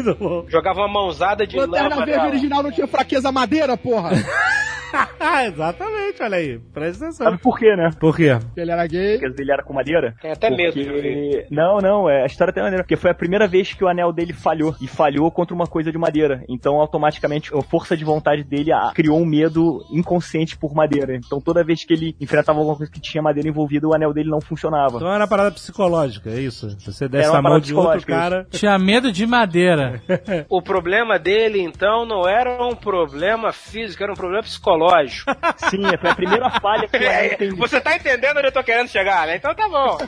[0.46, 2.28] Jogava uma mãozada de Lanterna lama Verde nela.
[2.28, 4.10] original não tinha fraqueza madeira, porra.
[5.46, 6.58] Exatamente, olha aí.
[6.72, 7.26] Presta atenção.
[7.26, 7.90] Sabe por quê, né?
[7.98, 8.38] Por quê?
[8.56, 9.18] Ele era gay.
[9.18, 10.14] Porque ele era com madeira?
[10.20, 11.46] Tem até medo Porque- de ver.
[11.50, 12.82] Não, não, é, a história tem maneira.
[12.84, 14.74] Porque foi a primeira vez que o anel dele falhou.
[14.80, 16.42] E falhou contra uma coisa de madeira.
[16.48, 21.16] Então, automaticamente, a força de vontade dele ah, criou um medo inconsciente por madeira.
[21.16, 24.30] Então, toda vez que ele enfrentava alguma coisa que tinha madeira envolvida, o anel dele
[24.30, 24.96] não funcionava.
[24.96, 26.70] Então era uma parada psicológica, é isso?
[26.80, 28.46] Se você desse Era uma a mão parada de outro psicológica, cara.
[28.50, 30.00] Tinha medo de madeira.
[30.48, 34.85] O problema dele, então, não era um problema físico, era um problema psicológico.
[34.88, 35.24] Relógio.
[35.70, 37.56] Sim, foi a primeira falha que eu É, entendi.
[37.56, 39.36] você tá entendendo onde eu tô querendo chegar, né?
[39.36, 39.98] Então tá bom.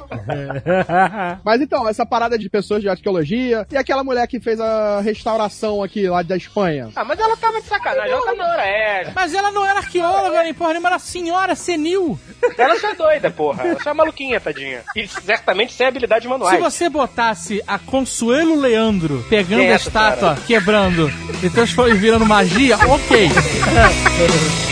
[1.45, 5.83] Mas então, essa parada de pessoas de arqueologia e aquela mulher que fez a restauração
[5.83, 6.91] aqui lá da Espanha.
[6.97, 9.13] Ah, mas ela tava de sacanagem, ela tá na hora essa.
[9.15, 12.19] Mas ela não era arqueóloga nem porra nenhuma, era senhora senil.
[12.57, 13.67] Ela só é doida, porra.
[13.69, 14.83] Ela só é maluquinha, tadinha.
[14.97, 16.59] E certamente sem habilidade Se manuais.
[16.61, 21.11] você botasse a Consuelo Leandro pegando a estátua, quebrando
[21.43, 23.29] e transformando e virando magia, ok.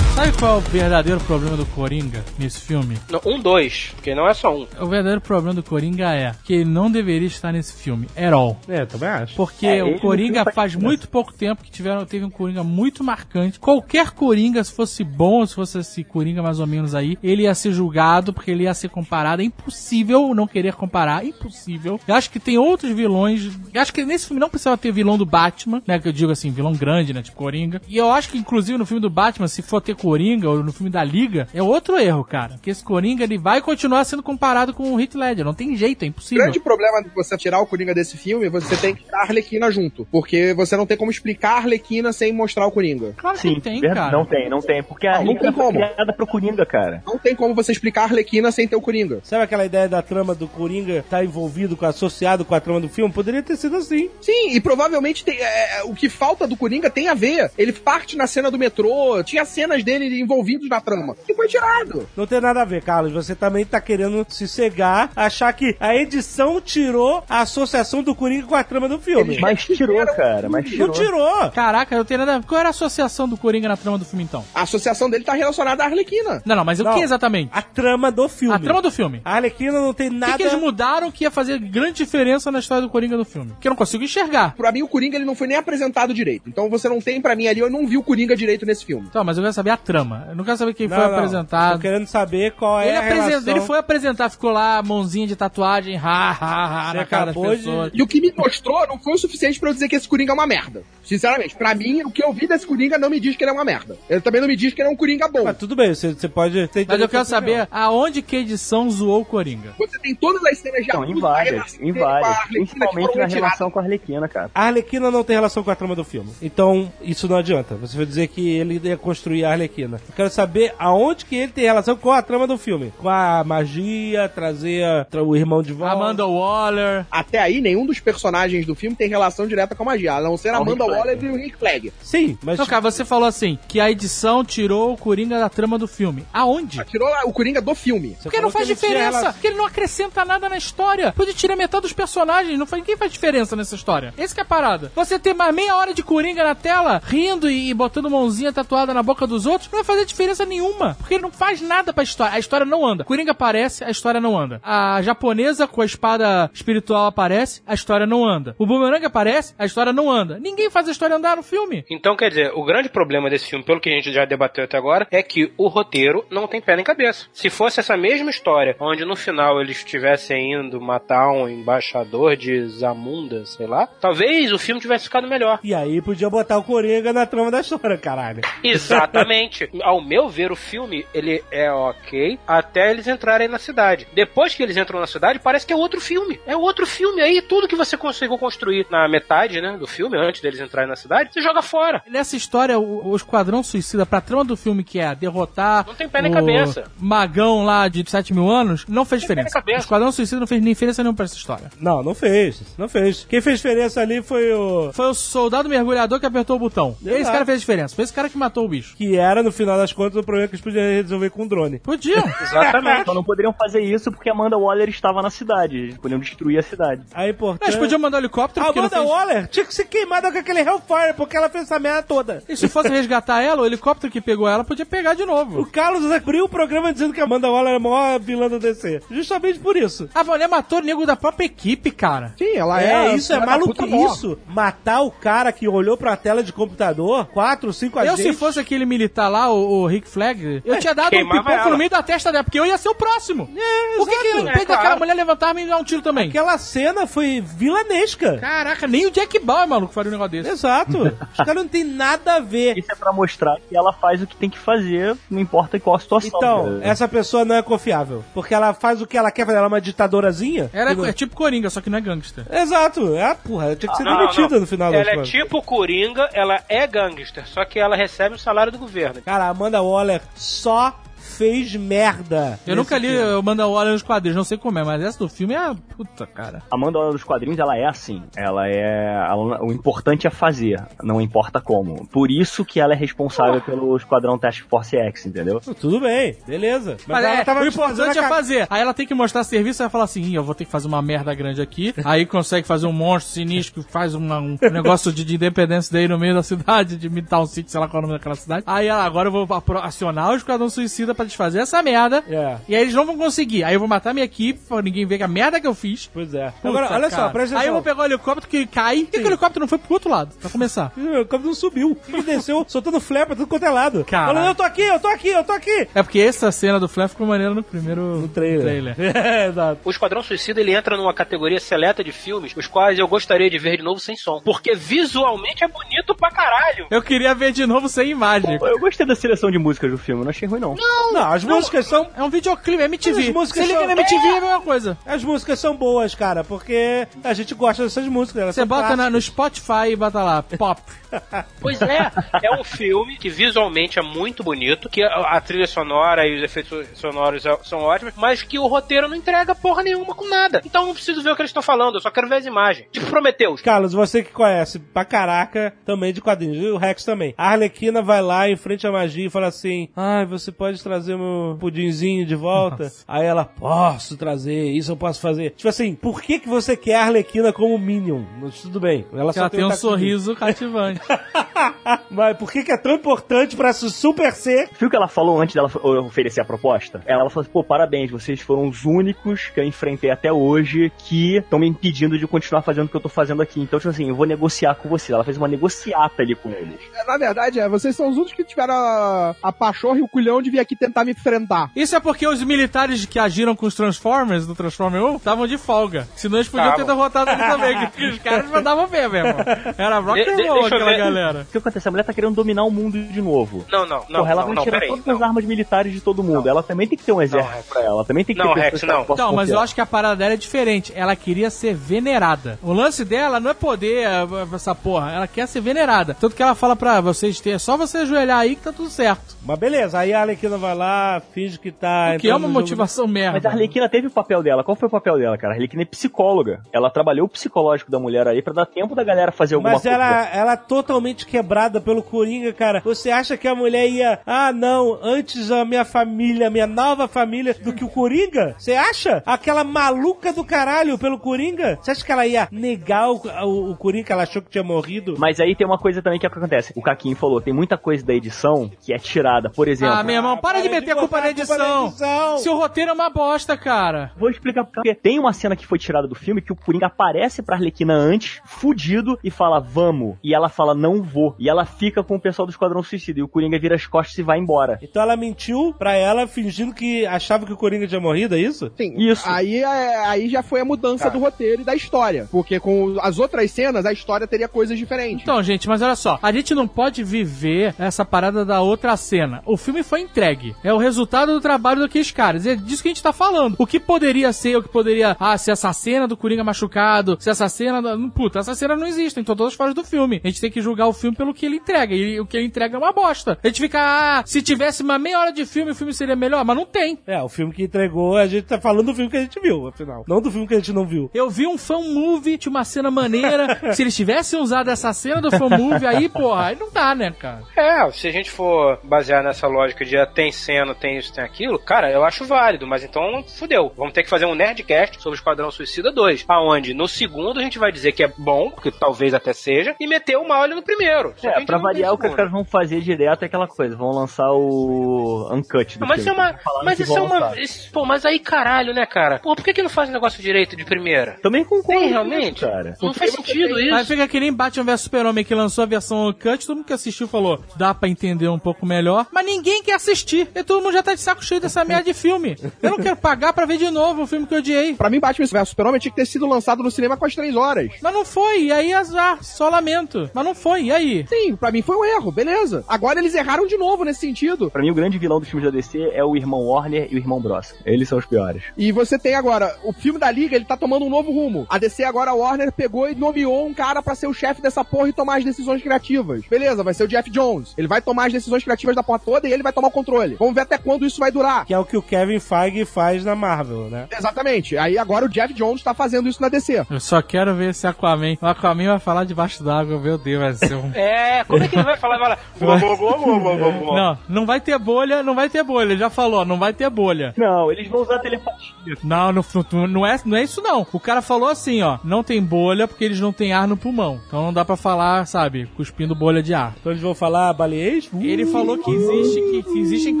[0.38, 2.98] qual é o verdadeiro problema do Coringa nesse filme?
[3.10, 4.66] Não, um, dois, porque não é só um.
[4.80, 8.58] O verdadeiro problema do Coringa é que ele não deveria estar nesse filme, at all.
[8.68, 9.34] É, eu também acho.
[9.36, 13.58] Porque É, o Coringa faz muito pouco tempo que tiveram, teve um Coringa muito marcante.
[13.58, 17.54] Qualquer Coringa, se fosse bom, se fosse esse Coringa mais ou menos aí, ele ia
[17.54, 19.42] ser julgado porque ele ia ser comparado.
[19.42, 21.98] É impossível não querer comparar, impossível.
[22.06, 23.50] Eu acho que tem outros vilões.
[23.72, 25.98] Eu acho que nesse filme não precisava ter vilão do Batman, né?
[25.98, 27.22] Que eu digo assim, vilão grande, né?
[27.22, 27.80] Tipo Coringa.
[27.88, 30.72] E eu acho que, inclusive, no filme do Batman, se for ter Coringa, ou no
[30.72, 32.58] filme da Liga, é outro erro, cara.
[32.62, 35.44] Que esse Coringa, ele vai continuar sendo comparado com o Heath Ledger.
[35.44, 36.42] Não tem jeito, é O impossível.
[36.44, 39.70] grande problema de você tirar o Coringa desse filme, você tem que tirar a Arlequina
[39.70, 40.06] junto.
[40.10, 43.12] Porque você não tem como explicar a Arlequina sem mostrar o Coringa.
[43.16, 44.16] Claro que Sim, tem, verdade, cara.
[44.16, 44.82] não tem, não tem.
[44.82, 47.02] Porque a Não, não Liga tem criada pro Coringa, cara.
[47.06, 49.20] Não tem como você explicar a Arlequina sem ter o Coringa.
[49.22, 52.88] Sabe aquela ideia da trama do Coringa estar envolvido, com, associado com a trama do
[52.88, 53.12] filme?
[53.12, 54.10] Poderia ter sido assim.
[54.20, 57.50] Sim, e provavelmente tem- é, é, o que falta do Coringa tem a ver.
[57.58, 61.16] Ele parte na cena do metrô, tinha cenas dele envolvidos na trama.
[61.28, 62.06] E foi tirado.
[62.16, 63.12] Não tem nada a ver, Carlos.
[63.12, 68.46] Você também tá querendo se cegar, achar que a edição tirou a associação do Coringa
[68.46, 69.38] com a trama do filme.
[69.40, 70.86] Mas tirou, cara, mas tirou.
[70.88, 71.50] Não tirou.
[71.50, 72.44] Caraca, eu tenho nada.
[72.46, 74.44] Qual era a associação do Coringa na trama do filme então?
[74.54, 76.42] A associação dele tá relacionada à Arlequina.
[76.44, 76.94] Não, não, mas o Não.
[76.94, 77.50] que exatamente?
[77.52, 78.54] A trama do filme.
[78.54, 79.20] A trama do filme.
[79.24, 80.32] A Arlequina não tem O nada...
[80.32, 83.52] que, que eles mudaram que ia fazer grande diferença na história do Coringa do filme?
[83.60, 84.54] Que eu não consigo enxergar.
[84.56, 86.48] Pra mim, o Coringa ele não foi nem apresentado direito.
[86.48, 89.06] Então você não tem pra mim ali, eu não vi o Coringa direito nesse filme.
[89.08, 90.03] Então, mas eu quero saber a trama.
[90.28, 91.14] Eu não quero saber quem Não, foi não.
[91.14, 91.72] apresentado.
[91.74, 93.56] Tô querendo saber qual é Ele, a apresentou, relação.
[93.56, 97.36] ele foi apresentar, ficou lá, mãozinha de tatuagem, ha, ha, ha, Você na cara das
[97.36, 97.98] acabou de-.
[97.98, 100.32] E o que me mostrou não foi o suficiente pra eu dizer que esse Coringa
[100.32, 100.82] é uma merda.
[101.02, 103.54] Sinceramente, pra mim, o que eu vi desse Coringa não me diz que ele é
[103.54, 103.96] uma merda.
[104.08, 105.44] Ele também não me diz que ele é um Coringa bom.
[105.44, 106.66] Mas tudo bem, você, você pode...
[106.66, 109.74] você Mas eu quero saber aonde que a edição zoou o Coringa.
[109.78, 112.38] Você tem todas as cenas de Não, em a várias, em a várias.
[112.48, 114.50] Principalmente na relação com a Arlequina, cara.
[114.54, 116.30] A Arlequina não tem relação com a trama do filme.
[116.40, 117.74] Então, isso não adianta.
[117.76, 119.93] Você vai dizer que ele ia construir a Arlequina.
[120.08, 122.92] Eu quero saber aonde que ele tem relação com a trama do filme.
[122.98, 124.84] Com a magia, trazer
[125.14, 125.94] o irmão de volta.
[125.94, 127.06] Amanda Waller.
[127.10, 130.36] Até aí, nenhum dos personagens do filme tem relação direta com a magia, a não
[130.36, 131.92] ser a Amanda Waller e o Rick Flag.
[132.02, 132.54] Sim, mas...
[132.54, 136.24] Então, cara, você falou assim, que a edição tirou o Coringa da trama do filme.
[136.32, 136.82] Aonde?
[136.84, 138.16] Tirou lá o Coringa do filme.
[138.16, 141.12] Você Porque não faz diferença, rela- porque ele não acrescenta nada na história.
[141.12, 144.12] Pode tirar metade dos personagens, não faz, ninguém faz diferença nessa história.
[144.16, 144.90] Esse que é a parada.
[144.94, 148.94] Você ter mais meia hora de Coringa na tela, rindo e, e botando mãozinha tatuada
[148.94, 150.94] na boca dos outros, não vai fazer diferença nenhuma.
[150.94, 152.34] Porque ele não faz nada pra história.
[152.34, 153.04] A história não anda.
[153.04, 154.60] Coringa aparece, a história não anda.
[154.64, 158.56] A japonesa com a espada espiritual aparece, a história não anda.
[158.58, 160.38] O boomerang aparece, a história não anda.
[160.38, 161.84] Ninguém faz a história andar no filme.
[161.90, 164.76] Então, quer dizer, o grande problema desse filme, pelo que a gente já debateu até
[164.76, 167.26] agora, é que o roteiro não tem pé nem cabeça.
[167.32, 172.66] Se fosse essa mesma história, onde no final eles estivessem indo matar um embaixador de
[172.68, 175.60] Zamunda, sei lá, talvez o filme tivesse ficado melhor.
[175.62, 178.40] E aí podia botar o Coringa na trama da história, caralho.
[178.62, 179.68] Exatamente.
[179.82, 184.06] Ao meu ver, o filme, ele é ok até eles entrarem na cidade.
[184.12, 186.40] Depois que eles entram na cidade, parece que é outro filme.
[186.46, 187.20] É outro filme.
[187.22, 190.96] Aí tudo que você conseguiu construir na metade, né, do filme, antes deles entrarem na
[190.96, 192.02] cidade, você joga fora.
[192.08, 195.86] Nessa história, o, o Esquadrão Suicida, pra trama do filme que é derrotar.
[195.86, 196.84] Não tem pé nem cabeça.
[196.98, 199.62] Magão lá de 7 mil anos, não fez Não diferença.
[199.66, 199.70] O.
[199.70, 201.70] Esquadrão Suicida não fez nem diferença nenhuma pra essa história.
[201.80, 202.62] Não, não fez.
[202.78, 203.26] Não fez.
[203.28, 204.92] Quem fez diferença ali foi o...
[204.92, 206.96] Foi o soldado mergulhador que apertou o botão.
[207.02, 207.32] Esse Exato.
[207.32, 207.94] cara fez a diferença.
[207.94, 208.94] Foi esse cara que matou o bicho.
[208.96, 211.78] Que era, no final das contas, o problema que eles podiam resolver com o drone.
[211.78, 212.22] Podiam.
[212.42, 213.04] Exatamente.
[213.04, 215.76] Só não poderiam fazer isso porque a Amanda Waller estava na cidade.
[215.76, 217.02] Eles podiam destruir a cidade.
[217.14, 217.70] A importante...
[217.70, 219.08] Mas podiam mandar um helicóptero A Amanda fez...
[219.08, 222.42] Waller tinha que ser queimada com aquele Hellfire, porque ela fez essa merda toda.
[222.48, 225.66] E se fosse resgatar ela, o helicóptero que pegou ela podia pegar de O novo.
[225.66, 229.02] Carlos abriu o programa dizendo que a Amanda Waller é a maior vilã do DC.
[229.10, 230.08] Justamente por isso.
[230.14, 232.34] A mulher matou o nego da própria equipe, cara.
[232.38, 233.08] Sim, ela é.
[233.08, 233.84] É, isso é maluco.
[233.84, 238.24] Isso, matar o cara que olhou pra tela de computador, quatro, cinco Eu, agentes.
[238.24, 241.70] se fosse aquele militar lá, o, o Rick Flag, eu tinha dado um ela.
[241.70, 243.48] no meio da testa dela, porque eu ia ser o próximo.
[243.56, 244.80] É, Por que, que ele pede claro.
[244.80, 246.28] aquela mulher levantar e me dar um tiro também?
[246.28, 248.38] Aquela cena foi vilanesca.
[248.38, 250.50] Caraca, nem o Jack Bauer, maluco, faria um negócio desse.
[250.50, 250.98] Exato.
[251.32, 252.78] Os caras não tem nada a ver.
[252.78, 255.80] Isso é pra mostrar que ela faz o que tem que fazer, não importa em
[255.80, 256.30] qual situação.
[256.36, 256.80] Então, cara.
[256.82, 258.24] essa pessoa não é confiável.
[258.34, 259.58] Porque ela faz o que ela quer fazer.
[259.58, 260.70] Ela é uma ditadorazinha.
[260.72, 262.44] Era, Que não- é tipo Coringa, só que não é gangster.
[262.50, 263.14] Exato.
[263.16, 264.60] É, porra, ela tinha que ser Não, não, demitida não.
[264.60, 268.72] no final Ela é tipo Coringa, ela é gangster, só que ela recebe o salário
[268.72, 269.22] do governo.
[269.22, 272.58] Cara, a Amanda Waller só fez merda.
[272.66, 273.32] Eu nunca li filme.
[273.34, 275.74] o Manda Waller nos quadrinhos, não sei como é, mas essa do filme é a
[275.74, 276.62] puta, cara.
[276.70, 278.22] Amanda Waller dos quadrinhos, ela é assim.
[278.36, 279.26] Ela é.
[279.30, 282.06] ela- o importante é fazer, não importa como.
[282.08, 285.60] Por isso que ela é responsável pelo Esquadrão Task Force X, entendeu?
[285.80, 286.96] Tudo bem, beleza.
[287.06, 288.66] Mas, ela é, tava o importante a é ca- fazer.
[288.70, 290.70] Aí ela tem que mostrar serviço e ela fala assim: "Ih, eu vou ter que
[290.70, 291.94] fazer uma merda grande aqui.
[292.04, 296.06] Aí consegue fazer um monstro sinistro que faz uma- um negócio de, de Independence Day
[296.08, 298.64] no meio da cidade, de Midtown City, sei lá qual é o nome daquela cidade.
[298.66, 299.46] Aí ela, agora eu vou
[299.82, 302.22] acionar o Esquadrão Suicida pra desfazer essa merda.
[302.28, 302.56] É.
[302.68, 303.64] E aí eles não vão conseguir.
[303.64, 306.10] Aí eu vou matar minha equipe pra ninguém ver que a merda que eu fiz.
[306.12, 306.50] Pois é.
[306.50, 307.22] Puta, Agora, olha cara.
[307.24, 307.74] só, presta Aí eu atenção.
[307.74, 309.02] vou pegar o helicóptero que cai.
[309.02, 310.34] Por que, que o helicóptero não foi pro outro lado?
[310.40, 310.92] Pra começar.
[311.14, 311.96] O câmbio não subiu.
[312.08, 314.04] Ele desceu soltando flare pra tudo quanto é lado.
[314.04, 314.34] Caralho.
[314.34, 315.88] Falando, eu tô aqui, eu tô aqui, eu tô aqui.
[315.94, 318.94] É porque essa cena do Flash ficou maneira no primeiro No trailer.
[319.14, 319.80] É, exato.
[319.84, 323.58] O Esquadrão Suicida ele entra numa categoria seleta de filmes, os quais eu gostaria de
[323.58, 324.40] ver de novo sem som.
[324.44, 326.86] Porque visualmente é bonito pra caralho.
[326.90, 328.58] Eu queria ver de novo sem imagem.
[328.60, 330.74] Eu gostei da seleção de músicas do filme, não achei ruim não.
[330.74, 332.08] Não, as músicas são.
[332.16, 333.20] É um videoclipe, é MTV.
[333.22, 334.98] As músicas Você liga são- na MTV é a mesma coisa.
[335.06, 338.42] As músicas são boas, cara, porque a gente gosta dessas músicas.
[338.42, 339.20] elas Você são bota na- no.
[339.20, 340.80] Spotify e bota lá, pop.
[341.60, 342.10] Pois é,
[342.42, 346.42] é um filme que visualmente é muito bonito, que a, a trilha sonora e os
[346.42, 350.60] efeitos sonoros é- são ótimos, mas que o roteiro não entrega porra nenhuma com nada.
[350.64, 352.46] Então eu não preciso ver o que eles estão falando, eu só quero ver as
[352.46, 352.86] imagens.
[352.90, 353.60] Tipo Prometheus.
[353.62, 357.32] Carlos, você que conhece pra caraca também de quadrinhos, e o Rex também.
[357.38, 360.93] A Arlequina vai lá em frente à magia e fala assim: Ai, você pode trazer
[361.00, 362.90] meu pudinzinho de volta?
[363.06, 365.50] Aí ela, posso trazer, isso eu posso fazer.
[365.50, 368.22] Tipo assim, por que, que você quer a Arlequina como Minion?
[368.40, 371.00] Mas Tudo bem, ela só ela tem um de sorriso cativante.
[372.10, 374.68] Mas por que, que é tão importante pra su- super ser?
[374.78, 377.02] Viu o que ela falou antes dela oferecer a proposta?
[377.06, 381.36] Ela falou assim, pô, parabéns, vocês foram os únicos que eu enfrentei até hoje que
[381.36, 383.60] estão me impedindo de continuar fazendo o que eu tô fazendo aqui.
[383.60, 385.12] Então, tipo assim, eu vou negociar com você.
[385.12, 386.78] Ela fez uma negociata ali com eles.
[387.06, 390.40] Na verdade, é, vocês são os únicos que tiveram a, a pachorra e o culhão
[390.42, 391.70] de vir aqui tentar me enfrentar.
[391.74, 395.56] Isso é porque os militares que agiram com os Transformers do Transformer 1 estavam de
[395.58, 396.08] folga.
[396.14, 397.90] Senão eles podiam ter derrotado ele também.
[397.90, 399.34] Que os caras mandavam ver mesmo.
[399.76, 400.98] Era rock and roll aquela ver.
[400.98, 401.40] galera.
[401.42, 401.88] O que acontece?
[401.88, 403.64] A mulher tá querendo dominar o mundo de novo.
[403.70, 404.20] Não, não, não.
[404.20, 405.16] Porra, ela não, vai não, tirar peraí, todas não.
[405.16, 406.48] as armas militares de todo mundo.
[406.48, 407.66] Ela também tem que ter um exército Rex.
[407.68, 408.04] pra ela.
[408.04, 409.02] Também tem que Não, ter Rex, não.
[409.08, 410.92] Então, mas eu acho que a parada dela é diferente.
[410.94, 412.58] Ela queria ser venerada.
[412.62, 415.10] O lance dela não é poder, eh, essa porra.
[415.12, 416.14] Ela quer ser venerada.
[416.18, 418.90] Tanto que ela fala pra vocês ter, é só você ajoelhar aí que tá tudo
[418.90, 419.36] certo.
[419.42, 422.14] Mas beleza, aí a Arlequina vai lá, finge que tá.
[422.16, 423.32] O que é uma no jogo- motivação merda.
[423.32, 424.64] Mas a Arlequina teve o papel dela.
[424.64, 425.54] Qual foi o papel dela, cara?
[425.54, 426.60] A Arlequina é psicóloga.
[426.72, 429.82] Ela trabalhou o psicológico da mulher aí pra dar tempo da galera fazer alguma Mas
[429.82, 429.94] coisa.
[429.94, 432.80] ela, ela totalmente quebrada pelo Coringa, cara.
[432.84, 434.20] Você acha que a mulher ia.
[434.26, 438.54] Ah, não, antes a minha família, a minha nova família, do que o Coringa?
[438.58, 439.22] Você acha?
[439.26, 441.78] Aquela maluca do caralho pelo Coringa?
[441.80, 444.64] Você acha que ela ia negar o, o, o Coringa que ela achou que tinha
[444.64, 445.14] morrido?
[445.18, 446.72] Mas aí tem uma coisa também que acontece.
[446.76, 449.50] O Caquinho falou, tem muita coisa da edição que é tirada.
[449.50, 451.34] Por exemplo, Ah, meu irmão, para, para de de meter a culpa botar na a
[451.34, 451.86] culpa na edição.
[451.86, 452.38] edição.
[452.38, 454.12] Se o roteiro é uma bosta, cara.
[454.16, 457.42] Vou explicar porque tem uma cena que foi tirada do filme que o Coringa aparece
[457.42, 460.16] pra Arlequina antes, fudido, e fala, vamos.
[460.22, 461.34] E ela fala, não vou.
[461.38, 463.20] E ela fica com o pessoal do Esquadrão Suicida.
[463.20, 464.78] E o Coringa vira as costas e vai embora.
[464.82, 468.70] Então ela mentiu pra ela, fingindo que achava que o Coringa tinha morrido, é isso?
[468.76, 469.28] Sim, Isso.
[469.28, 472.28] Aí, é- aí já foi a mudança do roteiro e da história.
[472.30, 475.22] Porque com as outras cenas, a história teria coisas diferentes.
[475.22, 479.42] Então, gente, mas olha só, a gente não pode viver essa parada da outra cena.
[479.46, 480.43] O filme foi entregue.
[480.62, 482.46] É o resultado do trabalho daqueles caras.
[482.46, 483.54] É disso que a gente tá falando.
[483.58, 485.16] O que poderia ser, o que poderia.
[485.20, 487.80] Ah, se essa cena do Coringa machucado, se essa cena.
[487.80, 489.20] da- Puta, essa cena não existe.
[489.20, 490.20] Então todas fora do filme.
[490.24, 491.94] A gente tem que julgar o filme pelo que ele entrega.
[491.94, 493.38] E o que ele entrega é uma bosta.
[493.42, 496.44] A gente fica, ah, se tivesse uma meia hora de filme, o filme seria melhor.
[496.44, 496.98] Mas não tem.
[497.06, 499.66] É, o filme que entregou, a gente tá falando do filme que a gente viu,
[499.68, 500.04] afinal.
[500.08, 501.10] Não do filme que a gente não viu.
[501.14, 503.72] Eu vi um fan movie de uma cena maneira.
[503.74, 507.12] se eles tivessem usado essa cena do fan movie aí, porra, aí não dá, né,
[507.18, 507.42] cara?
[507.56, 511.24] É, se a gente for basear nessa lógica de ah, tem cena, tem isso, tem
[511.24, 513.72] aquilo, cara, eu acho válido, mas então fudeu.
[513.76, 517.42] Vamos ter que fazer um Nerdcast sobre o Esquadrão Suicida 2, aonde no segundo a
[517.42, 520.62] gente vai dizer que é bom, que talvez até seja, e meter o mal no
[520.62, 521.14] primeiro.
[521.16, 523.90] Só É, pra variar, o que os caras vão fazer direto é aquela coisa, vão
[523.90, 526.38] lançar o Uncut do mas isso é uma.
[526.64, 527.38] Mas isso é uma.
[527.38, 529.18] isso- pô, mas aí caralho, né, cara?
[529.18, 531.16] Pô, por que, que não faz o negócio direito de primeira?
[531.22, 532.36] Também concordo Tem, com realmente?
[532.38, 532.74] isso, cara.
[532.82, 533.86] Não faz sentido Aí isso.
[533.86, 537.06] fica que nem Batman vs Super-Homem que lançou a versão cut, todo mundo que assistiu
[537.08, 540.23] falou, dá pra entender um pouco melhor, mas ninguém quer assistir.
[540.34, 542.36] E todo mundo já tá de saco cheio dessa merda de filme.
[542.62, 544.74] Eu não quero pagar pra ver de novo o filme que eu odiei.
[544.74, 547.34] Pra mim, Batman vs Superman tinha que ter sido lançado no cinema com as três
[547.36, 547.70] horas.
[547.82, 550.10] Mas não foi, e aí azar, só lamento.
[550.12, 551.06] Mas não foi, e aí?
[551.08, 552.64] Sim, pra mim foi um erro, beleza.
[552.68, 554.50] Agora eles erraram de novo nesse sentido.
[554.50, 556.98] Pra mim, o grande vilão dos filmes da DC é o irmão Warner e o
[556.98, 557.54] irmão Bros.
[557.64, 558.42] Eles são os piores.
[558.56, 561.46] E você tem agora, o filme da Liga, ele tá tomando um novo rumo.
[561.48, 564.64] A DC agora, a Warner, pegou e nomeou um cara pra ser o chefe dessa
[564.64, 566.24] porra e tomar as decisões criativas.
[566.28, 567.54] Beleza, vai ser o Jeff Jones.
[567.56, 570.13] Ele vai tomar as decisões criativas da porra toda e ele vai tomar o controle.
[570.18, 571.44] Vamos ver até quando isso vai durar.
[571.44, 573.86] Que é o que o Kevin Feige faz na Marvel, né?
[573.96, 574.56] Exatamente.
[574.56, 576.66] Aí agora o Jeff Jones tá fazendo isso na DC.
[576.70, 578.16] Eu só quero ver esse Aquaman.
[578.20, 580.70] O Aquaman vai falar debaixo d'água, meu Deus, vai ser um...
[580.74, 581.94] É, como é que ele vai falar?
[582.38, 583.74] Vai falar.
[583.74, 585.72] Não, não vai ter bolha, não vai ter bolha.
[585.72, 587.14] Ele já falou, não vai ter bolha.
[587.16, 588.54] Não, eles vão usar telepatia.
[588.82, 590.66] Não, não, não, não é, não é isso não.
[590.72, 594.00] O cara falou assim, ó, não tem bolha porque eles não têm ar no pulmão.
[594.06, 596.54] Então não dá pra falar, sabe, cuspindo bolha de ar.
[596.60, 597.88] Então eles vão falar baleês?
[597.94, 600.00] Ele falou que existe, que, que existem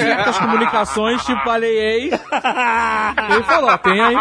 [0.00, 2.12] certas comunicações tipo baleês.
[2.12, 4.16] Ele falou, tem aí.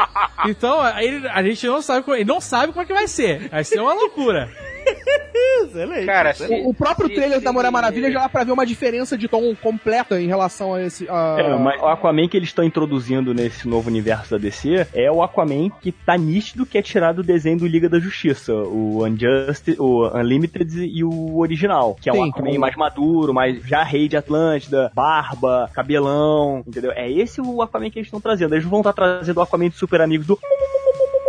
[0.46, 3.50] Então, ele, a gente não sabe ele não sabe como é que vai ser.
[3.50, 4.50] Vai ser uma loucura.
[5.64, 6.06] Excelente.
[6.06, 8.66] Cara, se, O, próprio se- trailer se- da Mulher Maravilha já dá pra ver uma
[8.66, 11.08] diferença de tom completa em relação a esse.
[11.10, 15.12] a- É, mas o Aquaman que eles estão introduzindo nesse novo universo da DC é
[15.12, 19.04] o Aquaman que tá nítido que é tirado do desenho do Liga da Justiça, o
[19.06, 22.30] Unjustice, o Unlimited e o original, que é um Sim.
[22.30, 26.92] Aquaman mais maduro, mais já rei de Atlântida, barba, cabelão, entendeu?
[26.92, 28.54] É esse o Aquaman que eles estão trazendo.
[28.56, 30.38] Eles vão estar trazendo o Aquaman dos super amigos do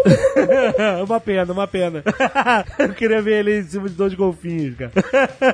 [1.06, 2.02] uma pena, uma pena.
[2.78, 4.92] Eu queria ver ele em cima de dois golfinhos, cara.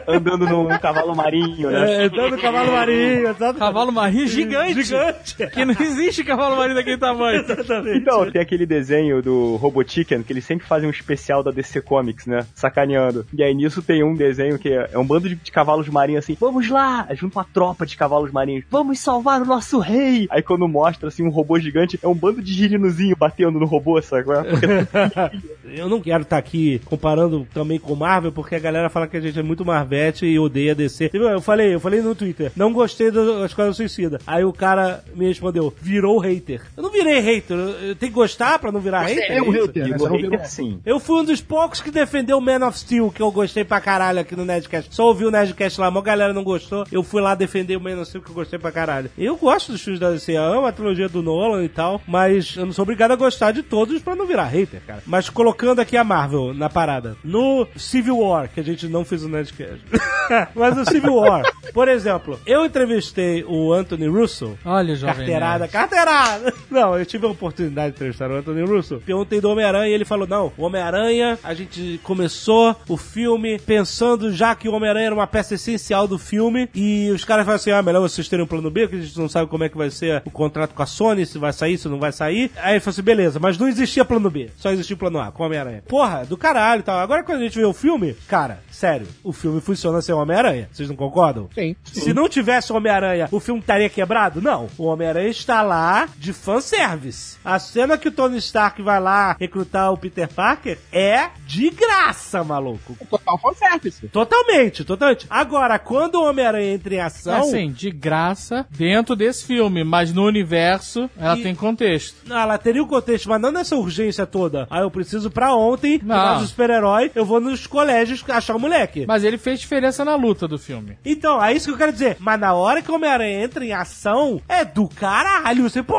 [0.07, 2.05] andando num cavalo marinho, né?
[2.05, 3.59] É, dando cavalo marinho, exatamente.
[3.59, 4.83] Cavalo marinho gigante.
[4.83, 5.47] Gigante.
[5.49, 7.45] Que não existe cavalo marinho daquele tamanho.
[7.45, 7.99] Exatamente.
[7.99, 11.81] Então, tem aquele desenho do Robot Chicken, que eles sempre fazem um especial da DC
[11.83, 12.47] Comics, né?
[12.55, 13.27] Sacaneando.
[13.33, 16.25] E aí nisso tem um desenho que é, é um bando de, de cavalos marinhos
[16.25, 17.07] assim, vamos lá!
[17.13, 20.27] Junto uma tropa de cavalos marinhos, vamos salvar o nosso rei!
[20.31, 24.01] Aí quando mostra assim um robô gigante, é um bando de girinozinho batendo no robô,
[24.01, 24.25] sabe?
[24.41, 24.45] É?
[24.45, 24.67] Porque
[25.77, 29.21] Eu não quero estar aqui comparando também com Marvel, porque a galera fala que a
[29.21, 31.11] gente é muito Marvete e odeia DC.
[31.13, 34.21] Eu falei, eu falei no Twitter, não gostei da Esquadrão Suicida.
[34.27, 36.63] Aí o cara me respondeu, virou hater.
[36.77, 39.33] Eu não virei hater, eu, tenho que gostar pra não virar hater?
[39.33, 39.99] é um hater, né?
[39.99, 40.31] Você não virou.
[40.33, 40.81] hater sim.
[40.85, 43.81] Eu fui um dos poucos que defendeu o Man of Steel, que eu gostei pra
[43.81, 44.95] caralho aqui no Nerdcast.
[44.95, 46.87] Só ouvi o Nerdcast lá, mas a galera não gostou.
[46.93, 49.11] Eu fui lá defender o Man of Steel, que eu gostei pra caralho.
[49.19, 52.57] Eu gosto dos filmes da DC, eu amo a trilogia do Nolan e tal, mas
[52.57, 55.03] eu não sou obrigado a gostar de todos pra não virar hater, cara.
[55.07, 57.17] Mas colocando aqui a Marvel na parada.
[57.23, 59.81] No Civil War, que a gente não fez o Nerdcast.
[60.55, 61.43] mas no Civil War,
[61.73, 65.17] por exemplo, eu entrevistei o Anthony Russo, Olha, jovem.
[65.17, 65.73] Carteirada, Nerd.
[65.73, 66.55] carteirada!
[66.71, 69.01] Não, eu tive a oportunidade de entrevistar o Anthony Russo.
[69.05, 74.33] Perguntei do Homem-Aranha e ele falou: não, o Homem-Aranha, a gente começou o filme pensando
[74.33, 76.69] já que o Homem-Aranha era uma peça essencial do filme.
[76.75, 79.19] E os caras falaram assim: ah, melhor vocês terem um plano B, porque a gente
[79.19, 81.79] não sabe como é que vai ser o contrato com a Sony, se vai sair,
[81.79, 82.51] se não vai sair.
[82.57, 85.31] Aí ele falou assim: beleza, mas não existia plano B, só existia o plano A
[85.33, 85.83] com o Homem-Aranha.
[85.89, 86.99] Porra, do caralho e tal.
[86.99, 90.69] Agora quando a gente vê o filme, cara, sério, o filme funciona sem o Homem-Aranha.
[90.73, 91.49] Vocês não concordam?
[91.55, 91.75] Sim.
[91.85, 94.41] Se não tivesse o Homem-Aranha, o filme estaria quebrado?
[94.43, 94.69] Não.
[94.79, 97.37] O Homem-Aranha está lá de fanservice.
[97.45, 102.43] A cena que o Tony Stark vai lá recrutar o Peter Parker é de graça,
[102.43, 102.97] maluco.
[103.09, 104.09] Total fanservice.
[104.09, 105.27] Totalmente, totalmente.
[105.29, 107.35] Agora, quando o Homem-Aranha entra em ação.
[107.41, 112.17] Assim, de graça dentro desse filme, mas no universo ela E- tem contexto.
[112.31, 114.67] Ah, ela teria o contexto, mas não nessa urgência toda.
[114.71, 116.39] Ah, eu preciso pra ontem, Não.
[116.41, 119.05] do super-herói, eu vou nos colégios achar o moleque.
[119.07, 120.97] Mas ele fez diferença na luta do filme.
[121.05, 122.17] Então, é isso que eu quero dizer.
[122.21, 125.63] Mas na hora que o Homem-Aranha entra em ação, é do caralho.
[125.69, 125.97] Você, pô,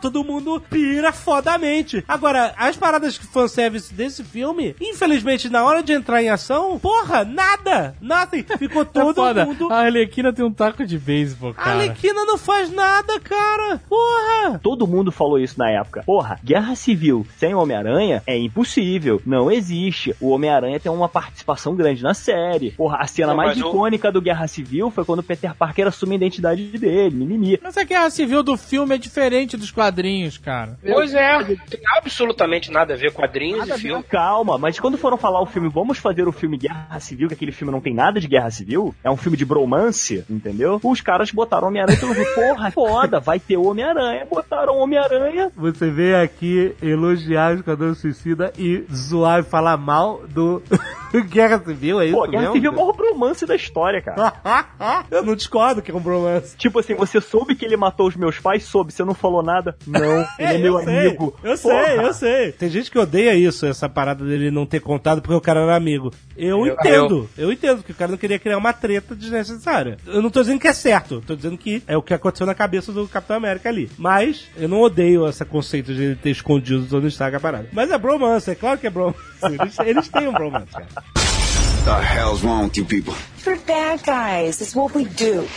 [0.00, 2.04] todo mundo pira fodamente.
[2.08, 7.24] Agora, as paradas de fanservice desse filme, infelizmente, na hora de entrar em ação, porra,
[7.24, 7.94] nada.
[8.00, 8.30] Nada.
[8.58, 9.44] Ficou É todo foda.
[9.46, 9.68] mundo.
[9.72, 11.70] A Arlequina tem um taco de beisebol, A cara.
[11.72, 13.80] Alequina não faz nada, cara.
[13.88, 14.58] Porra.
[14.62, 16.02] Todo mundo falou isso na época.
[16.04, 19.20] Porra, guerra civil sem o Homem-Aranha é impossível.
[19.24, 20.14] Não existe.
[20.20, 22.72] O Homem-Aranha tem uma participação grande na série.
[22.72, 26.12] Porra, a cena Não, mais icônica do Guerra Civil foi quando o Peter Parker assume
[26.12, 27.58] a identidade dele, mimimi.
[27.62, 30.38] Mas a guerra civil do filme é diferente dos quadrinhos.
[30.38, 30.78] cara.
[30.82, 34.02] Pois é, tem absolutamente nada a ver com quadrinhos e filme.
[34.04, 37.52] Calma, mas quando foram falar o filme, vamos fazer o filme Guerra Civil, que aquele
[37.52, 40.80] filme não tem nada de guerra civil, é um filme de bromance, entendeu?
[40.82, 44.26] Os caras botaram Homem-Aranha e falaram, porra, foda, vai ter Homem-Aranha.
[44.30, 45.50] Botaram Homem-Aranha.
[45.56, 46.74] Você veio aqui
[47.20, 50.62] elogiar o Esquadrão Suicida e zoar e falar mal do
[51.28, 52.54] Guerra Civil, é isso Pô, Guerra mesmo?
[52.54, 54.32] Civil é o maior bromance da história, cara.
[55.10, 56.56] Eu não discordo que é um bromance.
[56.56, 58.64] tipo assim, você soube que ele matou os meus pais?
[58.64, 59.76] Soube, você não falou nada?
[59.86, 60.00] Não,
[60.38, 61.36] ele é, meu eu sei, amigo.
[61.42, 61.84] Eu Porra.
[61.86, 62.52] sei, eu sei.
[62.52, 65.74] Tem gente que odeia isso, essa parada dele não ter contado porque o cara era
[65.76, 66.12] amigo.
[66.36, 67.52] Eu, Eu- entendo, eu.
[67.52, 69.98] entendo que o cara não queria criar uma treta desnecessária.
[70.06, 72.54] Eu não tô dizendo que é certo, tô dizendo que é o que aconteceu na
[72.54, 73.90] cabeça do Capitão América ali.
[73.98, 77.68] Mas eu não odeio esse conceito de ele ter escondido Tony Stark a parada.
[77.72, 79.18] Mas é bromance, é claro que é bromance.
[79.42, 80.86] Eles, eles têm um bromance, cara.
[81.14, 83.14] The hell's wrong with you people?
[83.46, 84.60] We're bad guys.
[84.60, 85.48] It's what we do.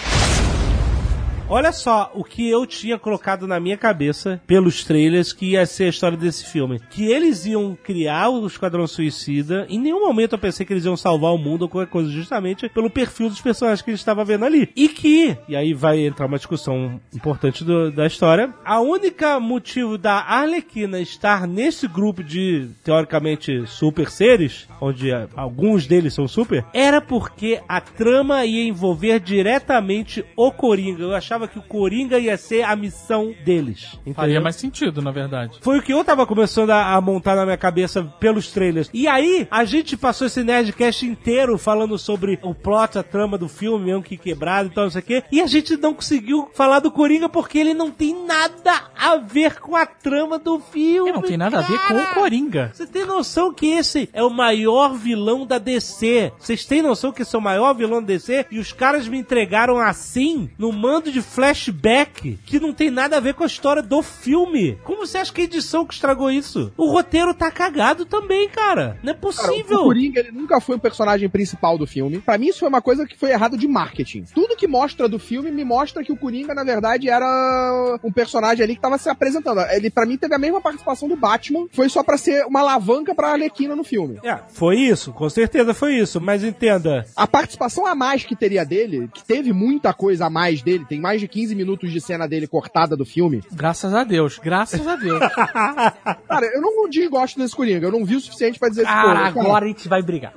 [1.49, 5.83] Olha só o que eu tinha colocado na minha cabeça pelos trailers que ia ser
[5.83, 6.79] a história desse filme.
[6.89, 9.67] Que eles iam criar o Esquadrão Suicida.
[9.69, 12.69] Em nenhum momento eu pensei que eles iam salvar o mundo ou qualquer coisa, justamente
[12.69, 14.69] pelo perfil dos personagens que a gente estava vendo ali.
[14.75, 19.97] E que, e aí vai entrar uma discussão importante do- da história, a única motivo
[19.97, 26.65] da Arlequina estar nesse grupo de, teoricamente, super seres, onde ah, alguns deles são super,
[26.73, 31.03] era porque a trama ia envolver diretamente o Coringa.
[31.03, 33.97] Eu achava que o Coringa ia ser a missão deles.
[34.13, 34.41] Faria Entendeu?
[34.41, 35.57] mais sentido, na verdade.
[35.61, 38.89] Foi o que eu tava começando a, a montar na minha cabeça pelos trailers.
[38.93, 43.47] E aí, a gente passou esse Nerdcast inteiro falando sobre o plot, a trama do
[43.47, 45.23] filme, mesmo que quebrado e tal, não sei o quê.
[45.31, 49.59] E a gente não conseguiu falar do Coringa porque ele não tem nada a ver
[49.59, 51.09] com a trama do filme.
[51.09, 52.13] E não tem nada a ver com o cara.
[52.13, 52.71] Coringa.
[52.73, 56.31] Você tem noção que esse é o maior vilão da DC?
[56.37, 58.45] Vocês têm noção que esse é o maior vilão da DC?
[58.51, 63.19] E os caras me entregaram assim, no mando de flashback, que não tem nada a
[63.19, 64.77] ver com a história do filme.
[64.83, 66.71] Como você acha que a edição que estragou isso?
[66.77, 68.97] O roteiro tá cagado também, cara.
[69.03, 69.79] Não é Cara, possível.
[69.79, 72.19] o Coringa ele nunca foi o personagem principal do filme.
[72.19, 74.25] Pra mim, isso foi uma coisa que foi errado de marketing.
[74.33, 78.63] Tudo que mostra do filme me mostra que o Coringa, na verdade, era um personagem
[78.63, 79.61] ali que tava se apresentando.
[79.71, 81.67] Ele, pra mim, teve a mesma participação do Batman.
[81.71, 84.19] Foi só pra ser uma alavanca pra Arlequina no filme.
[84.23, 86.19] É, foi isso, com certeza foi isso.
[86.21, 90.61] Mas entenda, A participação a mais que teria dele, que teve muita coisa a mais
[90.61, 93.41] dele, tem mais de 15 minutos de cena dele cortada do filme.
[93.51, 95.19] Graças a Deus, graças a Deus.
[96.27, 97.87] Cara, eu não desgosto desse Coringa.
[97.87, 100.33] Eu não vi o suficiente pra dizer Cara, pô, cara, agora a gente vai brigar.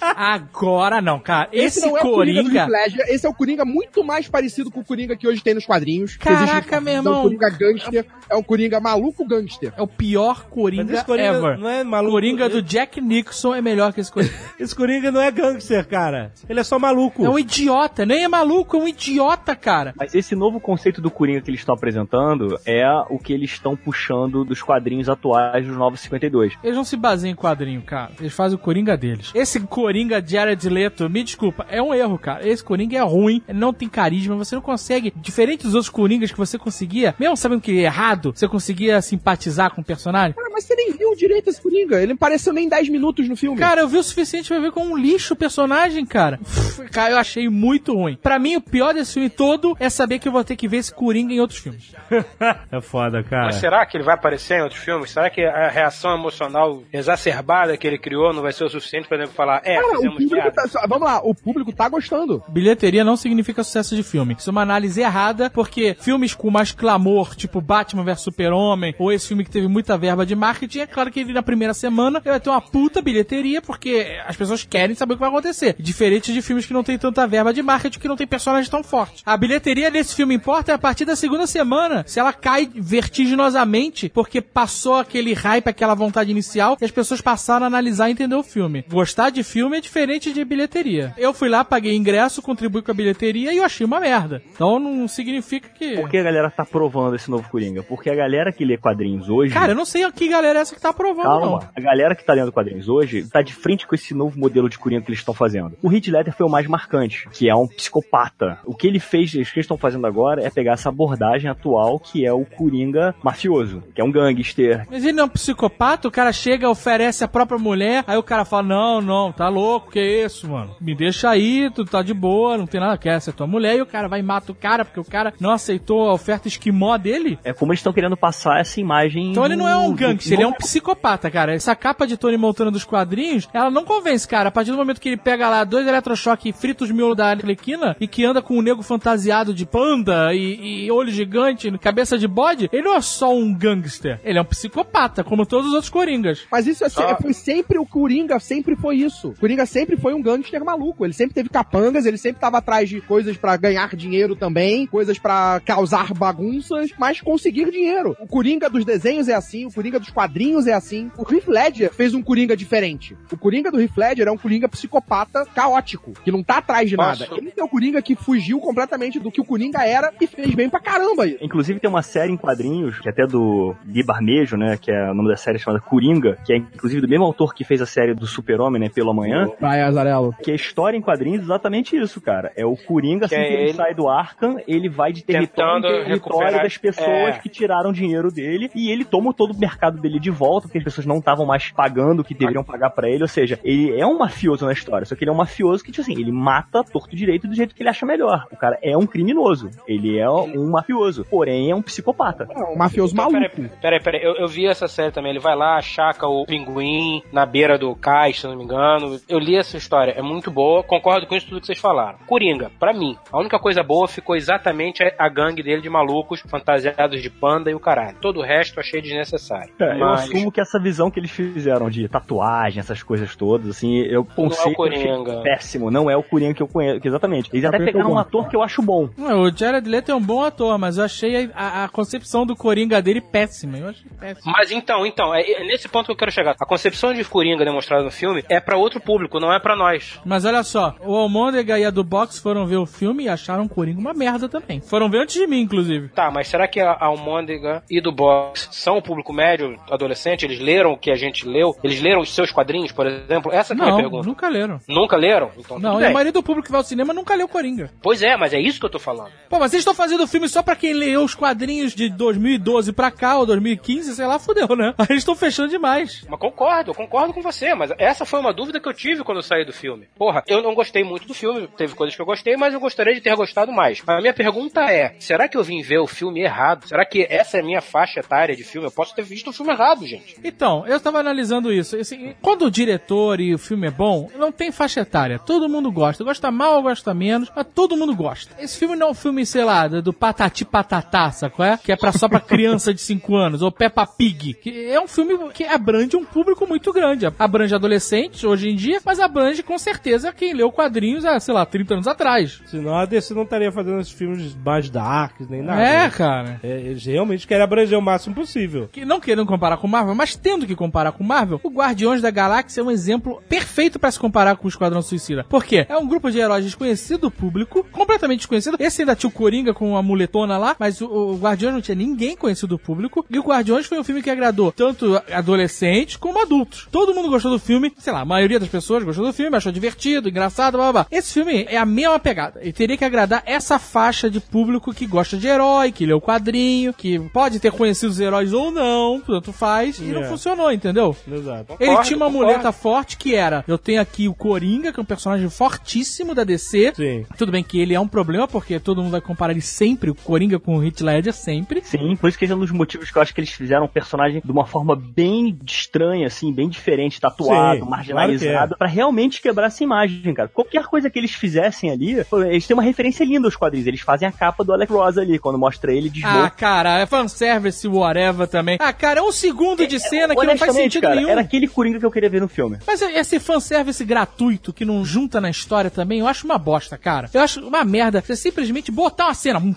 [0.00, 1.48] Agora não, cara.
[1.52, 2.66] Esse, Esse, não é o Coringa do Coringa.
[2.66, 5.64] Ledger, esse é o Coringa muito mais parecido com o Coringa que hoje tem nos
[5.66, 6.16] quadrinhos.
[6.16, 7.20] Caraca, meu É irmão.
[7.20, 9.72] um Coringa gangster, é um Coringa maluco gangster.
[9.76, 11.58] É o pior Mas Coringa esse Coringa ever.
[11.58, 12.12] não é maluco.
[12.12, 14.34] Coringa do Jack Nixon é melhor que esse Coringa.
[14.58, 16.32] esse Coringa não é gangster, cara.
[16.48, 17.24] Ele é só maluco.
[17.24, 19.94] É um idiota, nem é maluco, é um idiota, cara.
[19.98, 23.76] Mas esse novo conceito do Coringa que eles estão apresentando é o que eles estão
[23.76, 26.54] puxando dos quadrinhos atuais dos Novos 52.
[26.62, 28.12] Eles não se baseiam em quadrinho, cara.
[28.20, 29.30] Eles fazem o Coringa deles.
[29.34, 32.46] Esse Coringa Jared Leto, me desculpa, é um erro, cara.
[32.46, 36.30] Esse Coringa é ruim, ele não tem carisma, você não consegue, diferente dos outros Coringas
[36.30, 40.34] que você conseguia, mesmo sabendo que é errado, você conseguia simpatizar com o personagem.
[40.34, 41.96] Cara, mas você nem viu direito esse Coringa.
[41.96, 43.58] Ele não apareceu nem 10 minutos no filme.
[43.58, 46.38] Cara, eu vi o suficiente pra ver como um lixo o personagem, cara.
[46.42, 48.18] Uf, Cara, eu achei muito ruim.
[48.22, 50.78] Pra mim, o pior desse filme todo é saber que eu vou ter que ver
[50.78, 51.94] esse Coringa em outros filmes.
[52.70, 53.46] É foda, cara.
[53.46, 55.10] Mas será que ele vai aparecer em outros filmes?
[55.10, 59.18] Será que a reação emocional exacerbada que ele criou não vai ser o suficiente pra
[59.18, 62.42] ele falar, é, Cara, o fizemos tá, vamos lá, o público tá gostando.
[62.48, 64.36] Bilheteria não significa sucesso de filme.
[64.38, 69.12] Isso é uma análise errada, porque filmes com mais clamor, tipo Batman vs Super-Homem, ou
[69.12, 72.20] esse filme que teve muita verba de marketing, é claro que ele na primeira semana
[72.20, 75.76] vai ter uma puta bilheteria, porque as pessoas querem saber o que vai acontecer.
[75.78, 78.82] Diferente de filmes que não tem tanta verba de marketing, que não tem personagem tão
[78.82, 79.22] forte.
[79.24, 82.04] A bilheteria desse filme importa é a partir da segunda semana.
[82.06, 87.64] Se ela cai vertiginosamente, porque passou aquele hype, aquela vontade inicial, e as pessoas passaram
[87.64, 88.84] a analisar e entender o filme.
[88.88, 91.14] Gostar de filme é diferente de bilheteria.
[91.16, 94.42] Eu fui lá, paguei ingresso, contribuí com a bilheteria e eu achei uma merda.
[94.52, 95.96] Então não significa que.
[95.96, 97.82] Por que a galera tá provando esse novo Coringa?
[97.82, 99.52] Porque a galera que lê quadrinhos hoje.
[99.52, 101.68] Cara, eu não sei que galera é essa que tá aprovando, Calma, não.
[101.74, 104.78] a galera que tá lendo quadrinhos hoje tá de frente com esse novo modelo de
[104.78, 105.76] Coringa que eles estão fazendo.
[105.82, 108.58] O Heath Ledger foi o mais marcante, que é um psicopata.
[108.64, 112.32] O que ele fez, eles estão fazendo agora é pegar essa abordagem atual que é
[112.32, 114.86] o Coringa mafioso, que é um gangster.
[114.90, 118.22] Mas ele não é um psicopata, o cara chega, oferece a própria mulher, aí o
[118.22, 120.74] cara fala, não, não, tá louco, que isso, mano?
[120.80, 123.82] Me deixa aí, tu tá de boa, não tem nada, quer ser tua mulher, e
[123.82, 126.96] o cara vai e mata o cara, porque o cara não aceitou a oferta esquimó
[126.96, 127.38] dele.
[127.44, 129.30] É como eles estão querendo passar essa imagem.
[129.30, 131.54] Então ele não é um gangster, ele é um psicopata, cara.
[131.54, 134.48] Essa capa de Tony Montana dos quadrinhos, ela não convence, cara.
[134.48, 137.28] A partir do momento que ele pega lá dois eletrochoques e frita os miolos da
[137.28, 142.16] Arlequina e que anda com um nego fantasiado de panda e, e olho gigante, cabeça
[142.18, 144.20] de bode, ele não é só um gangster.
[144.24, 146.46] Ele é um psicopata, como todos os outros coringas.
[146.50, 147.16] Mas isso é, Ah.
[147.20, 149.28] foi sempre o Coringa, sempre foi isso.
[149.30, 151.04] O Coringa sempre foi um gangster maluco.
[151.04, 155.18] Ele sempre teve capangas, ele sempre tava atrás de coisas pra ganhar dinheiro também, coisas
[155.18, 158.16] pra causar bagunças, mas conseguir dinheiro.
[158.20, 161.10] O Coringa dos desenhos é assim, o Coringa dos quadrinhos é assim.
[161.16, 163.16] O Heath Ledger fez um Coringa diferente.
[163.32, 166.96] O Coringa do Heath Ledger é um Coringa psicopata caótico, que não tá atrás de
[166.96, 167.22] Posso?
[167.22, 167.34] nada.
[167.36, 170.68] Ele é o Coringa que fugiu completamente do que o Coringa era e fez bem
[170.68, 171.38] pra caramba isso.
[171.42, 174.76] Inclusive tem uma série em quadrinhos, que é até do Gui Barmejo, né?
[174.76, 177.64] Que é o nome da série chamada Coringa, que é inclusive do mesmo autor que
[177.64, 178.88] fez a série do Super-Homem, né?
[178.88, 179.48] Pelo Amanhã.
[179.60, 180.34] Vai, Azarelo.
[180.42, 182.52] Que é história em quadrinhos exatamente isso, cara.
[182.56, 185.22] É o Coringa, assim Que que, é ele, ele sai do Arkham, ele vai de
[185.24, 187.38] território em território das pessoas é.
[187.38, 190.84] que tiraram dinheiro dele e ele toma todo o mercado dele de volta, porque as
[190.84, 193.22] pessoas não estavam mais pagando o que deveriam pagar pra ele.
[193.22, 195.92] Ou seja, ele é um mafioso na história, só que ele é um mafioso que,
[195.92, 198.46] tipo assim, ele mata torto direito do jeito que ele acha melhor.
[198.52, 199.70] O cara é um criminoso.
[199.86, 202.46] Ele é um mafioso, porém é um psicopata.
[202.50, 203.50] É um mafioso Então, maluco.
[203.56, 204.22] peraí, peraí, peraí.
[204.22, 205.30] Eu, eu vi essa série também.
[205.30, 209.18] Ele vai lá, achaca o pinguim na beira do cais, se eu não me engano.
[209.28, 210.12] Eu li essa história.
[210.12, 210.82] É muito boa.
[210.82, 212.18] Concordo com isso tudo que vocês falaram.
[212.26, 217.20] Coringa, pra mim, a única coisa boa ficou exatamente a, gangue dele de malucos fantasiados
[217.20, 218.16] de panda e o caralho.
[218.20, 219.72] Todo o resto eu achei desnecessário.
[219.80, 223.68] É, Eu Mas assumo que essa visão que eles fizeram de tatuagem, essas coisas todas,
[223.68, 225.42] assim, eu conceito eu achei Coringa.
[225.42, 225.90] péssimo.
[225.90, 227.50] Não é o Coringa que eu conheço, exatamente.
[227.52, 229.08] Eles até pegaram é um ator que eu acho bom.
[229.16, 232.54] Não, o Jared Leto é um bom ator, mas eu achei a, a concepção do
[232.54, 233.78] Coringa dele péssima.
[233.78, 234.52] Eu achei péssima.
[234.52, 236.54] Mas então, então, é, é nesse ponto que eu quero chegar.
[236.60, 240.20] A concepção de Coringa demonstrada no filme é pra outro público, não é pra nós.
[240.24, 243.64] Mas olha só, o Almôndega e a do Box foram ver o filme e acharam
[243.64, 244.80] o Coringa uma merda também.
[244.80, 246.08] Foram ver antes de mim, inclusive.
[246.08, 250.44] Tá, mas será que a Almôndega e do Box são o público médio, adolescente?
[250.44, 251.74] Eles leram o que a gente leu?
[251.82, 253.52] Eles leram os seus quadrinhos, por exemplo?
[253.52, 254.28] Essa que é a minha Não, pergunta.
[254.28, 254.80] nunca leram.
[254.88, 255.50] Nunca leram?
[255.56, 257.90] Então Não, e a maioria do público que vai ao cinema nunca leu Coringa.
[258.02, 259.30] Pois é, mas é isso que eu tô falando.
[259.48, 262.92] Pô, mas vocês estão fazendo o filme só pra quem leu os quadrinhos de 2012
[262.92, 264.92] pra cá, ou 2015, sei lá, fudeu, né?
[264.98, 266.26] Aí eles estão fechando demais.
[266.28, 269.38] Mas concordo, eu concordo com você, mas essa foi uma dúvida que eu tive quando
[269.38, 270.08] eu saí do filme.
[270.16, 273.14] Porra, eu não gostei muito do filme, teve coisas que eu gostei, mas eu gostaria
[273.14, 274.02] de ter gostado mais.
[274.06, 276.88] A minha pergunta é, será que eu vim ver o filme errado?
[276.88, 278.88] Será que essa é a minha faixa etária de filme?
[278.88, 280.36] Eu posso ter visto o filme errado, gente.
[280.42, 281.96] Então, eu tava analisando isso.
[281.96, 285.38] Assim, quando o diretor e o filme é bom, não tem faixa etária.
[285.38, 286.24] Todo mundo gosta.
[286.24, 288.54] Gosta mal ou gosta menos, mas todo mundo gosta.
[288.58, 291.30] Esse filme não é um filme, sei lá, do Patati Patatá?
[291.58, 291.76] É?
[291.76, 294.54] Que é pra, só pra criança de 5 anos, ou Peppa Pig.
[294.54, 297.26] Que é um filme que abrange um público muito grande.
[297.38, 301.66] Abrange adolescentes hoje em dia, mas abrange com certeza quem leu quadrinhos há, sei lá,
[301.66, 302.62] 30 anos atrás.
[302.66, 305.82] Senão a DC não estaria fazendo esses filmes mais darks, nem nada.
[305.82, 306.60] É, cara.
[306.62, 308.88] É, eles realmente querem abranger o máximo possível.
[308.92, 312.30] que não querendo comparar com Marvel, mas tendo que comparar com Marvel, o Guardiões da
[312.30, 315.44] Galáxia é um exemplo perfeito pra se comparar com o Esquadrão Suicida.
[315.44, 315.86] Por quê?
[315.88, 318.76] É um grupo de heróis desconhecido do público, completamente desconhecido.
[318.86, 321.94] Esse ainda tinha o Coringa com a muletona lá, mas o, o Guardiões não tinha
[321.94, 323.24] ninguém conhecido do público.
[323.30, 326.86] E o Guardiões foi um filme que agradou tanto adolescentes como adultos.
[326.90, 329.72] Todo mundo gostou do filme, sei lá, a maioria das pessoas gostou do filme, achou
[329.72, 331.06] divertido, engraçado, blá blá blá.
[331.10, 332.60] Esse filme é a mesma pegada.
[332.62, 336.20] E teria que agradar essa faixa de público que gosta de herói, que lê o
[336.20, 340.28] quadrinho, que pode ter conhecido os heróis ou não, tanto faz, e não É.
[340.28, 341.16] funcionou, entendeu?
[341.30, 341.74] Exato.
[341.80, 342.46] Ele Concordo, tinha uma concordo.
[342.52, 346.44] muleta forte que era: eu tenho aqui o Coringa, que é um personagem fortíssimo da
[346.44, 346.92] DC.
[346.96, 347.26] Sim.
[347.38, 350.14] Tudo bem que ele é um problema, porque todo mundo vai comparar ele sempre, o
[350.14, 351.82] Coringa com o Heath Ledger, sempre.
[351.84, 353.84] Sim, por isso que esse é um dos motivos que eu acho que eles fizeram
[353.84, 358.76] um personagem de uma forma bem estranha, assim, bem diferente, tatuado, Sim, marginalizado, claro é.
[358.76, 360.48] pra realmente quebrar essa imagem, cara.
[360.48, 362.16] Qualquer coisa que eles fizessem ali,
[362.48, 363.86] eles têm uma referência linda aos quadrinhos.
[363.86, 367.06] Eles fazem a capa do Alex Ross ali, quando mostra ele de Ah, cara, é
[367.06, 368.76] fanservice, whatever também.
[368.80, 371.28] Ah, cara, é um segundo de cena que não faz sentido cara, nenhum.
[371.28, 372.78] era aquele Coringa que eu queria ver no filme.
[372.86, 377.28] Mas esse fanservice gratuito que não junta na história também, eu acho uma bosta, cara.
[377.32, 378.22] Eu acho uma merda.
[378.26, 378.36] Você
[378.66, 379.58] simplesmente botar uma cena.
[379.58, 379.74] um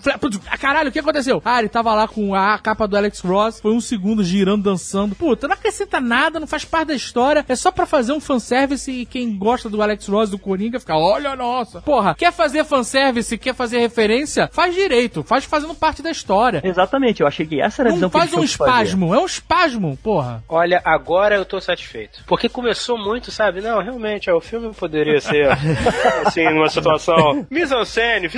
[0.50, 1.40] Ah, caralho, o que aconteceu?
[1.44, 5.14] Ah, ele tava lá com a capa do Alex Ross, foi um segundo girando, dançando.
[5.14, 7.44] Puta, não acrescenta nada, não faz parte da história.
[7.48, 10.96] É só pra fazer um fanservice e quem gosta do Alex Ross, do Coringa, fica,
[10.96, 11.80] olha, nossa.
[11.80, 14.48] Porra, quer fazer fanservice, quer fazer referência?
[14.52, 16.60] Faz direito, faz fazendo parte da história.
[16.64, 18.70] Exatamente, eu achei que essa era a visão Não que faz um que fazer.
[18.82, 20.42] espasmo, é um espasmo, porra.
[20.48, 22.22] Olha, agora eu tô satisfeito.
[22.26, 23.60] Porque começou muito, sabe?
[23.60, 25.48] Não, realmente, é, o filme poderia ser,
[26.26, 28.28] assim, numa situação mise-en-scène,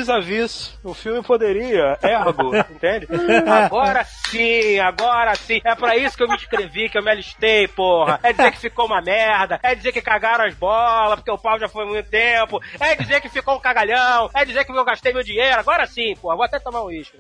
[0.42, 0.78] vis-a-vis.
[0.82, 3.08] O filme poderia, ergo, entende?
[3.48, 5.60] Agora sim, agora sim.
[5.64, 8.20] É pra isso que eu me inscrevi, que eu me alistei, porra.
[8.22, 11.58] É dizer que ficou uma merda, é dizer que cagaram as bolas, porque o pau
[11.58, 15.12] já foi muito tempo, é dizer que ficou um cagalhão, é dizer que eu gastei
[15.12, 15.58] meu dinheiro.
[15.58, 16.36] Agora sim, porra.
[16.36, 17.18] Vou até tomar um uísque.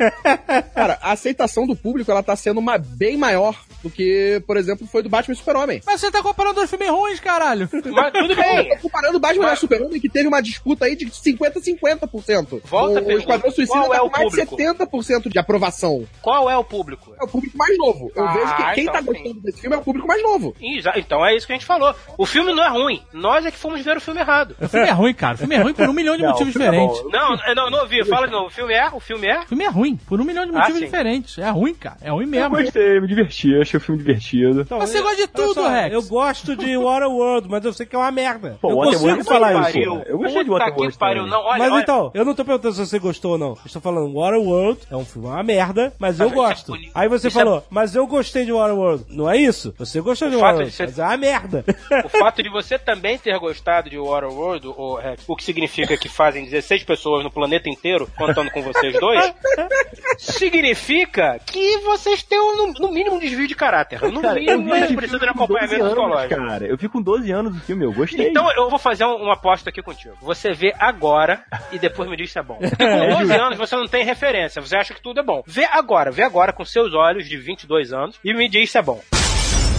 [0.74, 4.86] Cara, a aceitação do público ela tá sendo uma bem maior do que, por exemplo,
[4.86, 5.80] foi do Batman e Super-Homem.
[5.86, 7.68] Mas você tá comparando dois filmes ruins, caralho.
[7.72, 8.68] Mas tudo bem.
[8.68, 12.60] Eu tô comparando o Batman Mas- e Super-Homem, que teve uma disputa aí de 50-50%.
[12.64, 13.10] Volta a o.
[13.12, 14.56] Esquadrão Suicida Qual tá é com o mais público?
[14.56, 16.04] de 70% de aprovação.
[16.22, 17.14] Qual é o público?
[17.20, 18.10] É o público mais novo.
[18.14, 19.06] Eu Ah, vejo que quem então tá sim.
[19.06, 20.54] gostando desse filme é o público mais novo.
[20.60, 21.94] Exa- Então é isso que a gente falou.
[22.18, 23.02] O filme não é ruim.
[23.12, 24.54] Nós é que fomos ver o filme errado.
[24.60, 25.34] O filme é ruim, cara.
[25.34, 27.00] O filme é ruim por um milhão de Não, motivos é diferentes.
[27.02, 27.08] bom.
[27.10, 28.04] Não, é, não, não ouvi.
[28.04, 28.46] Fala de novo.
[28.46, 28.88] O filme é?
[28.90, 29.40] O filme é?
[29.40, 30.84] O filme é ruim, por um milhão de Ah, motivos sim.
[30.86, 31.38] diferentes.
[31.38, 31.96] É ruim, cara.
[32.02, 32.56] É ruim Eu mesmo.
[32.56, 34.60] gostei, me diverti, achei o filme divertido.
[34.62, 35.92] Então, Você eu- gosta de tudo, só, Rex.
[35.94, 38.58] Eu gosto de Waterworld, mas eu sei que é uma merda.
[38.60, 39.88] Pô, eu consigo é falar isso.
[39.90, 40.02] pô.
[40.06, 41.26] Eu gostei de Waterworld pariu.
[41.26, 41.82] Não, olha, mas olha.
[41.82, 43.48] então, eu não tô perguntando se você gostou ou não.
[43.50, 46.72] Eu estou falando Waterworld é um filme uma merda, mas eu é gosto.
[46.72, 46.90] bonito.
[46.94, 49.04] Aí você Isso é- falou, mas eu gostei de Waterworld.
[49.08, 49.74] Não é isso?
[49.78, 51.64] Você gostou de O fato Waterworld, de ser- mas é uma merda.
[52.04, 56.08] O fato de você também ter gostado de Waterworld, o, Rex, o que significa que
[56.08, 59.32] fazem 16 pessoas no planeta inteiro, contando com vocês dois,
[60.18, 64.00] significa que vocês têm, um, no, mínimo, um desvio de caráter.
[64.02, 66.46] No Cara, eu mínimo, vocês precisam de filme com 12 acompanhamento anos, psicológico.
[66.46, 66.66] cara.
[66.66, 68.28] Eu vi com 12 anos o filme, eu gostei.
[68.28, 70.14] Então eu vou fazer um- uma aposta aqui contigo.
[70.22, 71.42] Você vê agora
[71.72, 72.58] e depois me diz se é bom.
[72.58, 75.42] Porque com 12 anos você não tem referência, você acha que tudo é bom.
[75.46, 78.82] Vê agora, vê agora com seus olhos de 22 anos e me diz se é
[78.82, 79.00] bom.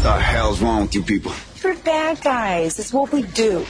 [0.03, 1.31] The hell's wrong with you people?
[1.63, 2.79] We're bad guys.
[2.79, 3.63] It's what we do.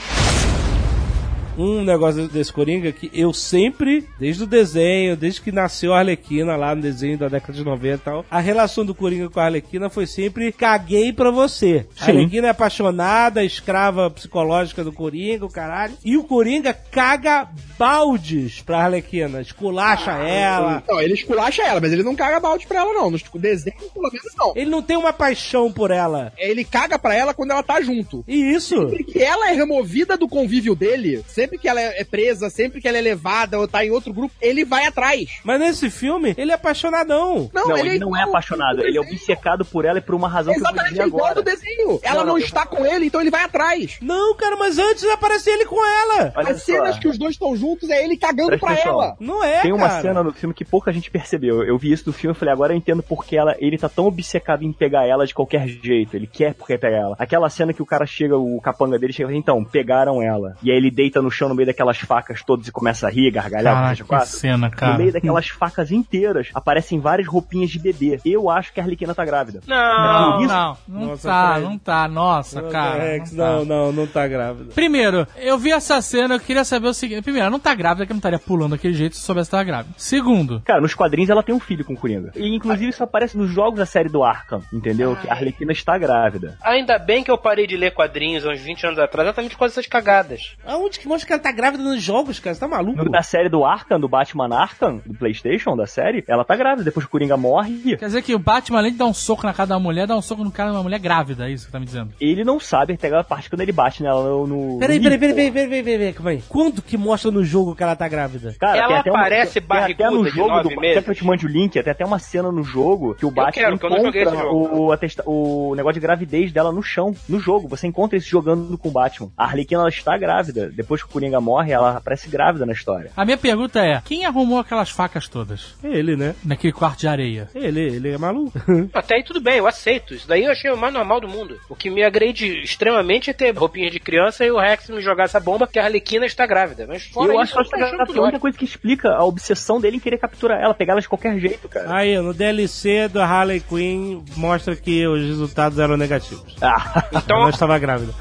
[1.62, 6.56] Um negócio desse Coringa que eu sempre, desde o desenho, desde que nasceu a Arlequina
[6.56, 9.46] lá no desenho da década de 90 e tal, a relação do Coringa com a
[9.46, 11.86] Arlequina foi sempre caguei pra você.
[12.00, 12.12] A Sim.
[12.12, 15.94] Arlequina é apaixonada, escrava psicológica do Coringa, o caralho.
[16.04, 20.84] E o Coringa caga baldes pra Arlequina, esculacha ela.
[20.88, 23.12] Não, ele esculacha ela, mas ele não caga balde pra ela, não.
[23.12, 24.54] No desenho, pelo menos, não.
[24.56, 26.34] Ele não tem uma paixão por ela.
[26.38, 28.24] Ele caga pra ela quando ela tá junto.
[28.28, 28.76] E isso?
[28.76, 32.88] Sempre que ela é removida do convívio dele, sempre que ela é presa, sempre que
[32.88, 35.40] ela é levada ou tá em outro grupo, ele vai atrás.
[35.44, 37.50] Mas nesse filme, ele é apaixonadão.
[37.54, 40.28] Não, ele, não é igual apaixonado, do ele é obcecado por ela e por uma
[40.28, 41.36] razão que eu Exatamente dizer igual agora.
[41.36, 42.00] do desenho.
[42.04, 43.98] Ela Não, não, não, eu- está com ele, então ele vai atrás.
[44.02, 46.34] Não, cara, mas antes aparecia ele com ela.
[46.36, 46.72] Olha As só.
[46.74, 48.94] cenas que os dois estão juntos é ele cagando Presta pra atenção.
[49.04, 49.16] ela.
[49.20, 50.02] Não é, Tem uma cara.
[50.02, 51.64] cena no filme que pouca gente percebeu.
[51.64, 54.06] Eu vi isso do filme e falei, agora eu entendo porque ela, ele tá tão
[54.06, 56.16] obcecado em pegar ela de qualquer jeito.
[56.16, 57.16] Ele quer porque pegar ela.
[57.20, 60.56] Aquela cena que o cara chega, o capanga dele chega e fala, então, pegaram ela.
[60.64, 63.32] E aí ele deita no chão no meio daquelas facas todas e começa a rir,
[63.32, 64.98] gargalhar, Caraca, que cena, No cara.
[64.98, 68.20] meio daquelas facas inteiras, aparecem várias roupinhas de bebê.
[68.26, 69.62] Eu acho que a Arlequina tá grávida.
[69.68, 72.08] Não, Não, não, não Nossa, tá, não tá.
[72.08, 73.04] Nossa, cara.
[73.04, 73.66] Rex, não tá.
[73.66, 74.72] não, não, tá grávida.
[74.74, 77.22] Primeiro, eu vi essa cena, eu queria saber o seguinte.
[77.22, 79.52] Primeiro, ela não tá grávida, que eu não estaria pulando daquele jeito se soubesse que
[79.52, 79.94] tava grávida.
[79.98, 82.32] Segundo, Cara, nos quadrinhos ela tem um filho com o Coringa.
[82.36, 85.16] E inclusive isso aparece nos jogos da série do Arkham, entendeu?
[85.16, 86.58] Que a Arlequina está grávida.
[86.62, 89.76] Ainda bem que eu parei de ler quadrinhos uns 20 anos atrás, exatamente por causa
[89.76, 90.56] dessas cagadas.
[90.66, 92.54] Aonde que mostra que ela tá grávida nos jogos, cara?
[92.54, 93.04] Você tá maluco?
[93.04, 96.84] No, da série do Arkham, do Batman Arkham, do Playstation, da série, ela tá grávida.
[96.84, 99.46] Depois que o Coringa morre, quer dizer que o Batman, além de dar um soco
[99.46, 101.66] na cara da mulher, dá um soco no cara de uma mulher grávida, é isso
[101.68, 102.12] que tá me dizendo?
[102.20, 104.48] ele não sabe pegar a parte quando ele bate nela no...
[104.48, 106.44] no Peraí, no peraí, peraí, peraí, peraí, peraí, peraí, calma aí.
[106.50, 108.56] Quando que mostra no jogo que ela tá grávida?
[108.60, 110.98] Cara, Ela tem até uma- aparece tem até barriguda no de jogo nove do meses.
[110.98, 113.32] Até que eu te mande o link, tem até uma cena no jogo que o
[113.32, 114.78] Batman quero, que eu não joguei esse encontra jogo.
[114.78, 117.68] o, atesta- o negócio de gravidez dela no chão, no jogo.
[117.68, 119.30] Você encontra isso jogando com o Batman.
[119.38, 120.70] A Arlequina, ela está grávida.
[120.72, 123.12] Depois que o Coringa morre, ela aparece grávida na história.
[123.16, 125.76] A minha pergunta é: quem arrumou aquelas facas todas?
[125.84, 126.36] Ele, né?
[126.44, 127.50] Naquele quarto de areia?
[127.54, 128.52] Ele, ele é maluco.
[128.94, 130.14] Até aí tudo bem, eu aceito.
[130.14, 131.58] Isso daí eu achei o mais normal do mundo.
[131.70, 135.26] O que me agrede extremamente é ter roupinhas de criança e o Rex me jogar
[135.26, 136.86] essa bomba que a Arlequina está grávida.
[136.88, 138.40] Mas fora eu isso, acho que é tudo a única ótimo.
[138.40, 141.68] coisa que explica a obsessão dele em querer capturar ela, pegar ela de qualquer jeito,
[141.68, 141.94] cara.
[141.94, 146.56] Aí, no DLC do Harley Quinn, mostra que os resultados eram negativos.
[146.62, 148.14] Ah, Então, Ela estava grávida.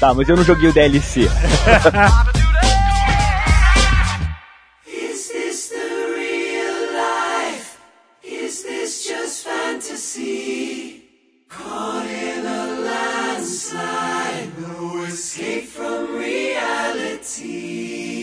[0.00, 1.22] tá, mas eu não joguei o DLC.
[1.98, 2.04] Is
[5.32, 7.80] this the real life?
[8.22, 11.02] Is this just fantasy?
[11.48, 18.17] Caught in a landslide, no escape from reality.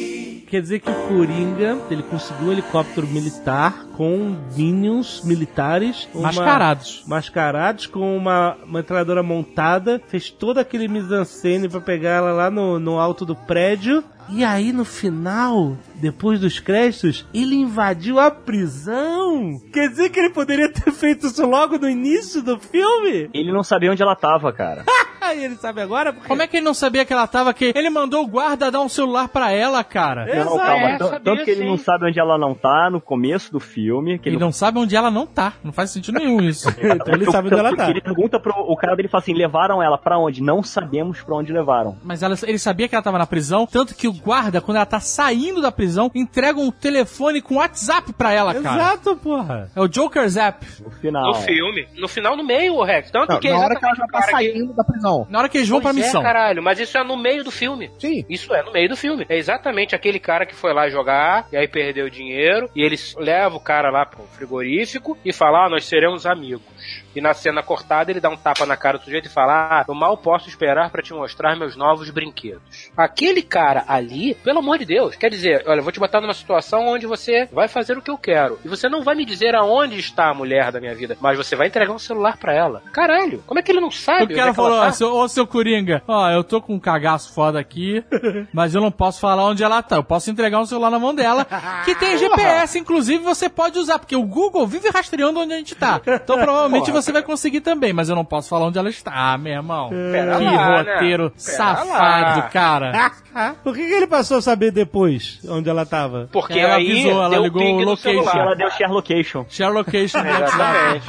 [0.55, 6.07] Quer dizer que o Coringa, ele conseguiu um helicóptero militar com minions militares.
[6.13, 7.03] uma- Mascarados.
[7.05, 10.01] Mascarados com uma metralhadora montada.
[10.07, 14.01] Fez todo aquele mise-en-scène pra pegar ela lá no, no alto do prédio.
[14.29, 19.59] E aí, no final, depois dos créditos, ele invadiu a prisão.
[19.73, 23.29] Quer dizer que ele poderia ter feito isso logo no início do filme?
[23.33, 24.85] Ele não sabia onde ela tava, cara.
[25.25, 26.13] Aí ele sabe agora?
[26.13, 26.27] Porque...
[26.27, 27.71] Como é que ele não sabia que ela tava aqui?
[27.75, 30.25] Ele mandou o guarda dar um celular pra ela, cara.
[30.25, 30.57] Não, Exato.
[30.57, 30.89] calma.
[30.89, 31.67] É, sabia Tanto que ele sim.
[31.67, 34.19] não sabe onde ela não tá no começo do filme.
[34.19, 35.53] Que Ele ele não sabe onde ela não tá.
[35.63, 36.69] Não faz sentido nenhum isso.
[36.95, 37.89] Então ele sabe onde ela tá.
[37.89, 40.41] Ele pergunta pro o cara dele fala assim: levaram ela pra onde?
[40.41, 41.97] Não sabemos pra onde levaram.
[42.03, 44.85] Mas ela- ele sabia que ela tava na prisão, tanto que o guarda, quando ela
[44.85, 48.75] tá saindo da prisão, entrega um telefone com WhatsApp pra ela, cara.
[48.75, 49.69] Exato, porra.
[49.75, 50.65] É o Joker's App.
[50.83, 51.27] No final.
[51.27, 51.87] No filme.
[51.97, 53.09] No final, no meio, Rex.
[53.11, 54.83] Tanto Não, que é na hora que ela já o tá cara que- saindo da
[54.83, 55.14] prisão.
[55.29, 56.21] Na hora que eles vão pra Pois missão.
[56.21, 57.91] É, caralho, mas isso é no meio do filme.
[57.99, 58.25] Sim.
[58.29, 59.25] Isso é no meio do filme.
[59.29, 62.95] É exatamente aquele cara que foi lá jogar e aí perdeu o dinheiro e ele
[63.17, 67.04] leva o cara lá pro frigorífico e fala: ah, nós seremos amigos.
[67.15, 69.85] E na cena cortada ele dá um tapa na cara do sujeito e fala: ah,
[69.87, 72.91] eu mal posso esperar pra te mostrar meus novos brinquedos.
[72.95, 76.33] Aquele cara ali, pelo amor de Deus, quer dizer, olha, eu vou te botar numa
[76.33, 78.59] situação onde você vai fazer o que eu quero.
[78.65, 81.55] E você não vai me dizer aonde está a mulher da minha vida, mas você
[81.55, 82.81] vai entregar um celular pra ela.
[82.91, 84.33] Caralho, como é que ele não sabe?
[84.33, 84.91] O cara é ela falou, tá?
[84.91, 88.03] seu, ô seu Coringa, ó, eu tô com um cagaço foda aqui,
[88.53, 89.95] mas eu não posso falar onde ela tá.
[89.95, 91.45] Eu posso entregar um celular na mão dela,
[91.85, 95.75] que tem GPS, inclusive você pode usar, porque o Google vive rastreando onde a gente
[95.75, 96.01] tá.
[96.05, 99.37] Então provavelmente você vai conseguir também, mas eu não posso falar onde ela está, ah,
[99.37, 99.89] meu irmão.
[99.89, 100.93] Pera que lá, né?
[100.93, 102.49] roteiro Pera safado, lá.
[102.49, 103.11] cara.
[103.63, 106.29] Por que, que ele passou a saber depois onde ela tava?
[106.31, 107.99] Porque Ela aí avisou, ela ligou o no location.
[108.23, 108.37] celular.
[108.37, 109.45] Ela deu share location.
[109.49, 110.19] Share location.
[110.25, 111.05] Exatamente.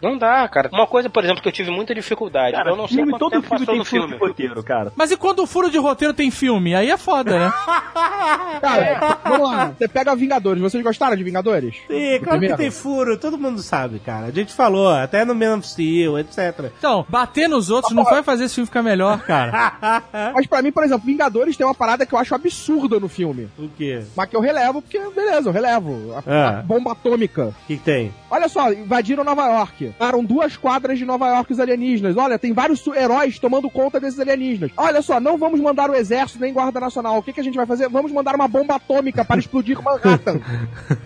[0.00, 0.68] Não dá, cara.
[0.72, 2.54] Uma coisa, por exemplo, que eu tive muita dificuldade.
[2.54, 4.14] Cara, eu não sei filme, quanto todo tempo filme passou tem no furo filme.
[4.14, 4.92] de roteiro, cara.
[4.94, 6.76] Mas e quando o furo de roteiro tem filme?
[6.76, 7.52] Aí é foda, né?
[8.60, 9.72] Cara, vamos lá.
[9.78, 10.62] Você pega Vingadores.
[10.62, 11.76] Vocês gostaram de Vingadores?
[11.88, 14.26] Sim, claro que tem furo, todo mundo sabe, cara.
[14.26, 16.70] A gente falou, até no Man of Steel, etc.
[16.78, 20.02] Então, bater nos outros não vai fazer esse filme ficar melhor, cara.
[20.34, 23.48] Mas pra mim, por exemplo, Vingadores tem uma parada que eu acho absurda no filme.
[23.58, 24.02] o quê?
[24.16, 26.14] Mas que eu relevo, porque, beleza, eu relevo.
[26.14, 26.48] A, Ah.
[26.58, 27.46] a bomba atômica.
[27.46, 28.12] O que, que tem?
[28.30, 29.94] Olha só, invadiram Nova York.
[29.98, 32.16] Param duas quadras de Nova York os alienígenas.
[32.16, 34.70] Olha, tem vários heróis tomando conta desses alienígenas.
[34.76, 37.18] Olha só, não vamos mandar o exército nem guarda nacional.
[37.18, 37.88] O que, que a gente vai fazer?
[37.88, 40.40] Vamos mandar uma bomba atômica para explodir Manhattan.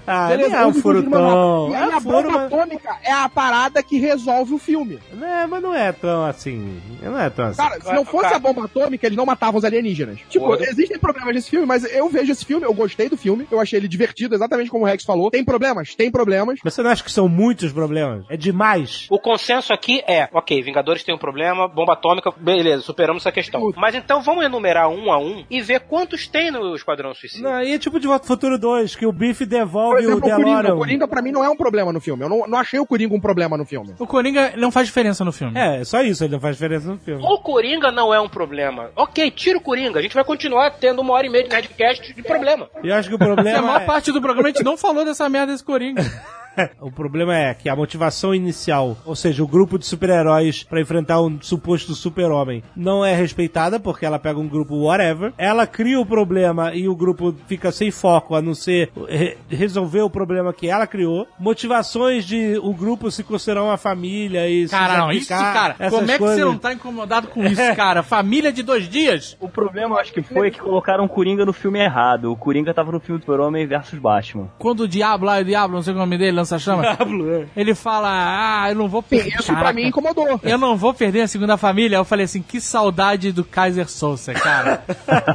[0.06, 1.40] Ah, Beleza, é um vamos furo explodir Manhattan.
[1.40, 1.70] tão...
[1.70, 2.52] E É aí a um furo, bomba mas...
[2.52, 4.98] atômica é a parada que resolve o filme.
[5.20, 6.80] É, mas não é tão assim.
[7.02, 7.56] Não é tão assim.
[7.56, 10.20] Cara, se não fosse a bomba atômica, eles não matavam os alienígenas.
[10.28, 10.64] Tipo, Porra.
[10.64, 13.78] existem problemas nesse filme, mas eu vejo esse filme, eu gostei do filme, eu achei
[13.78, 15.30] ele divertido, exatamente como o Rex falou.
[15.30, 15.94] Tem problemas?
[15.94, 16.58] Tem problemas.
[16.62, 18.24] Mas você não acha que são muitos problemas?
[18.28, 19.06] É demais.
[19.10, 23.72] O consenso aqui é, ok, Vingadores tem um problema, bomba atômica, beleza, superamos essa questão.
[23.76, 27.48] Mas então vamos enumerar um a um e ver quantos tem no Esquadrão Suicida.
[27.48, 30.14] Não, e é tipo de Volta ao Futuro 2, que o Biff Por devolve exemplo,
[30.14, 30.44] o o Coringa.
[30.44, 30.74] DeLorean.
[30.74, 32.22] O Coringa pra mim não é um problema no filme.
[32.24, 33.94] Eu não, não achei o Coringa um problema no filme.
[33.98, 35.58] O Coringa não faz diferença no filme.
[35.58, 37.22] É, só isso, ele não faz diferença no filme.
[37.22, 38.90] O Coringa não é um problema.
[38.96, 39.98] Ok, tira o Coringa.
[39.98, 42.68] A gente vai continuar tendo uma hora e meia de Nerdcast de problema.
[42.82, 43.84] Eu acho que o Se a problema maior é...
[43.86, 46.02] parte do programa a gente não falou dessa merda desse Coringa.
[46.80, 51.20] O problema é que a motivação inicial, ou seja, o grupo de super-heróis pra enfrentar
[51.20, 55.32] um suposto super-homem, não é respeitada porque ela pega um grupo whatever.
[55.38, 60.00] Ela cria o problema e o grupo fica sem foco a não ser re- resolver
[60.02, 61.26] o problema que ela criou.
[61.38, 65.74] Motivações de o grupo se considerar uma família e se Cara, não, isso, cara.
[65.90, 66.38] Como é que coisas.
[66.38, 68.02] você não tá incomodado com isso, cara?
[68.02, 69.36] Família de dois dias?
[69.40, 72.32] O problema, eu acho que foi que colocaram o Coringa no filme errado.
[72.32, 74.48] O Coringa tava no filme do Super-Homem versus Batman.
[74.58, 77.46] Quando o Diablo, lá, o Diablo, não sei o nome dele, lança chama, Diablo, é.
[77.56, 79.38] ele fala, ah, eu não vou perder.
[79.38, 80.40] isso pra mim incomodou.
[80.42, 81.96] Eu não vou perder a segunda família.
[81.96, 84.82] Eu falei assim, que saudade do Kaiser Souza, cara.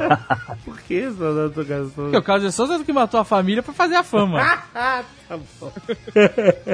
[0.64, 1.64] Por que isso, doutor
[1.94, 4.42] Porque o Kaiser Souza é o que matou a família pra fazer a fama.
[5.28, 5.72] Ah, tá bom.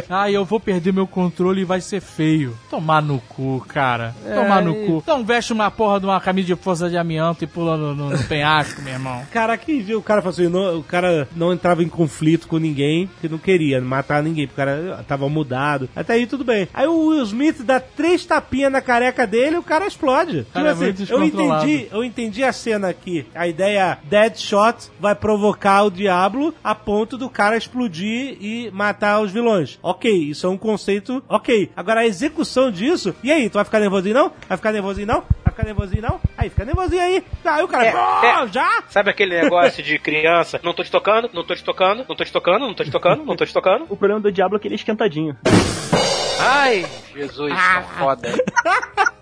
[0.09, 2.57] ah, eu vou perder meu controle e vai ser feio.
[2.70, 4.15] Tomar no cu, cara.
[4.35, 4.99] Tomar no É, cu.
[5.03, 8.11] Então veste uma porra de uma camisa de força de amianto e pula no, no-
[8.11, 9.23] no penhasco, meu irmão.
[9.33, 13.09] Cara, que o cara falou assim, não- o cara não entrava em conflito com ninguém,
[13.20, 15.89] que não queria matar ninguém, porque o cara tava mudado.
[15.95, 16.69] Até aí tudo bem.
[16.74, 20.47] Aí o Will Smith dá três tapinhas na careca dele e o cara explode.
[20.53, 21.65] Cara, é Tipo muito eu descontrolado.
[21.69, 23.27] entendi, eu entendi a cena aqui.
[23.35, 29.31] A ideia Deadshot vai provocar o Diablo a ponto do cara explodir e matar os
[29.31, 29.78] vilões.
[29.81, 31.70] Ok, isso é um conceito, ok.
[31.77, 34.32] Agora a execução disso, e aí, tu vai ficar nervosinho não?
[34.48, 35.20] Vai ficar nervosinho não?
[35.44, 36.20] Vai ficar nervosinho não?
[36.36, 37.24] Aí, fica nervosinho aí.
[37.44, 38.48] Aí o cara, É, "Ah, é.
[38.52, 38.82] já?
[38.89, 40.60] Sabe aquele negócio de criança?
[40.64, 42.90] Não tô te tocando, não tô te tocando, não tô te tocando, não tô te
[42.90, 43.85] tocando, não tô te tocando.
[43.89, 45.36] O problema do Diablo é que ele é esquentadinho.
[46.40, 48.32] Ai, Jesus, tá foda.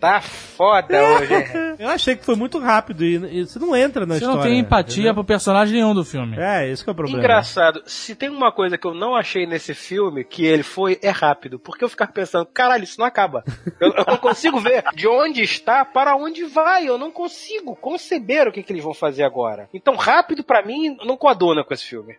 [0.00, 1.34] Tá foda hoje.
[1.78, 4.36] Eu achei que foi muito rápido e, e você não entra na Você história.
[4.36, 5.14] não tem empatia entendeu?
[5.14, 6.36] pro personagem nenhum do filme.
[6.38, 7.18] É, esse que é o problema.
[7.18, 11.10] Engraçado, se tem uma coisa que eu não achei nesse filme que ele foi, é
[11.10, 11.58] rápido.
[11.58, 13.42] Porque eu ficava pensando, caralho, isso não acaba.
[13.80, 16.88] Eu, eu não consigo ver de onde está para onde vai.
[16.88, 19.68] Eu não consigo conceber o que, que eles vão fazer agora.
[19.74, 22.16] Então, rápido pra mim não coaduna com esse filme.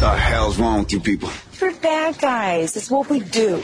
[0.00, 1.28] The hell's wrong with you people?
[1.60, 2.76] We're bad guys.
[2.76, 3.62] It's what we do.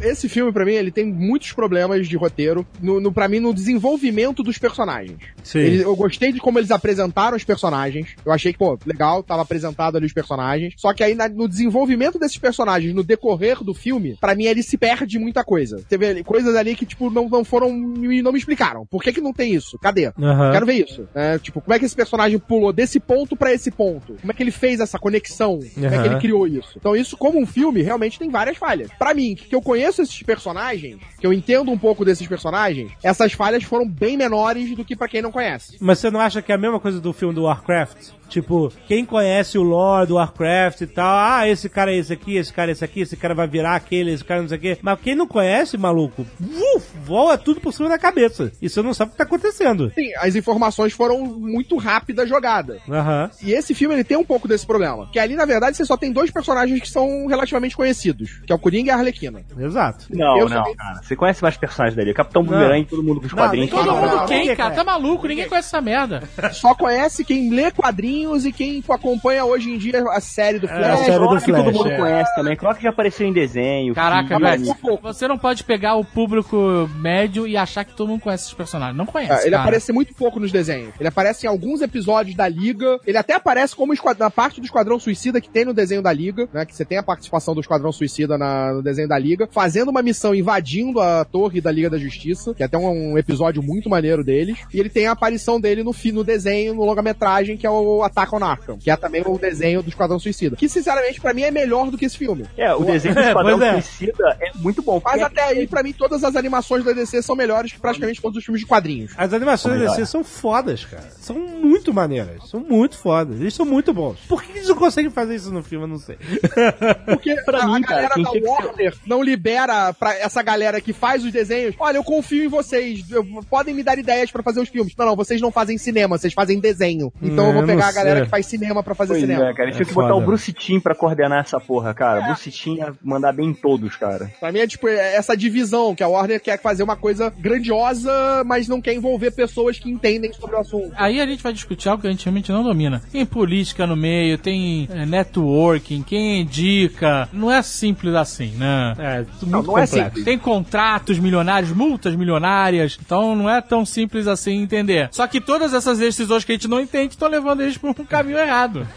[0.00, 3.52] Esse filme, pra mim, ele tem muitos problemas de roteiro, no, no, pra mim, no
[3.54, 5.18] desenvolvimento dos personagens.
[5.42, 5.58] Sim.
[5.60, 8.14] Ele- eu gostei de como eles apresentaram os personagens.
[8.24, 10.74] Eu achei que, pô, legal, tava apresentado ali os personagens.
[10.76, 14.62] Só que aí na- no desenvolvimento desses personagens, no decorrer do filme, pra mim ele
[14.62, 15.82] se perde muita coisa.
[15.88, 17.72] Teve coisas ali que, tipo, não, não foram.
[17.72, 18.84] não me explicaram.
[18.86, 19.78] Por que, que não tem isso?
[19.78, 20.06] Cadê?
[20.18, 20.52] Aham.
[20.52, 21.08] Quero ver isso.
[21.14, 21.38] né?
[21.38, 24.14] tipo, como é que esse personagem pulou desse ponto pra esse ponto?
[24.20, 25.58] Como é que ele fez essa conexão?
[25.74, 26.72] Como é que ele criou isso?
[26.76, 28.90] Então, isso, como um filme, realmente tem várias falhas.
[28.98, 33.32] Pra mim, que eu conheço esses personagens, que eu entendo um pouco desses personagens, essas
[33.32, 35.76] falhas foram bem menores do que pra quem não conhece.
[35.80, 38.10] Mas você não acha que é a mesma coisa do filme do Warcraft?
[38.28, 42.36] Tipo, quem conhece o lore do Warcraft e tal, ah, esse cara é esse aqui,
[42.36, 44.60] esse cara é esse aqui, esse cara vai virar aquele, esse cara não sei o
[44.60, 44.78] quê.
[44.82, 48.52] Mas quem não conhece, maluco, uf, voa tudo por cima da cabeça.
[48.60, 49.90] E você não sabe o que tá acontecendo.
[49.94, 52.80] Sim, as informações foram muito rápidas jogadas.
[52.88, 53.30] Aham.
[53.42, 55.08] E esse filme ele tem um pouco desse problema.
[55.12, 58.54] Que ali, na verdade, você só tem dois personagens que são relativamente conhecidos, que é
[58.54, 59.42] o Coringa e a Arlequina.
[59.58, 60.06] Exato.
[60.10, 61.02] Não, Eu não, só- cara.
[61.02, 62.12] Você conhece mais personagens dali.
[62.12, 63.70] Capitão Boomerang, todo mundo com os Não, quadrinhos.
[63.70, 64.70] todo mundo não, quem, ninguém cara?
[64.70, 64.84] conhece.
[64.84, 65.26] Tá maluco?
[65.28, 66.22] Ninguém conhece essa merda.
[66.52, 70.68] Só conhece quem lê quadrinhos e quem acompanha hoje em dia a série do É,
[70.68, 71.00] Flash.
[71.00, 71.96] a série do Croc que todo Flash, mundo é.
[71.96, 72.56] conhece também.
[72.56, 73.94] Croc já apareceu em desenho.
[73.94, 74.44] Caraca, filme.
[74.44, 74.76] velho.
[75.02, 78.96] Você não pode pegar o público médio e achar que todo mundo conhece esses personagens.
[78.96, 79.62] Não conhece, É, ele cara.
[79.62, 80.94] aparece muito pouco nos desenhos.
[80.98, 82.98] Ele aparece em alguns episódios da Liga.
[83.06, 86.12] Ele até aparece como esquad- na parte do Esquadrão Suicida que tem no desenho da
[86.12, 86.64] Liga, né?
[86.64, 90.02] Que você tem a participação do Esquadrão Suicida na- no desenho da Liga, fazendo uma
[90.02, 93.88] missão invadindo a torre da Liga da Justiça, que é até um, um episódio muito
[93.90, 94.58] maneiro deles.
[94.72, 98.34] E ele tem a aparição dele no, no desenho, no longa-metragem, que é o Attack
[98.34, 100.56] on Arkham, que é também o desenho do Esquadrão Suicida.
[100.56, 102.46] Que, sinceramente, pra mim é melhor do que esse filme.
[102.56, 103.80] É, o desenho do É, Esquadrão é.
[103.80, 105.00] Suicida é muito bom.
[105.04, 108.38] Mas até aí, pra mim, todas as animações da DC são melhores que praticamente todos
[108.38, 109.12] os filmes de quadrinhos.
[109.16, 109.86] As animações da.
[109.90, 111.08] DC são fodas, cara.
[111.18, 112.48] São muito maneiras.
[112.48, 113.40] São muito fodas.
[113.40, 114.18] Eles são muito bons.
[114.28, 115.84] Por que eles não conseguem fazer isso no filme?
[115.84, 116.16] Eu não sei.
[117.06, 120.42] Porque Pra a, mim, a cara, galera quem da ser- Warner não libera pra essa
[120.42, 121.74] galera que faz os desenhos.
[121.78, 123.10] Olha, eu confio em vocês.
[123.10, 124.94] eu- podem me dar ideias pra fazer os filmes.
[124.96, 127.12] Não, não, vocês não fazem cinema, vocês fazem desenho.
[127.22, 128.24] Então Hum, eu vou pegar a galera sei.
[128.24, 129.48] que faz cinema pra fazer Pois cinema.
[129.48, 129.70] é, cara.
[129.70, 132.20] Tinha É que botar o Bruce Timm pra coordenar essa porra, cara.
[132.22, 134.30] Bruce Timm ia mandar bem em todos, cara.
[134.40, 138.42] Pra mim é tipo é essa divisão, que a Warner quer fazer uma coisa grandiosa,
[138.44, 140.92] mas não quer envolver pessoas que entendem sobre o assunto.
[140.96, 143.02] Aí a gente vai discutir algo que a gente realmente não domina.
[143.10, 147.28] Tem política no meio, tem é, networking, quem indica.
[147.32, 148.94] Não é simples assim, né?
[148.98, 149.94] É, Não, muito não é complexo.
[149.94, 150.24] simples.
[150.24, 155.08] Tem contratos milionários, multas milionárias, então não é tão simples assim entender.
[155.12, 158.06] Só que todas essas decisões que a gente não entende estão levando eles por um
[158.06, 158.86] caminho errado.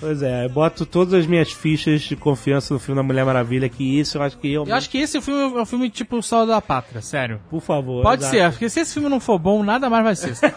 [0.00, 3.68] Pois é, eu boto todas as minhas fichas de confiança no filme da Mulher Maravilha,
[3.68, 4.64] que isso eu acho que eu.
[4.66, 7.40] Eu acho que esse filme é um filme tipo o Sol da Pátria, sério.
[7.50, 8.02] Por favor.
[8.02, 8.36] Pode exato.
[8.36, 10.34] ser, porque se esse filme não for bom, nada mais vai ser.
[10.36, 10.50] Sem,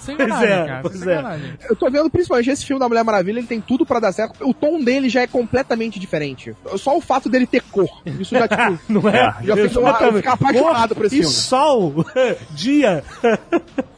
[0.00, 0.80] sem Pois é, cara.
[0.82, 1.38] pois sem é.
[1.68, 4.46] Eu tô vendo principalmente esse filme da Mulher Maravilha, ele tem tudo pra dar certo.
[4.48, 6.54] O tom dele já é completamente diferente.
[6.76, 7.88] Só o fato dele ter cor.
[8.06, 9.34] Isso já, tipo, Não é?
[9.42, 11.34] já fez eu, eu ficar apaixonado por esse e filme.
[11.34, 12.04] sol,
[12.50, 13.02] dia.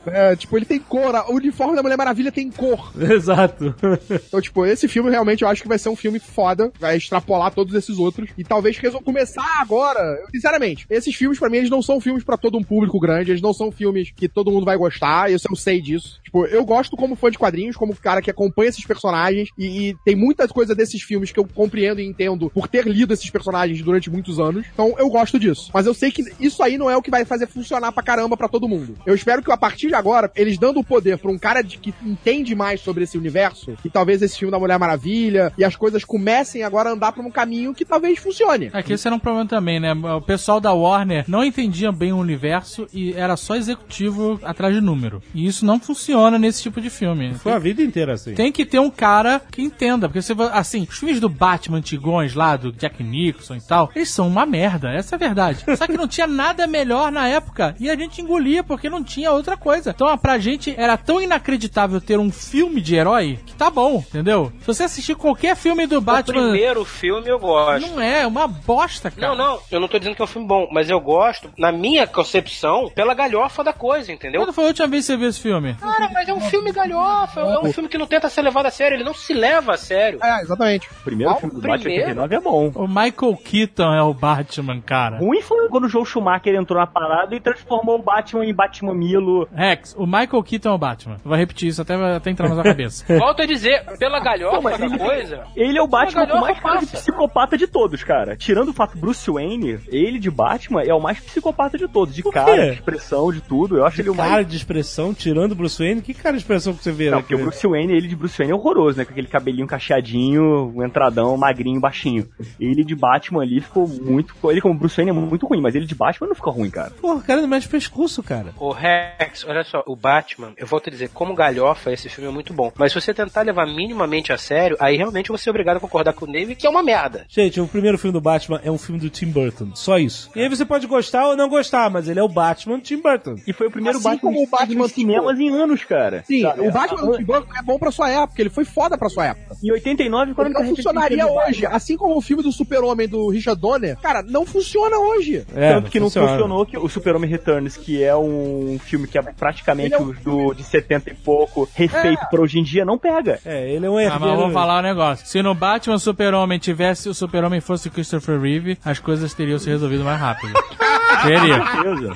[0.06, 1.14] É, tipo, ele tem cor.
[1.28, 2.92] O uniforme da Mulher Maravilha tem cor.
[3.20, 3.74] Exato.
[4.28, 7.52] Então, tipo, esse filme realmente eu acho que vai ser um filme foda, vai extrapolar
[7.52, 10.00] todos esses outros e talvez resol- começar agora.
[10.30, 13.42] Sinceramente, esses filmes pra mim eles não são filmes pra todo um público grande, eles
[13.42, 16.20] não são filmes que todo mundo vai gostar, eu sei disso.
[16.24, 19.96] Tipo, eu gosto como fã de quadrinhos, como cara que acompanha esses personagens e, e
[20.04, 23.82] tem muitas coisas desses filmes que eu compreendo e entendo por ter lido esses personagens
[23.82, 24.64] durante muitos anos.
[24.72, 25.70] Então, eu gosto disso.
[25.74, 28.36] Mas eu sei que isso aí não é o que vai fazer funcionar pra caramba
[28.36, 28.96] pra todo mundo.
[29.04, 31.78] Eu espero que a partir de agora, eles dando o poder pra um cara de,
[31.78, 35.74] que entende mais sobre esse universo, e talvez esse filme da Mulher Maravilha, e as
[35.74, 38.70] coisas comecem agora a andar pra um caminho que talvez funcione.
[38.72, 39.92] É que esse era um problema também, né?
[39.92, 44.80] O pessoal da Warner não entendia bem o universo e era só executivo atrás de
[44.80, 45.22] número.
[45.34, 47.34] E isso não funciona nesse tipo de filme.
[47.34, 48.34] Foi a vida inteira assim.
[48.34, 52.34] Tem que ter um cara que entenda, porque você assim, os filmes do Batman antigões
[52.34, 55.64] lá, do Jack Nicholson e tal, eles são uma merda, essa é a verdade.
[55.76, 59.32] Só que não tinha nada melhor na época e a gente engolia porque não tinha
[59.32, 59.90] outra coisa.
[59.90, 64.52] Então, pra gente era tão inacreditável ter um filme de herói que tá bom, entendeu?
[64.60, 67.88] Se você assistir qualquer filme do O Batman, primeiro filme eu gosto.
[67.90, 69.28] não é, é uma bosta, cara.
[69.28, 71.72] Não, não, eu não tô dizendo que é um filme bom, mas eu gosto, na
[71.72, 74.40] minha concepção, pela galhofa da coisa, entendeu?
[74.42, 75.74] Quando foi a última vez que você viu esse filme?
[75.74, 78.70] Cara, mas é um filme galhofa, é um filme que não tenta ser levado a
[78.70, 80.18] sério, ele não se leva a sério.
[80.22, 80.88] É, exatamente.
[80.88, 81.40] O primeiro Qual?
[81.40, 81.84] filme do Primeiro?
[82.14, 82.72] Batman 89 é bom.
[82.74, 85.18] O Michael Keaton é o Batman, cara.
[85.18, 88.94] Ruim foi quando o Joe Schumacher entrou na parada e transformou o Batman em Batman
[88.94, 89.48] Milo.
[89.54, 91.14] Rex, o Michael Keaton é o Batman.
[91.14, 92.89] Eu vou repetir isso até, até entrar na sua cabeça.
[92.90, 93.04] isso.
[93.08, 95.44] Volto a dizer, pela galhofa da ele- coisa.
[95.56, 98.36] Ele é o Batman com galhofa mais cara de psicopata de todos, cara.
[98.36, 102.14] Tirando o fato Bruce Wayne, ele de Batman é o mais psicopata de todos.
[102.14, 103.76] De cara, de expressão, de tudo.
[103.78, 104.30] Eu acho ele o mais.
[104.30, 107.10] Cara de expressão, tirando o Bruce Wayne, que cara de expressão que você vê?
[107.10, 107.38] Não, né, porque o?
[107.38, 109.04] Bruce Wayne, ele de Bruce Wayne é horroroso, né?
[109.04, 112.28] Com aquele cabelinho cacheadinho, um entradão, magrinho, baixinho.
[112.58, 114.34] Ele de Batman ali ficou muito.
[114.50, 116.90] Ele como Bruce Wayne é muito ruim, mas ele de Batman não fica ruim, cara.
[117.00, 118.52] Porra, o cara não mexe pescoço, cara.
[118.58, 122.32] O Rex, olha só, o Batman, eu volto a dizer, como galhofa, esse filme é
[122.32, 122.69] muito bom.
[122.76, 126.12] Mas se você tentar levar minimamente a sério, aí realmente você é obrigado a concordar
[126.12, 127.24] com o Dave que é uma merda.
[127.28, 129.70] Gente, o primeiro filme do Batman é um filme do Tim Burton.
[129.74, 130.30] Só isso.
[130.34, 133.36] E aí você pode gostar ou não gostar, mas ele é o Batman Tim Burton.
[133.46, 136.22] E foi o primeiro Assim Batman como o Batman nos cinemas em anos, cara.
[136.26, 136.60] Sim, Sabe?
[136.68, 139.26] o Batman do Tim Burton é bom pra sua época, ele foi foda pra sua
[139.26, 139.56] época.
[139.62, 143.60] Em 89, quando Ele não funcionaria hoje, assim como o filme do Super-Homem do Richard
[143.60, 145.44] Donner, cara, não funciona hoje.
[145.54, 146.28] É, Tanto que não funciona.
[146.28, 150.54] funcionou que o Super-Homem Returns, que é um filme que é praticamente é um do,
[150.54, 153.40] de 70 e pouco, refeito pra hoje em dia, não pega.
[153.44, 154.24] É, ele é um Ah, herdeiro.
[154.26, 155.26] mas vou falar um negócio.
[155.26, 159.68] Se no Batman Super-Homem tivesse o Super-Homem fosse o Christopher Reeve, as coisas teriam se
[159.68, 160.52] resolvido mais rápido.
[161.22, 162.14] Certeza.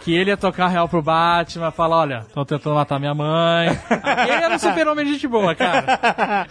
[0.00, 3.68] Que ele ia tocar real pro Batman, falar, olha, estão tentando matar minha mãe.
[4.22, 6.46] Ele era um super-homem de gente boa, cara.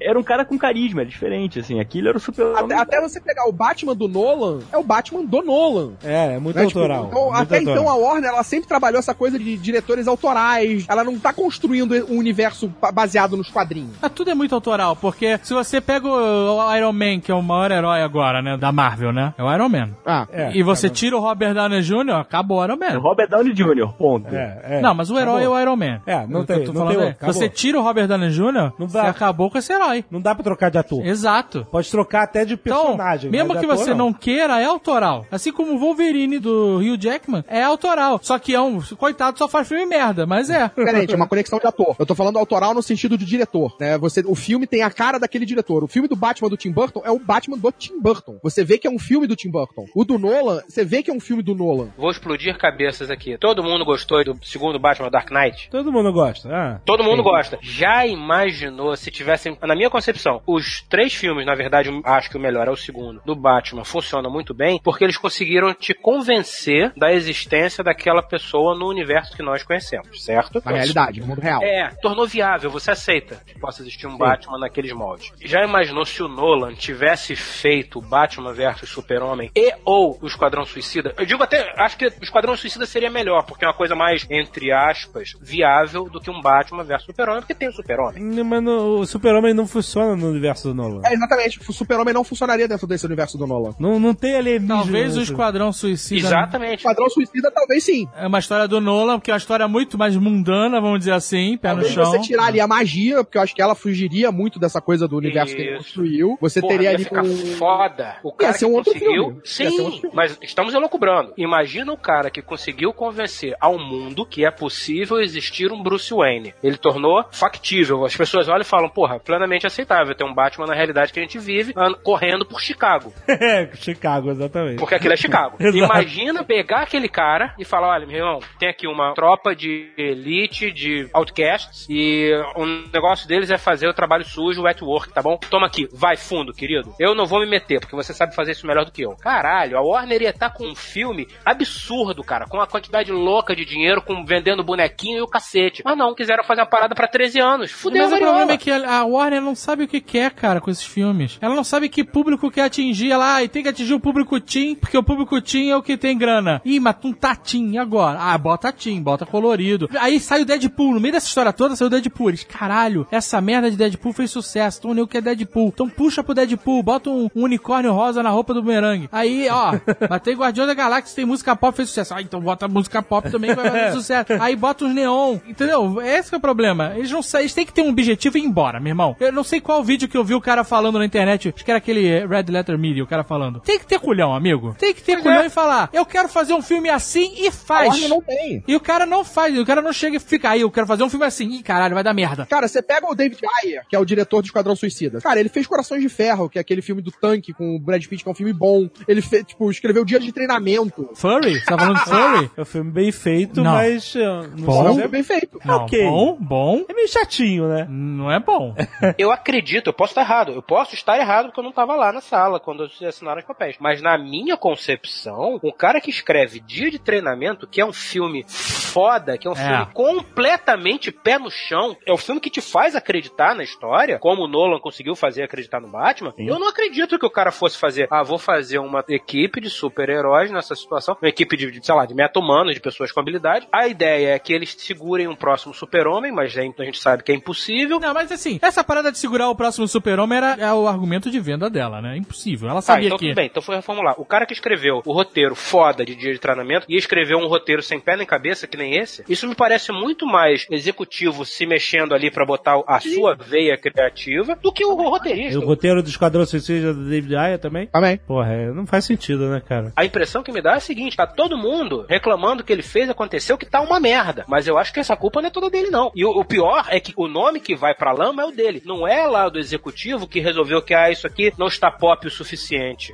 [0.00, 1.80] Era um cara com carisma, diferente, assim.
[1.80, 2.78] Aquilo era o Até, Super-Homem.
[2.78, 5.92] até você pegar o Batman do Nolan, é o Batman do Nolan.
[6.02, 6.66] É, é muito né?
[6.66, 7.06] Tipo, autoral.
[7.10, 7.76] então, muito até autoral.
[7.82, 10.86] então a Warner ela sempre trabalhou essa coisa de diretores autorais.
[10.88, 13.96] Ela não tá construindo um universo ba- baseado nos quadrinhos.
[14.00, 17.34] Mas tudo é muito autoral, porque se você pega o o Iron Man, que é
[17.34, 19.34] o maior herói agora, né, da Marvel, né?
[19.38, 19.90] É o Iron Man.
[20.04, 22.98] Ah, É, e você tira o Robert Downey Jr., acabou o Iron Man.
[22.98, 24.34] Robert Downey Jr., ponto.
[24.34, 24.80] É, é.
[24.80, 25.56] Não, mas o herói Acabou.
[25.56, 26.00] é o Iron Man.
[26.06, 27.16] É, não que tem- eu tô não tem é.
[27.22, 29.08] Você tira o Robert Downey Jr., Não você dá.
[29.08, 30.04] acabou com esse herói.
[30.10, 31.04] Não dá pra trocar de ator.
[31.06, 31.66] Exato.
[31.70, 33.30] Pode trocar até de Então, personagem.
[33.30, 34.12] mesmo mas que ator, você não.
[34.12, 35.26] queira, é autoral.
[35.30, 38.18] Assim como o Wolverine do Hugh Jackman é autoral.
[38.22, 38.80] Só que é um.
[38.96, 40.68] Coitado, só faz filme merda, mas é.
[40.76, 41.94] Diferente, é uma conexão de ator.
[41.98, 43.96] Eu tô falando autoral no sentido de diretor, né?
[43.98, 45.84] Você, o filme tem a cara daquele diretor.
[45.84, 48.38] O filme do Batman do Tim Burton é o Batman do Tim Burton.
[48.42, 49.86] Você vê que é um filme do Tim Burton.
[49.94, 51.88] O do Nolan, você vê que é um filme do Nolan.
[51.96, 53.36] Vou explodir cabeças aqui.
[53.36, 55.68] Todo mundo gostou do segundo Batman Dark Knight?
[55.70, 56.48] Todo mundo gosta.
[56.52, 57.58] Ah, Todo mundo gosta.
[57.60, 62.40] Já imaginou se tivessem, na minha concepção, os três filmes, na verdade, acho que o
[62.40, 67.12] melhor é o segundo, do Batman, funciona muito bem, porque eles conseguiram te convencer da
[67.12, 70.62] existência daquela pessoa no universo que nós conhecemos, certo?
[70.64, 71.60] Na realidade, no mundo real.
[71.60, 75.32] É, tornou viável, você aceita que possa existir um Batman naqueles moldes.
[75.40, 81.14] Já imaginou se o Nolan tivesse feito Batman versus Super-Homem e ou o Esquadrão Suicida?
[81.18, 84.26] Eu digo até, acho que o Esquadrão Suicida seria melhor, porque é uma coisa mais,
[84.30, 88.22] entre aspas, viável do que um Batman versus Super-Homem, porque tem o Super-Homem.
[88.22, 91.02] Não, Mas no- o Super-Homem não funciona no universo do Nolan.
[91.04, 91.60] É, exatamente.
[91.68, 93.74] O Super-Homem não funcionaria dentro desse universo do Nolan.
[93.78, 94.76] Não, não tem alienígena.
[94.82, 96.26] Talvez o nesse- Esquadrão Suicida.
[96.28, 96.82] Exatamente.
[96.84, 98.06] Padrão Suicida, talvez sim.
[98.16, 101.56] É uma história do Nolan, porque é uma história muito mais mundana, vamos dizer assim,
[101.56, 102.04] pé no Talvez chão.
[102.04, 105.16] você tirar ali a magia, porque eu acho que ela fugiria muito dessa coisa do
[105.16, 105.78] universo que ele Isso.
[105.84, 106.38] construiu.
[106.40, 108.16] Você Porra, teria ia ali ficar um- foda.
[108.22, 109.08] O cara ser que um outro filme.
[109.08, 110.16] Ia ser um outro Sim, filme.
[110.16, 111.32] mas estamos elocubrando.
[111.36, 116.52] Imagina o cara que conseguiu convencer ao mundo que é possível existir um Bruce Wayne.
[116.60, 118.04] Ele tornou factível.
[118.04, 121.22] As pessoas olham e falam, porra, plenamente aceitável ter um Batman na realidade que a
[121.22, 121.72] gente vive,
[122.02, 123.12] correndo por Chicago.
[123.40, 124.78] É, Chicago, exatamente.
[124.78, 125.56] Porque aquilo é Chicago.
[125.72, 130.72] Imagina pegar aquele cara e falar: olha, meu irmão, tem aqui uma tropa de elite,
[130.72, 135.22] de outcasts, e o negócio deles é fazer o trabalho sujo, o wet work, tá
[135.22, 135.38] bom?
[135.48, 136.92] Toma aqui, vai fundo, querido.
[136.98, 139.16] Eu não vou me meter, porque você sabe fazer isso melhor do que eu.
[139.16, 143.64] Caralho, a Warner ia estar com um filme absurdo, cara, com uma quantidade louca de
[143.64, 145.82] dinheiro, com vendendo bonequinho e o cacete.
[145.84, 147.70] Mas não, quiseram fazer uma parada pra 13 anos.
[147.70, 150.70] Fudeu, Mas o problema é que a Warner não sabe o que quer, cara, com
[150.70, 151.38] esses filmes.
[151.40, 153.10] Ela não sabe que público quer atingir.
[153.10, 155.82] Ela, ah, e tem que atingir o público teen, porque o público teen é o
[155.82, 156.62] que tem grana.
[156.64, 158.18] Ih, mas tu tá teen, e agora?
[158.20, 159.88] Ah, bota teen, bota colorido.
[159.98, 160.94] Aí sai o Deadpool.
[160.94, 162.30] No meio dessa história toda saiu o Deadpool.
[162.30, 164.78] Eles, caralho, essa merda de Deadpool fez sucesso.
[164.78, 165.68] Então o que é Deadpool.
[165.68, 169.08] Então puxa pro Deadpool, bota um, um unicórnio rosa na roupa do bumerangue.
[169.10, 169.72] Aí, ó,
[170.08, 172.12] mas tem Guardião da Galáxia, tem música pop, fez sucesso.
[172.12, 174.32] Ah, então bota música pop também que vai fazer sucesso.
[174.38, 176.02] Aí bota os neon, entendeu?
[176.02, 176.92] Esse que é o problema.
[176.96, 179.16] Eles não eles têm que ter um objetivo e ir embora, meu irmão.
[179.18, 181.70] Eu não sei qual vídeo que eu vi o cara falando na internet, acho que
[181.70, 183.60] era aquele eh, Red Letter Media, o cara falando.
[183.60, 184.76] Tem que ter culhão, amigo.
[184.78, 188.06] Tem que ter culhão e falar, eu quero fazer um filme assim e faz.
[188.06, 188.62] Não tem.
[188.68, 191.04] E o cara não faz, o cara não chega e fica aí, eu quero fazer
[191.04, 191.48] um filme assim.
[191.48, 192.44] Ih, caralho, vai dar merda.
[192.44, 195.22] Cara, você pega o David Ayer, que é o diretor do Esquadrão Suicida.
[195.22, 198.04] Cara, ele fez Corações de Ferro, que é aquele filme do tanque com o Brad
[198.04, 198.90] Pitt, que é um filme bom.
[199.06, 201.08] Ele fez, tipo, escreveu Dia de de treinamento.
[201.14, 201.58] Furry?
[201.58, 202.50] Você tá falando de Furry?
[202.56, 203.72] É um filme bem feito, Não.
[203.72, 204.14] mas.
[204.14, 204.18] uh,
[204.56, 204.94] Não Bom?
[204.94, 205.58] sei- É bem feito.
[205.64, 206.04] Não, Ok.
[206.04, 206.84] bom, bom.
[206.88, 207.86] É meio chatinho, né?
[207.88, 208.74] Não é bom.
[209.16, 210.52] Eu acredito, eu posso estar errado.
[210.52, 213.76] Eu posso estar errado porque eu não estava lá na sala quando assinaram os papéis.
[213.80, 218.44] Mas na minha concepção, um cara que escreve Dia de Treinamento, que é um filme
[218.48, 219.56] foda, que é um É.
[219.56, 224.42] filme completamente pé no chão, é o filme que te faz acreditar na história, como
[224.44, 226.32] o Nolan conseguiu fazer acreditar no Batman.
[226.38, 229.70] Eu não acredito que o cara fosse fazer, ah, vou fazer uma equipe de
[230.08, 233.66] super-heróis nessa situação, uma equipe de, de, sei lá, de meta-humanos, de pessoas com habilidade.
[233.72, 237.30] A ideia é que eles segurem um próximo super-homem, mas aí a gente sabe que
[237.32, 238.00] é impossível.
[238.00, 241.38] Não, mas assim, essa parada de segurar o próximo super-homem era é o argumento de
[241.40, 242.16] venda dela, né?
[242.16, 242.68] Impossível.
[242.68, 243.26] Ela Ah, sabia então que...
[243.26, 244.14] tudo bem, então foi reformular.
[244.18, 247.82] O cara que escreveu o roteiro foda de dia de treinamento e escreveu um roteiro
[247.82, 252.14] sem pé nem cabeça, que nem esse, isso me parece muito mais executivo se mexendo
[252.14, 255.58] ali pra botar a sua veia criativa do que o E roteirista.
[255.58, 257.86] o roteiro do Esquadrão Suicida do David Ayer também?
[257.88, 258.16] Também.
[258.18, 259.92] Porra, é, não faz sentido, né, cara?
[259.98, 263.10] A impressão que me dá é a seguinte: tá todo mundo reclamando que ele fez,
[263.10, 264.44] aconteceu, que tá uma merda.
[264.46, 266.12] Mas eu acho que essa culpa não é toda dele, não.
[266.14, 268.80] E o, o pior é que o nome que vai pra lama é o dele.
[268.86, 272.30] Não é lá do executivo que resolveu que, ah, isso aqui não está pop o
[272.30, 273.12] suficiente.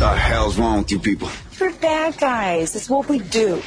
[0.00, 1.28] The hell's wrong with you people?
[1.60, 2.74] We're bad guys.
[2.74, 3.62] It's what we do.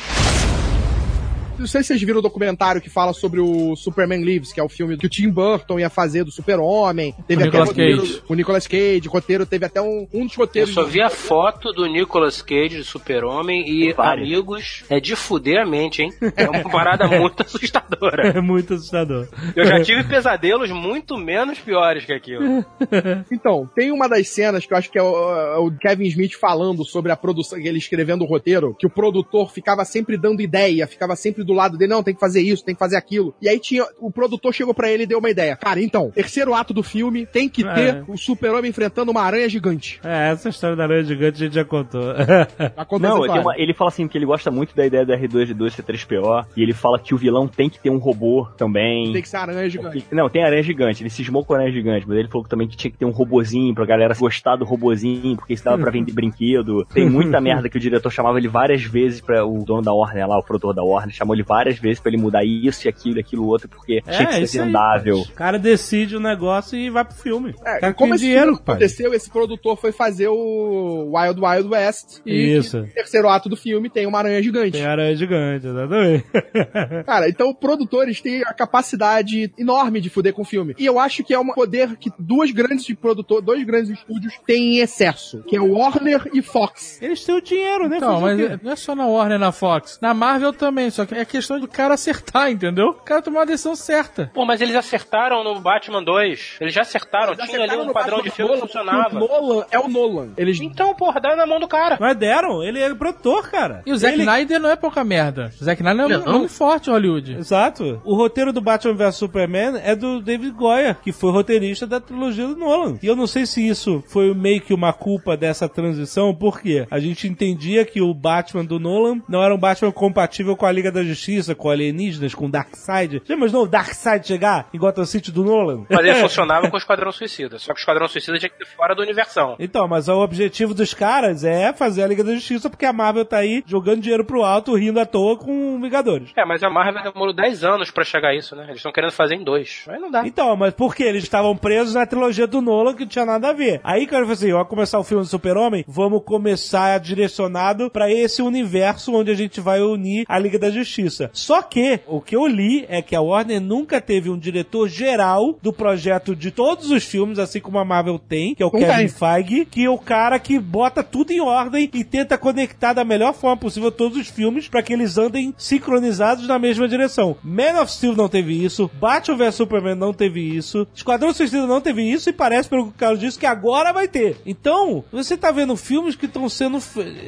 [1.63, 4.63] Não sei se vocês viram o documentário que fala sobre o Superman Lives, que é
[4.63, 7.15] o filme que o Tim Burton ia fazer do Super-Homem.
[7.25, 8.21] Teve O até Nicolas roteiro- Cage.
[8.27, 10.73] O Nicolas Cage, o roteiro teve até um, um dos Eu roteiros.
[10.73, 15.65] só vi a foto do Nicolas Cage de Super-Homem e, amigos, é de fuder a
[15.65, 16.11] mente, hein?
[16.35, 18.27] É uma parada muito assustadora.
[18.37, 19.29] É muito assustador.
[19.55, 22.43] Eu já tive pesadelos muito menos piores que aquilo.
[23.31, 26.33] Então, tem uma das cenas que eu acho que é o, é o Kevin Smith
[26.33, 30.85] falando sobre a produção, ele escrevendo o roteiro, que o produtor ficava sempre dando ideia,
[30.87, 33.33] ficava sempre do lado dele, não, tem que fazer isso, tem que fazer aquilo.
[33.41, 35.55] E aí tinha, o produtor chegou pra ele e deu uma ideia.
[35.55, 37.73] Cara, então, terceiro ato do filme tem que É.
[37.73, 39.99] ter o super-homem enfrentando uma aranha gigante.
[40.03, 42.01] É, essa história da aranha gigante a gente já contou.
[42.77, 46.45] Acontece Não, uma- ele fala assim que ele gosta muito da ideia do R2D2 C3PO
[46.55, 49.11] e ele fala que o vilão tem que ter um robô também.
[49.11, 50.05] Tem que ser aranha gigante.
[50.11, 51.03] Não, tem aranha gigante.
[51.03, 53.11] Ele cismou com aranha gigante, mas ele falou que também que tinha que ter um
[53.11, 56.85] robozinho pra galera gostar do robozinho, porque isso dava pra vender brinquedo.
[56.93, 60.27] Tem muita merda que o diretor chamava ele várias vezes pra o dono da Warner
[60.27, 63.17] lá, o produtor da Warner, chamou ele várias vezes pra ele mudar isso e aquilo,
[63.17, 65.19] e aquilo outro, porque tinha que É, isso ser vendável.
[65.19, 67.53] O cara decide o negócio e vai pro filme.
[67.65, 68.75] É, como esse dinheiro, filme pai.
[68.75, 72.19] aconteceu, esse produtor foi fazer o Wild Wild West.
[72.25, 72.79] E Isso.
[72.79, 74.71] no terceiro ato do filme tem uma aranha gigante.
[74.71, 76.25] Tem aranha gigante, exatamente.
[77.05, 80.75] Cara, então produtores têm a capacidade enorme de fuder com o filme.
[80.77, 84.77] E eu acho que é um poder que duas grandes produtores, dois grandes estúdios têm
[84.77, 87.01] em excesso, que é o Warner e Fox.
[87.01, 87.97] Eles têm o dinheiro, né?
[87.97, 89.99] Então, mas não é só na Warner e na Fox.
[90.01, 92.89] Na Marvel também, só que é questão do cara acertar, entendeu?
[92.89, 94.29] O cara tomar a decisão certa.
[94.33, 96.57] Pô, mas eles acertaram no Batman 2.
[96.61, 97.33] Eles já acertaram.
[97.33, 99.15] Eles Tinha ali um no padrão Batman de filme que funcionava.
[99.17, 100.29] O Nolan é o Nolan.
[100.37, 101.97] Eles Então, porra, dá na mão do cara.
[101.99, 103.81] Mas deram, ele é produtor, cara.
[103.85, 105.51] E o Zack Ele- Snyder não é pouca merda.
[105.59, 107.33] O Zack Snyder é um nome forte em Hollywood.
[107.37, 108.01] Exato.
[108.03, 112.47] O roteiro do Batman vs Superman é do David Goyer, que foi roteirista da trilogia
[112.47, 112.97] do Nolan.
[113.01, 116.99] E eu não sei se isso foi meio que uma culpa dessa transição, porque a
[116.99, 120.91] gente entendia que o Batman do Nolan não era um Batman compatível com a Liga
[120.91, 123.21] da Justiça, com alienígenas, com Darkseid.
[123.25, 125.85] Já imaginou o Darkseid chegar em Gotham City do Nolan?
[125.89, 127.57] Mas ele funcionava com o Esquadrão Suicida.
[127.59, 129.55] Só que o Esquadrão Suicida tinha que ter fora do universão.
[129.59, 133.25] Então, mas o objetivo dos caras é fazer a Liga da Justiça, porque a Marvel
[133.25, 136.31] tá aí jogando dinheiro pro alto, rindo à toa com Vingadores.
[136.35, 138.63] É, mas a Marvel demorou 10 anos pra chegar a isso, né?
[138.65, 139.85] Eles estão querendo fazer em dois.
[139.87, 140.25] Aí não dá.
[140.25, 141.03] Então, mas por quê?
[141.03, 143.81] Eles estavam presos na trilogia do Nolan, que não tinha nada a ver.
[143.83, 148.11] Aí, cara, eu falei assim, ó, começar o filme do Super-Homem, vamos começar direcionado pra
[148.11, 151.02] esse universo onde a gente vai unir a Liga da Justiça.
[151.33, 155.57] Só que, o que eu li é que a Warner nunca teve um diretor geral
[155.61, 158.79] do projeto de todos os filmes, assim como a Marvel tem, que é o Não
[158.79, 159.07] Kevin tem.
[159.07, 163.33] Feige, que é o cara que bota tudo em ordem e tenta conectar da melhor
[163.33, 167.35] forma possível todos os filmes pra que eles andem sincronizados na mesma direção.
[167.43, 171.81] Man of Steel não teve isso, Batman vs Superman não teve isso, Esquadrão Suicida não
[171.81, 174.37] teve isso e parece, pelo que o Carlos disse, que agora vai ter.
[174.45, 176.77] Então, você tá vendo filmes que estão sendo...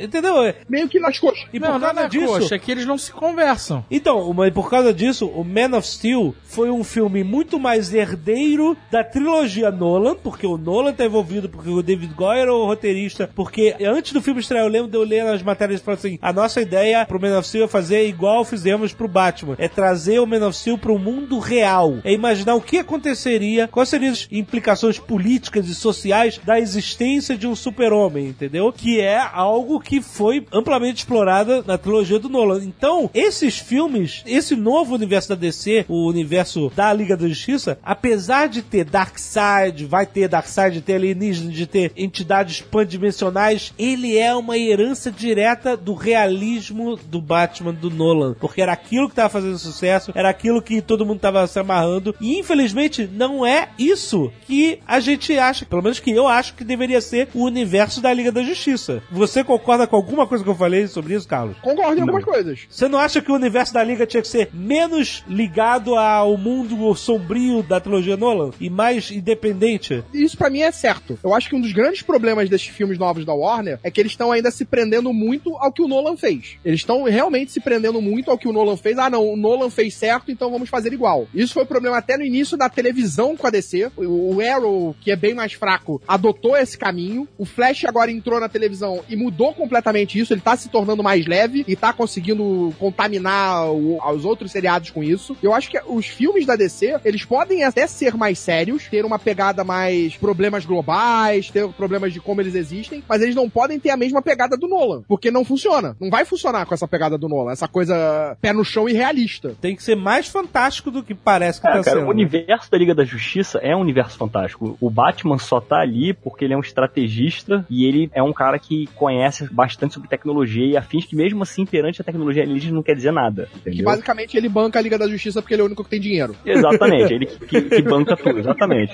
[0.01, 0.35] Entendeu?
[0.69, 1.47] meio que nas coxas.
[1.53, 2.27] E não, por não é causa disso...
[2.27, 3.64] coxa, é que eles não se conversam.
[3.89, 8.77] Então, mas por causa disso, o Man of Steel foi um filme muito mais herdeiro
[8.91, 13.29] da trilogia Nolan, porque o Nolan tá envolvido, porque o David Goyer é o roteirista,
[13.33, 16.33] porque antes do filme estrear, eu lembro de eu ler nas matérias falando assim, a
[16.33, 20.27] nossa ideia pro Man of Steel é fazer igual fizemos pro Batman, é trazer o
[20.27, 24.99] Man of Steel pro mundo real, é imaginar o que aconteceria, quais seriam as implicações
[24.99, 28.71] políticas e sociais da existência de um super-homem, entendeu?
[28.71, 32.63] Que é algo que foi amplamente explorado na trilogia do Nolan.
[32.63, 37.77] Então, esses esses filmes, esse novo universo da DC, o universo da Liga da Justiça,
[37.83, 44.17] apesar de ter Darkseid, vai ter Darkseid, de ter alienígenas, de ter entidades pandimensionais, ele
[44.17, 48.35] é uma herança direta do realismo do Batman do Nolan.
[48.39, 52.15] Porque era aquilo que tava fazendo sucesso, era aquilo que todo mundo tava se amarrando.
[52.19, 56.63] E infelizmente não é isso que a gente acha, pelo menos que eu acho que
[56.63, 59.01] deveria ser o universo da Liga da Justiça.
[59.11, 61.57] Você concorda com alguma coisa que eu falei sobre isso, Carlos?
[61.61, 62.65] Concordo em algumas coisas.
[62.69, 66.93] Você não acha que o universo da Liga tinha que ser menos ligado ao mundo
[66.95, 70.03] sombrio da trilogia Nolan e mais independente?
[70.13, 71.17] Isso pra mim é certo.
[71.23, 74.13] Eu acho que um dos grandes problemas desses filmes novos da Warner é que eles
[74.13, 76.57] estão ainda se prendendo muito ao que o Nolan fez.
[76.65, 78.97] Eles estão realmente se prendendo muito ao que o Nolan fez.
[78.97, 81.27] Ah, não, o Nolan fez certo, então vamos fazer igual.
[81.33, 83.91] Isso foi o problema até no início da televisão com a DC.
[83.97, 87.27] O Arrow, que é bem mais fraco, adotou esse caminho.
[87.37, 90.33] O Flash agora entrou na televisão e mudou completamente isso.
[90.33, 93.34] Ele tá se tornando mais leve e tá conseguindo contaminar
[93.65, 95.35] o- os outros seriados com isso.
[95.41, 99.19] Eu acho que os filmes da DC, eles podem até ser mais sérios, ter uma
[99.19, 103.89] pegada mais problemas globais, ter problemas de como eles existem, mas eles não podem ter
[103.89, 105.95] a mesma pegada do Nolan, porque não funciona.
[105.99, 109.55] Não vai funcionar com essa pegada do Nolan, essa coisa pé no chão e realista.
[109.61, 112.07] Tem que ser mais fantástico do que parece que Cara, tá cara, sendo.
[112.07, 114.77] o universo da Liga da Justiça é um universo fantástico.
[114.79, 118.57] O Batman só tá ali porque ele é um estrategista e ele é um cara
[118.59, 122.83] que conhece bastante sobre tecnologia e afins que mesmo assim, perante a tecnologia alienígena, não
[122.83, 123.47] quer dizer nada.
[123.51, 123.85] Que Entendeu?
[123.85, 126.35] basicamente ele banca a Liga da Justiça porque ele é o único que tem dinheiro.
[126.45, 128.93] Exatamente, ele que, que- que banca tudo, exatamente.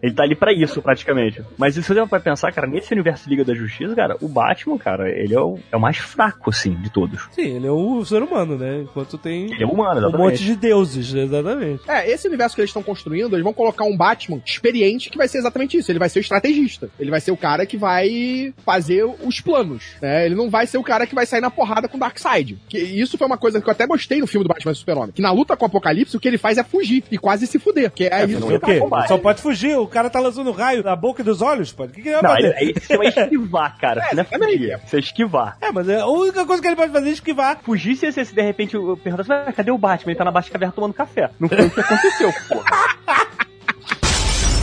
[0.00, 1.42] Ele tá ali pra isso, praticamente.
[1.58, 4.78] Mas se você vai pensar, cara, nesse universo de Liga da Justiça, cara, o Batman,
[4.78, 7.26] cara, ele é o, é o mais fraco, assim, de todos.
[7.32, 8.82] Sim, ele é o ser humano, né?
[8.82, 11.82] Enquanto tem Ele é humano, um monte de deuses, exatamente.
[11.88, 15.28] É, esse universo que eles estão construindo, eles vão colocar um Batman experiente que vai
[15.28, 15.90] ser exatamente isso.
[15.90, 16.90] Ele vai ser o estrategista.
[17.00, 19.84] Ele vai ser o cara que vai fazer os planos.
[20.00, 20.26] Né?
[20.26, 22.58] Ele não vai ser o cara que vai sair na porrada com o Darkseid.
[22.68, 25.12] Que isso foi uma coisa que eu até gostei no filme do Batman Super-Homem.
[25.12, 27.58] Que na luta com o Apocalipse, o que ele faz é fugir e quase se
[27.58, 27.90] fuder.
[27.90, 28.78] Que é, isso não é ele O quê?
[28.78, 29.08] combate.
[29.08, 31.92] Só pode fugir, o cara tá lançando raio na boca e dos olhos, pode.
[31.92, 32.74] O que, que ele vai Não, fazer?
[32.80, 34.00] você vai esquivar, cara.
[34.04, 35.56] É, Você não é fugir, você é esquivar.
[35.60, 37.58] É, mas é a única coisa que ele pode fazer é esquivar.
[37.62, 40.12] Fugir se, se, se de repente eu perguntasse, "Ah, cadê o Batman?
[40.12, 41.30] Ele tá na Baixa Caverna tomando café.
[41.38, 42.92] Não foi o que aconteceu, porra.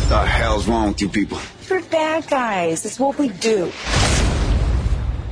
[0.09, 1.37] The hell's wrong with you people?
[1.69, 2.83] We're bad guys.
[2.83, 3.71] It's what we do.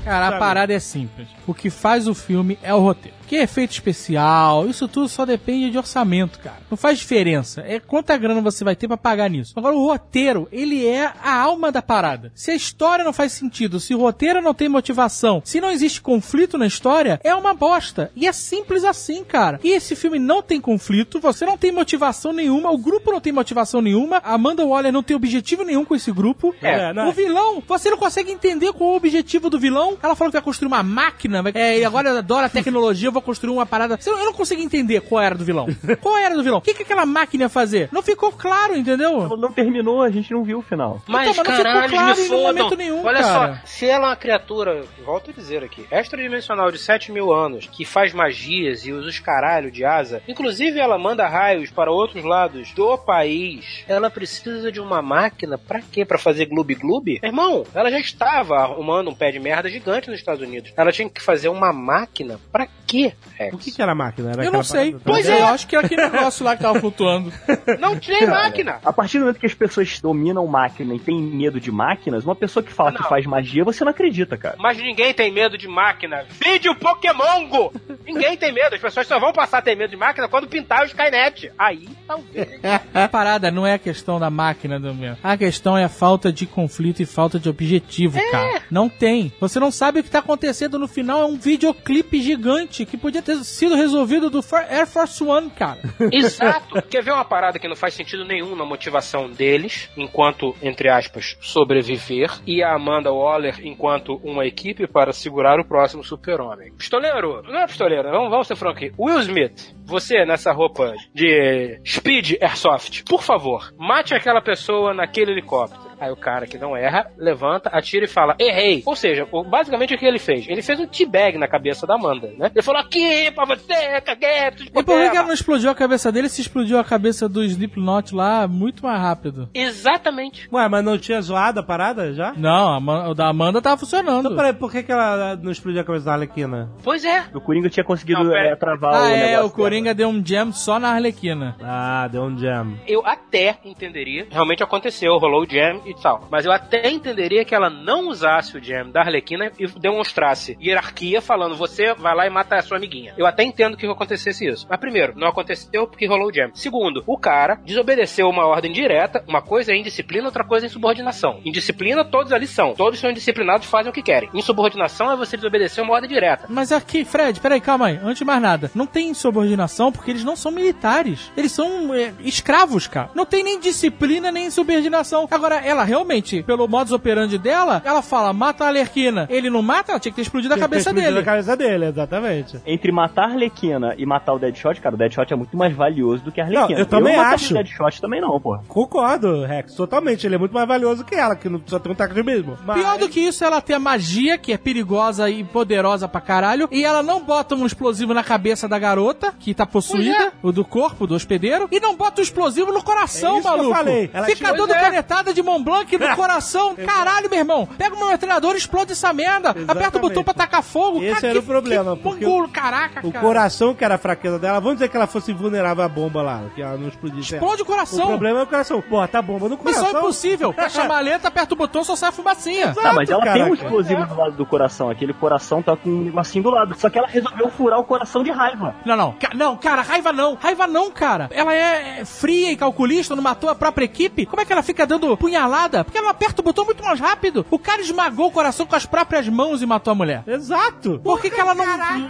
[0.05, 1.27] Cara, a parada é simples.
[1.47, 3.15] O que faz o filme é o roteiro.
[3.27, 6.57] Que efeito especial, isso tudo só depende de orçamento, cara.
[6.69, 7.61] Não faz diferença.
[7.67, 9.53] É quanta grana você vai ter pra pagar nisso.
[9.57, 12.31] Agora, o roteiro, ele é a alma da parada.
[12.35, 16.01] Se a história não faz sentido, se o roteiro não tem motivação, se não existe
[16.01, 18.11] conflito na história, é uma bosta.
[18.15, 19.59] E é simples assim, cara.
[19.63, 23.33] E esse filme não tem conflito, você não tem motivação nenhuma, o grupo não tem
[23.33, 26.55] motivação nenhuma, a Amanda Waller não tem objetivo nenhum com esse grupo.
[26.61, 29.97] É, não- O vilão, você não consegue entender qual é o objetivo do vilão.
[30.01, 33.07] Ela falou que vai construir uma máquina, vai- é, e agora eu adoro a tecnologia,
[33.07, 33.97] eu vou construir uma parada.
[34.05, 35.67] Eu não consegui entender qual era do vilão.
[36.01, 36.59] Qual era do vilão?
[36.59, 37.89] O que, que aquela máquina ia fazer?
[37.91, 39.35] Não ficou claro, entendeu?
[39.37, 41.01] Não terminou, a gente não viu o final.
[41.07, 43.55] Mas, Então, mas não ficou caralho, claro em momento nenhum, Olha cara.
[43.55, 47.67] só, se ela é uma criatura, volto a dizer aqui, extradimensional de 7 mil anos,
[47.71, 52.23] que faz magias e usa os caralho de asa, inclusive ela manda raios para outros
[52.23, 56.05] lados do país, ela precisa de uma máquina pra quê?
[56.05, 57.19] Pra fazer gloob-gloob?
[57.23, 60.71] Irmão, ela já estava arrumando um pé de merda gigante nos Estados Unidos.
[60.77, 63.53] Ela tinha que fazer uma máquina pra quê, Rex?
[63.53, 64.31] O que, que era a máquina?
[64.31, 64.93] Era Eu não sei.
[64.93, 65.03] parada?
[65.03, 65.41] Pois eu é.
[65.41, 67.33] acho que era aquele negócio lá que tava flutuando.
[67.79, 68.79] Não tem máquina!
[68.83, 72.35] A partir do momento que as pessoas dominam máquina e têm medo de máquinas, uma
[72.35, 72.97] pessoa que fala Não.
[73.01, 74.55] que faz magia, você não acredita, cara.
[74.57, 76.25] Mas ninguém tem medo de máquina.
[76.29, 77.73] Vídeo Pokémon Go!
[78.05, 78.75] Ninguém tem medo.
[78.75, 81.51] As pessoas só vão passar a ter medo de máquina quando pintar o Skynet.
[81.57, 82.47] Aí, talvez.
[82.93, 85.17] A parada não é a questão da máquina do meu.
[85.21, 88.61] A questão é a falta de conflito e falta de objetivo, cara.
[88.71, 89.31] Não tem.
[89.41, 91.16] Você não sabe o que tá acontecendo no final.
[91.17, 95.79] É um videoclipe gigante que podia ter sido resolvido do Air Force One, cara.
[96.11, 96.79] Exato.
[96.83, 101.35] Quer ver uma parada que não faz sentido nenhum na motivação deles, enquanto, entre aspas,
[101.41, 106.71] sobreviver, e a Amanda Waller enquanto uma equipe para segurar o próximo super-homem.
[106.73, 108.91] Pistoleiro, não é pistoleiro, vamos, vamos ser franco aqui.
[108.97, 115.86] Will Smith, você nessa roupa de Speed Airsoft, por favor, mate aquela pessoa naquele helicóptero.
[115.99, 118.83] Aí o cara que não erra, levanta, atira e fala, errei.
[118.85, 120.45] Ou seja, basicamente o que ele fez?
[120.47, 122.51] Ele fez um teabag na cabeça da Amanda, né?
[122.53, 126.29] Ele falou, aqui pra você, caguete, E por que, ela não explodiu a cabeça dele
[126.29, 129.49] se explodiu a cabeça do Slipknot lá muito mais rápido?
[129.53, 130.47] Exatamente.
[130.51, 132.33] Ué, mas não tinha zoado a parada já?
[132.35, 132.77] Não,
[133.09, 134.25] o da Amanda tava funcionando.
[134.25, 136.69] Então, peraí, por que, que ela não explodiu a cabeça da Arlequina?
[136.83, 137.23] Pois é.
[137.33, 140.23] O Coringa tinha conseguido Não, é, travar Ah, o é, negócio o Coringa deu um
[140.25, 141.55] jam só na Arlequina.
[141.61, 142.75] Ah, deu um jam.
[142.87, 144.27] Eu até entenderia.
[144.29, 146.27] Realmente aconteceu, rolou o jam e tal.
[146.29, 151.21] Mas eu até entenderia que ela não usasse o Jam da Arlequina e demonstrasse hierarquia
[151.21, 153.13] falando, você vai lá e mata a sua amiguinha.
[153.17, 154.67] Eu até entendo que acontecesse isso.
[154.69, 156.51] Mas primeiro, não aconteceu porque rolou o Jam.
[156.53, 161.39] Segundo, o cara desobedeceu uma ordem direta, uma coisa é indisciplina, outra coisa é insubordinação.
[161.45, 162.73] Indisciplina, todos ali são.
[162.73, 164.29] Todos são indisciplinados, fazem o que querem.
[164.33, 166.45] Insubordinação é você desobedecer uma ordem direta.
[166.49, 167.99] Mas aqui, Fred, peraí, calma aí.
[168.01, 171.31] Antes de mais nada, não tem insubordinação porque eles não são militares.
[171.35, 173.09] Eles são é, escravos, cara.
[173.13, 175.27] Não tem nem disciplina, nem insubordinação.
[175.29, 179.27] Agora, ela realmente, pelo modus operandi dela, ela fala, mata a Alerquina.
[179.29, 181.19] Ele não mata, ela tinha que ter explodido a cabeça explodido dele.
[181.19, 182.59] a cabeça dele, exatamente.
[182.65, 186.23] Entre matar a Arlequina e matar o Deadshot, cara, o Deadshot é muito mais valioso
[186.23, 186.69] do que a Arlequina.
[186.69, 187.53] Não, eu também não mataria acho.
[187.53, 188.57] o Deadshot também não, pô.
[188.67, 190.25] Concordo, Rex, totalmente.
[190.25, 192.57] Ele é muito mais valioso que ela, que não só tem um taco de mesmo.
[192.65, 192.77] Mas...
[192.77, 196.67] Pior do que isso, ela tem a magia, que é perigosa e poderosa pra caralho,
[196.71, 200.63] e ela não bota um explosivo na cabeça da garota, que tá possuída, o do
[200.63, 203.75] corpo, do hospedeiro, e não bota o explosivo no coração, É isso que eu maluco.
[203.75, 204.09] falei.
[204.13, 204.79] Ela Fica dando é.
[204.79, 206.75] canetada de Mont Blanc no coração.
[206.75, 207.67] Caralho, meu irmão.
[207.77, 209.49] Pega o meu metralhador e explode essa merda.
[209.49, 210.01] Aperta o Exatamente.
[210.01, 211.03] botão pra tacar fogo.
[211.03, 213.25] Esse Cara, era que- o problema, que porque mongolo, caraca, O cara.
[213.25, 216.43] coração que era a fraqueza dela, vamos dizer que ela fosse vulnerável à bomba lá,
[216.55, 217.33] que ela não explodisse.
[217.35, 218.05] Explode o coração.
[218.05, 218.83] O problema é o coração.
[218.89, 219.83] Bota a bomba no coração.
[219.83, 220.53] Missão impossível.
[220.57, 222.73] Fecha a maleta, aperta o botão, só sai a fumacinha.
[222.73, 223.53] Tá, mas ela tem um caraca.
[223.53, 224.89] explosivo do lado do coração.
[224.89, 226.75] Aquele coração tá com um negocinho do lado.
[226.79, 228.75] Só que ela resolveu furar o coração de raiva.
[228.85, 229.11] Não, não.
[229.13, 230.35] Ca- não, cara, raiva não.
[230.35, 231.27] Raiva não, cara.
[231.31, 234.25] Ela é fria e calculista, não matou a própria equipe.
[234.25, 235.56] Como é que ela fica dando punhalada?
[235.83, 237.45] Porque ela aperta o botão muito mais rápido.
[237.49, 240.23] O cara esmagou o coração com as próprias mãos e matou a mulher.
[240.27, 240.99] Exato.
[241.03, 241.65] Por que, que ela não.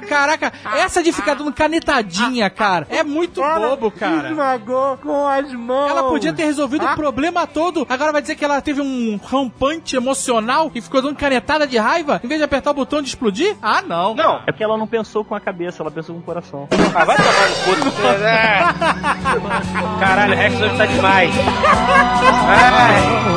[0.07, 4.29] Caraca, essa de ficar dando canetadinha, cara, é muito Ela bobo, cara.
[4.29, 5.89] Esmagou com as mãos.
[5.89, 6.93] Ela podia ter resolvido Ah.
[6.93, 7.85] o problema todo.
[7.89, 12.19] Agora vai dizer que ela teve um rampante emocional e ficou dando canetada de raiva
[12.23, 13.55] em vez de apertar o botão de explodir?
[13.61, 14.13] Ah, não.
[14.15, 14.37] Não.
[14.45, 16.67] É porque ela não pensou com a cabeça, ela pensou com o coração.
[16.95, 18.07] Ah, vai tomar no cu.
[18.23, 18.59] É.
[19.99, 21.31] Caralho, o Rex hoje tá demais.
[22.47, 23.36] Ai,